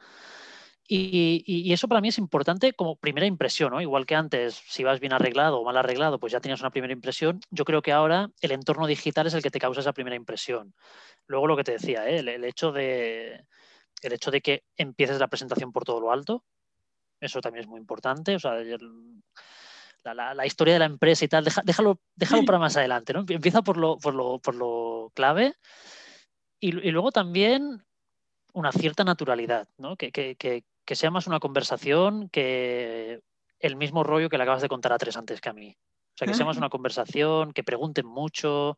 Y, 0.86 1.72
eso 1.72 1.88
para 1.88 2.02
mí 2.02 2.10
es 2.10 2.18
importante 2.18 2.74
como 2.74 2.98
primera 2.98 3.26
impresión, 3.26 3.72
¿no? 3.72 3.82
Igual 3.82 4.06
que 4.06 4.16
antes, 4.16 4.62
si 4.68 4.84
vas 4.84 5.00
bien 5.00 5.14
arreglado 5.14 5.60
o 5.60 5.66
mal 5.66 5.78
arreglado, 5.78 6.20
pues 6.20 6.34
ya 6.34 6.42
tenías 6.42 6.60
una 6.60 6.72
primera 6.72 6.94
impresión. 6.94 7.40
Yo 7.50 7.64
creo 7.66 7.82
que 7.82 7.94
ahora 7.94 8.30
el 8.42 8.52
entorno 8.52 8.86
digital 8.86 9.28
es 9.28 9.34
el 9.34 9.42
que 9.42 9.50
te 9.50 9.60
causa 9.60 9.82
esa 9.82 9.94
primera 9.94 10.16
impresión. 10.16 10.74
Luego 11.26 11.48
lo 11.48 11.56
que 11.56 11.64
te 11.64 11.72
decía, 11.74 12.08
¿eh? 12.10 12.20
el, 12.20 12.44
hecho 12.44 12.72
de, 12.72 13.46
el 14.02 14.14
hecho 14.14 14.30
de 14.30 14.42
que 14.42 14.66
empieces 14.78 15.20
la 15.20 15.30
presentación 15.30 15.72
por 15.72 15.86
todo 15.86 16.02
lo 16.02 16.12
alto, 16.12 16.44
eso 17.22 17.40
también 17.40 17.64
es 17.64 17.70
muy 17.70 17.80
importante. 17.80 18.36
O 18.36 18.40
sea, 18.40 18.54
la, 20.04 20.46
historia 20.46 20.74
de 20.74 20.80
la 20.80 20.86
empresa 20.86 21.26
y 21.26 21.28
tal, 21.28 21.46
déjalo, 21.64 22.00
déjalo 22.16 22.44
para 22.46 22.60
más 22.60 22.76
adelante, 22.76 23.14
¿no? 23.14 23.26
Empieza 23.28 23.62
por 23.62 23.78
lo, 23.78 23.98
por 23.98 24.14
lo, 24.14 24.40
por 24.40 24.56
lo 24.56 25.12
clave. 25.14 25.54
Y, 26.60 26.70
y 26.88 26.92
luego 26.92 27.12
también 27.12 27.84
una 28.54 28.72
cierta 28.72 29.04
naturalidad, 29.04 29.68
¿no? 29.78 29.96
Que, 29.96 30.12
que, 30.12 30.36
que, 30.36 30.64
que, 30.86 30.96
sea 30.96 31.12
más 31.12 31.28
una 31.28 31.40
conversación 31.40 32.30
que 32.30 33.22
el 33.60 33.76
mismo 33.76 34.04
rollo 34.04 34.30
que 34.30 34.38
le 34.38 34.44
acabas 34.44 34.62
de 34.62 34.70
contar 34.70 34.94
a 34.94 34.98
tres 34.98 35.18
antes 35.18 35.42
que 35.42 35.50
a 35.50 35.54
mí. 35.54 35.76
O 36.14 36.18
sea, 36.18 36.28
que 36.28 36.36
sea 36.36 36.46
más 36.46 36.58
una 36.58 36.70
conversación, 36.70 37.54
que 37.54 37.64
pregunten 37.64 38.06
mucho, 38.06 38.78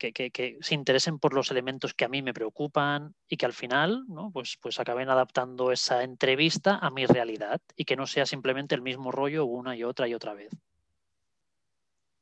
que, 0.00 0.58
se 0.60 0.74
interesen 0.74 1.18
por 1.18 1.34
los 1.34 1.50
elementos 1.50 1.94
que 1.94 2.04
a 2.04 2.08
mí 2.08 2.22
me 2.22 2.32
preocupan 2.32 3.14
y 3.28 3.36
que 3.36 3.46
al 3.46 3.52
final 3.52 4.04
¿no? 4.08 4.30
pues, 4.32 4.58
pues 4.60 4.80
acaben 4.80 5.10
adaptando 5.10 5.70
esa 5.70 6.02
entrevista 6.02 6.78
a 6.78 6.90
mi 6.90 7.06
realidad 7.06 7.60
y 7.76 7.84
que 7.84 7.96
no 7.96 8.06
sea 8.06 8.24
simplemente 8.26 8.74
el 8.74 8.82
mismo 8.82 9.12
rollo 9.12 9.44
una 9.44 9.76
y 9.76 9.84
otra 9.84 10.08
y 10.08 10.14
otra 10.14 10.34
vez. 10.34 10.50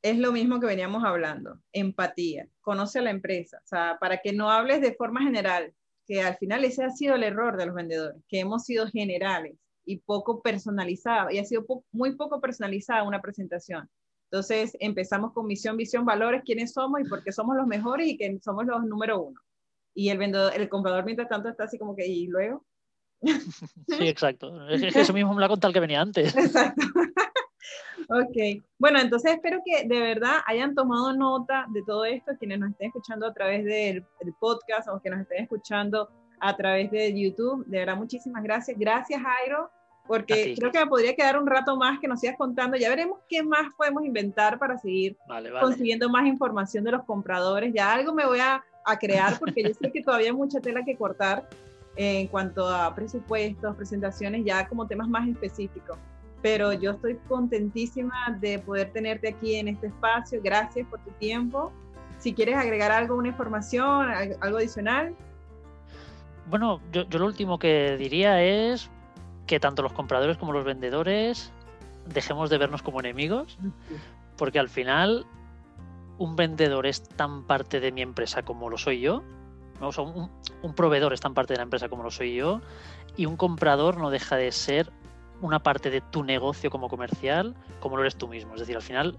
Es 0.01 0.17
lo 0.17 0.31
mismo 0.31 0.59
que 0.59 0.67
veníamos 0.67 1.03
hablando, 1.03 1.59
empatía, 1.73 2.47
conoce 2.61 2.99
a 2.99 3.01
la 3.01 3.09
empresa, 3.09 3.59
o 3.63 3.67
sea, 3.67 3.97
para 3.99 4.17
que 4.17 4.31
no 4.31 4.49
hables 4.49 4.79
de 4.81 4.93
forma 4.93 5.21
general, 5.21 5.73
que 6.05 6.21
al 6.21 6.37
final 6.37 6.63
ese 6.63 6.83
ha 6.83 6.89
sido 6.89 7.15
el 7.15 7.23
error 7.23 7.57
de 7.57 7.65
los 7.65 7.75
vendedores, 7.75 8.21
que 8.27 8.39
hemos 8.39 8.63
sido 8.63 8.87
generales 8.87 9.55
y 9.85 9.97
poco 9.97 10.41
personalizados, 10.41 11.33
y 11.33 11.39
ha 11.39 11.45
sido 11.45 11.65
muy 11.91 12.15
poco 12.15 12.39
personalizada 12.39 13.03
una 13.03 13.21
presentación. 13.21 13.89
Entonces 14.31 14.77
empezamos 14.79 15.33
con 15.33 15.47
misión, 15.47 15.75
visión, 15.75 16.05
valores, 16.05 16.43
quiénes 16.45 16.73
somos 16.73 17.01
y 17.01 17.09
por 17.09 17.23
qué 17.23 17.31
somos 17.31 17.55
los 17.55 17.65
mejores 17.65 18.07
y 18.07 18.17
que 18.17 18.39
somos 18.43 18.65
los 18.65 18.83
número 18.83 19.21
uno. 19.23 19.39
Y 19.95 20.09
el 20.09 20.19
vendedor, 20.19 20.53
el 20.55 20.69
comprador 20.69 21.03
mientras 21.03 21.29
tanto 21.29 21.49
está 21.49 21.63
así 21.63 21.79
como 21.79 21.95
que, 21.95 22.07
¿y 22.07 22.27
luego? 22.27 22.63
Sí, 23.87 24.07
exacto. 24.07 24.69
Es 24.69 24.93
que 24.93 25.01
eso 25.01 25.13
mismo 25.13 25.33
me 25.33 25.39
lo 25.39 25.45
ha 25.45 25.49
contado 25.49 25.69
el 25.69 25.73
que 25.73 25.79
venía 25.79 26.01
antes. 26.01 26.35
Exacto. 26.35 26.85
Ok, 28.11 28.63
bueno, 28.79 28.99
entonces 28.99 29.33
espero 29.33 29.61
que 29.63 29.87
de 29.87 29.99
verdad 29.99 30.37
hayan 30.47 30.73
tomado 30.73 31.13
nota 31.13 31.67
de 31.69 31.83
todo 31.83 32.05
esto, 32.05 32.31
quienes 32.39 32.59
nos 32.59 32.71
estén 32.71 32.87
escuchando 32.87 33.27
a 33.27 33.33
través 33.33 33.63
del, 33.63 34.03
podcast 34.39 34.87
o 34.87 34.99
que 34.99 35.11
nos 35.11 35.21
estén 35.21 35.43
escuchando 35.43 36.09
a 36.39 36.57
través 36.57 36.89
de 36.89 37.13
YouTube. 37.13 37.65
De 37.67 37.79
verdad, 37.79 37.97
muchísimas 37.97 38.41
gracias. 38.41 38.79
Gracias, 38.79 39.21
Jairo, 39.21 39.69
porque 40.09 40.55
creo 40.57 40.71
que 40.71 40.79
me 40.79 40.87
podría 40.87 41.15
quedar 41.15 41.37
un 41.37 41.45
rato 41.45 41.77
más 41.77 41.99
que 41.99 42.07
nos 42.07 42.19
sigas 42.19 42.35
contando. 42.35 42.75
Ya 42.75 42.89
veremos 42.89 43.19
qué 43.29 43.43
más 43.43 43.71
podemos 43.77 44.03
inventar 44.03 44.57
para 44.57 44.75
seguir 44.79 45.15
consiguiendo 45.61 46.09
más 46.09 46.25
información 46.25 46.83
de 46.83 46.93
los 46.93 47.03
compradores. 47.03 47.71
Ya 47.75 47.93
algo 47.93 48.11
me 48.11 48.25
voy 48.25 48.39
a, 48.39 48.63
a 48.87 48.97
crear 48.97 49.37
porque 49.37 49.61
yo 49.61 49.69
sé 49.79 49.91
que 49.91 50.01
todavía 50.01 50.31
hay 50.31 50.35
mucha 50.35 50.59
tela 50.59 50.83
que 50.83 50.97
cortar 50.97 51.47
en 51.95 52.27
cuanto 52.27 52.67
a 52.67 52.95
presupuestos, 52.95 53.75
presentaciones, 53.75 54.43
ya 54.43 54.67
como 54.67 54.87
temas 54.87 55.07
más 55.07 55.29
específicos 55.29 55.95
pero 56.41 56.71
yo 56.73 56.91
estoy 56.91 57.17
contentísima 57.27 58.37
de 58.39 58.59
poder 58.59 58.91
tenerte 58.93 59.27
aquí 59.27 59.55
en 59.55 59.67
este 59.67 59.87
espacio. 59.87 60.39
Gracias 60.41 60.87
por 60.87 60.99
tu 61.01 61.11
tiempo. 61.19 61.69
Si 62.17 62.33
quieres 62.33 62.55
agregar 62.55 62.91
algo, 62.91 63.15
una 63.15 63.27
información, 63.27 64.07
algo 64.39 64.57
adicional. 64.57 65.13
Bueno, 66.49 66.79
yo, 66.93 67.03
lo 67.11 67.25
último 67.25 67.59
que 67.59 67.97
diría 67.97 68.41
es 68.41 68.89
que 69.49 69.59
tanto 69.59 69.81
los 69.81 69.93
compradores 69.93 70.37
como 70.37 70.53
los 70.53 70.63
vendedores 70.63 71.51
dejemos 72.05 72.51
de 72.51 72.59
vernos 72.59 72.83
como 72.83 72.99
enemigos, 72.99 73.57
porque 74.37 74.59
al 74.59 74.69
final 74.69 75.25
un 76.19 76.35
vendedor 76.35 76.85
es 76.85 77.01
tan 77.01 77.45
parte 77.45 77.79
de 77.79 77.91
mi 77.91 78.03
empresa 78.03 78.43
como 78.43 78.69
lo 78.69 78.77
soy 78.77 78.99
yo, 79.01 79.23
un, 79.81 80.29
un, 80.61 80.75
proveedor 80.75 81.13
es 81.13 81.19
tan 81.19 81.33
parte 81.33 81.53
de 81.53 81.57
la 81.57 81.63
empresa 81.63 81.89
como 81.89 82.03
lo 82.03 82.11
soy 82.11 82.35
yo, 82.35 82.61
y 83.17 83.25
un 83.25 83.37
comprador 83.37 83.97
no 83.97 84.11
deja 84.11 84.35
de 84.35 84.51
ser 84.51 84.91
una 85.41 85.63
parte 85.63 85.89
de 85.89 86.01
tu 86.01 86.23
negocio 86.23 86.69
como 86.69 86.87
comercial 86.87 87.55
como 87.79 87.95
lo 87.95 88.03
eres 88.03 88.17
tú 88.17 88.27
mismo. 88.27 88.53
Es 88.53 88.59
decir, 88.59 88.75
al 88.75 88.83
final 88.83 89.17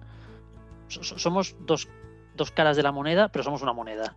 somos 0.87 1.57
dos, 1.67 1.89
caras 2.55 2.77
de 2.77 2.85
la 2.85 2.93
moneda, 2.93 3.31
pero 3.31 3.43
somos 3.43 3.63
una 3.63 3.73
moneda. 3.73 4.15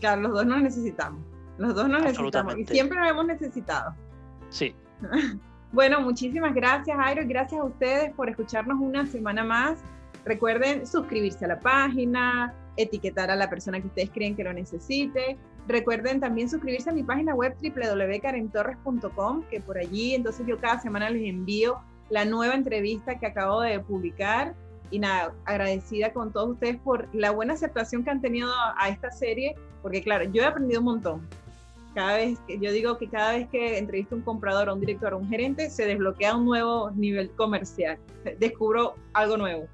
Claro, 0.00 0.22
los 0.22 0.32
dos 0.32 0.46
nos 0.46 0.62
necesitamos. 0.62 1.20
Los 1.58 1.74
dos 1.74 1.90
nos 1.90 2.00
necesitamos. 2.00 2.56
Y 2.56 2.64
siempre 2.64 2.98
nos 2.98 3.10
hemos 3.10 3.26
necesitado. 3.26 4.07
Sí. 4.50 4.74
bueno, 5.72 6.00
muchísimas 6.00 6.54
gracias, 6.54 6.96
Jairo, 6.96 7.22
y 7.22 7.26
gracias 7.26 7.60
a 7.60 7.64
ustedes 7.64 8.12
por 8.14 8.28
escucharnos 8.28 8.78
una 8.80 9.06
semana 9.06 9.44
más. 9.44 9.78
Recuerden 10.24 10.86
suscribirse 10.86 11.44
a 11.44 11.48
la 11.48 11.60
página, 11.60 12.54
etiquetar 12.76 13.30
a 13.30 13.36
la 13.36 13.48
persona 13.48 13.80
que 13.80 13.86
ustedes 13.86 14.10
creen 14.10 14.36
que 14.36 14.44
lo 14.44 14.52
necesite, 14.52 15.38
Recuerden 15.68 16.18
también 16.18 16.48
suscribirse 16.48 16.88
a 16.88 16.94
mi 16.94 17.02
página 17.02 17.34
web 17.34 17.54
www.karentorres.com, 17.62 19.42
que 19.50 19.60
por 19.60 19.76
allí 19.76 20.14
entonces 20.14 20.46
yo 20.46 20.56
cada 20.58 20.80
semana 20.80 21.10
les 21.10 21.28
envío 21.28 21.78
la 22.08 22.24
nueva 22.24 22.54
entrevista 22.54 23.18
que 23.18 23.26
acabo 23.26 23.60
de 23.60 23.78
publicar. 23.78 24.54
Y 24.90 24.98
nada, 24.98 25.34
agradecida 25.44 26.14
con 26.14 26.32
todos 26.32 26.52
ustedes 26.52 26.78
por 26.78 27.14
la 27.14 27.32
buena 27.32 27.52
aceptación 27.52 28.02
que 28.02 28.08
han 28.08 28.22
tenido 28.22 28.50
a 28.78 28.88
esta 28.88 29.10
serie, 29.10 29.56
porque 29.82 30.02
claro, 30.02 30.24
yo 30.24 30.40
he 30.40 30.46
aprendido 30.46 30.80
un 30.80 30.86
montón. 30.86 31.28
Cada 31.98 32.14
vez 32.14 32.38
yo 32.46 32.70
digo 32.70 32.96
que 32.96 33.08
cada 33.08 33.32
vez 33.32 33.48
que 33.48 33.76
entrevisto 33.76 34.14
a 34.14 34.18
un 34.18 34.22
comprador, 34.22 34.68
a 34.68 34.72
un 34.72 34.78
director, 34.78 35.14
a 35.14 35.16
un 35.16 35.28
gerente, 35.28 35.68
se 35.68 35.84
desbloquea 35.84 36.36
un 36.36 36.44
nuevo 36.44 36.92
nivel 36.92 37.28
comercial. 37.30 37.98
Descubro 38.38 38.94
algo 39.14 39.36
nuevo. 39.36 39.66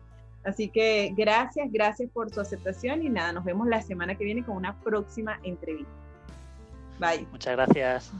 Así 0.43 0.71
que 0.71 1.13
gracias, 1.15 1.71
gracias 1.71 2.11
por 2.11 2.31
su 2.31 2.41
aceptación 2.41 3.03
y 3.03 3.11
nada, 3.11 3.35
nos 3.35 3.45
vemos 3.45 3.67
la 3.67 3.83
semana 3.83 4.15
que 4.15 4.25
viene 4.25 4.43
con 4.43 4.57
una 4.57 4.75
próxima 4.81 5.39
entrevista. 5.43 5.93
Bye. 6.99 7.27
Muchas 7.31 7.57
gracias. 7.57 8.11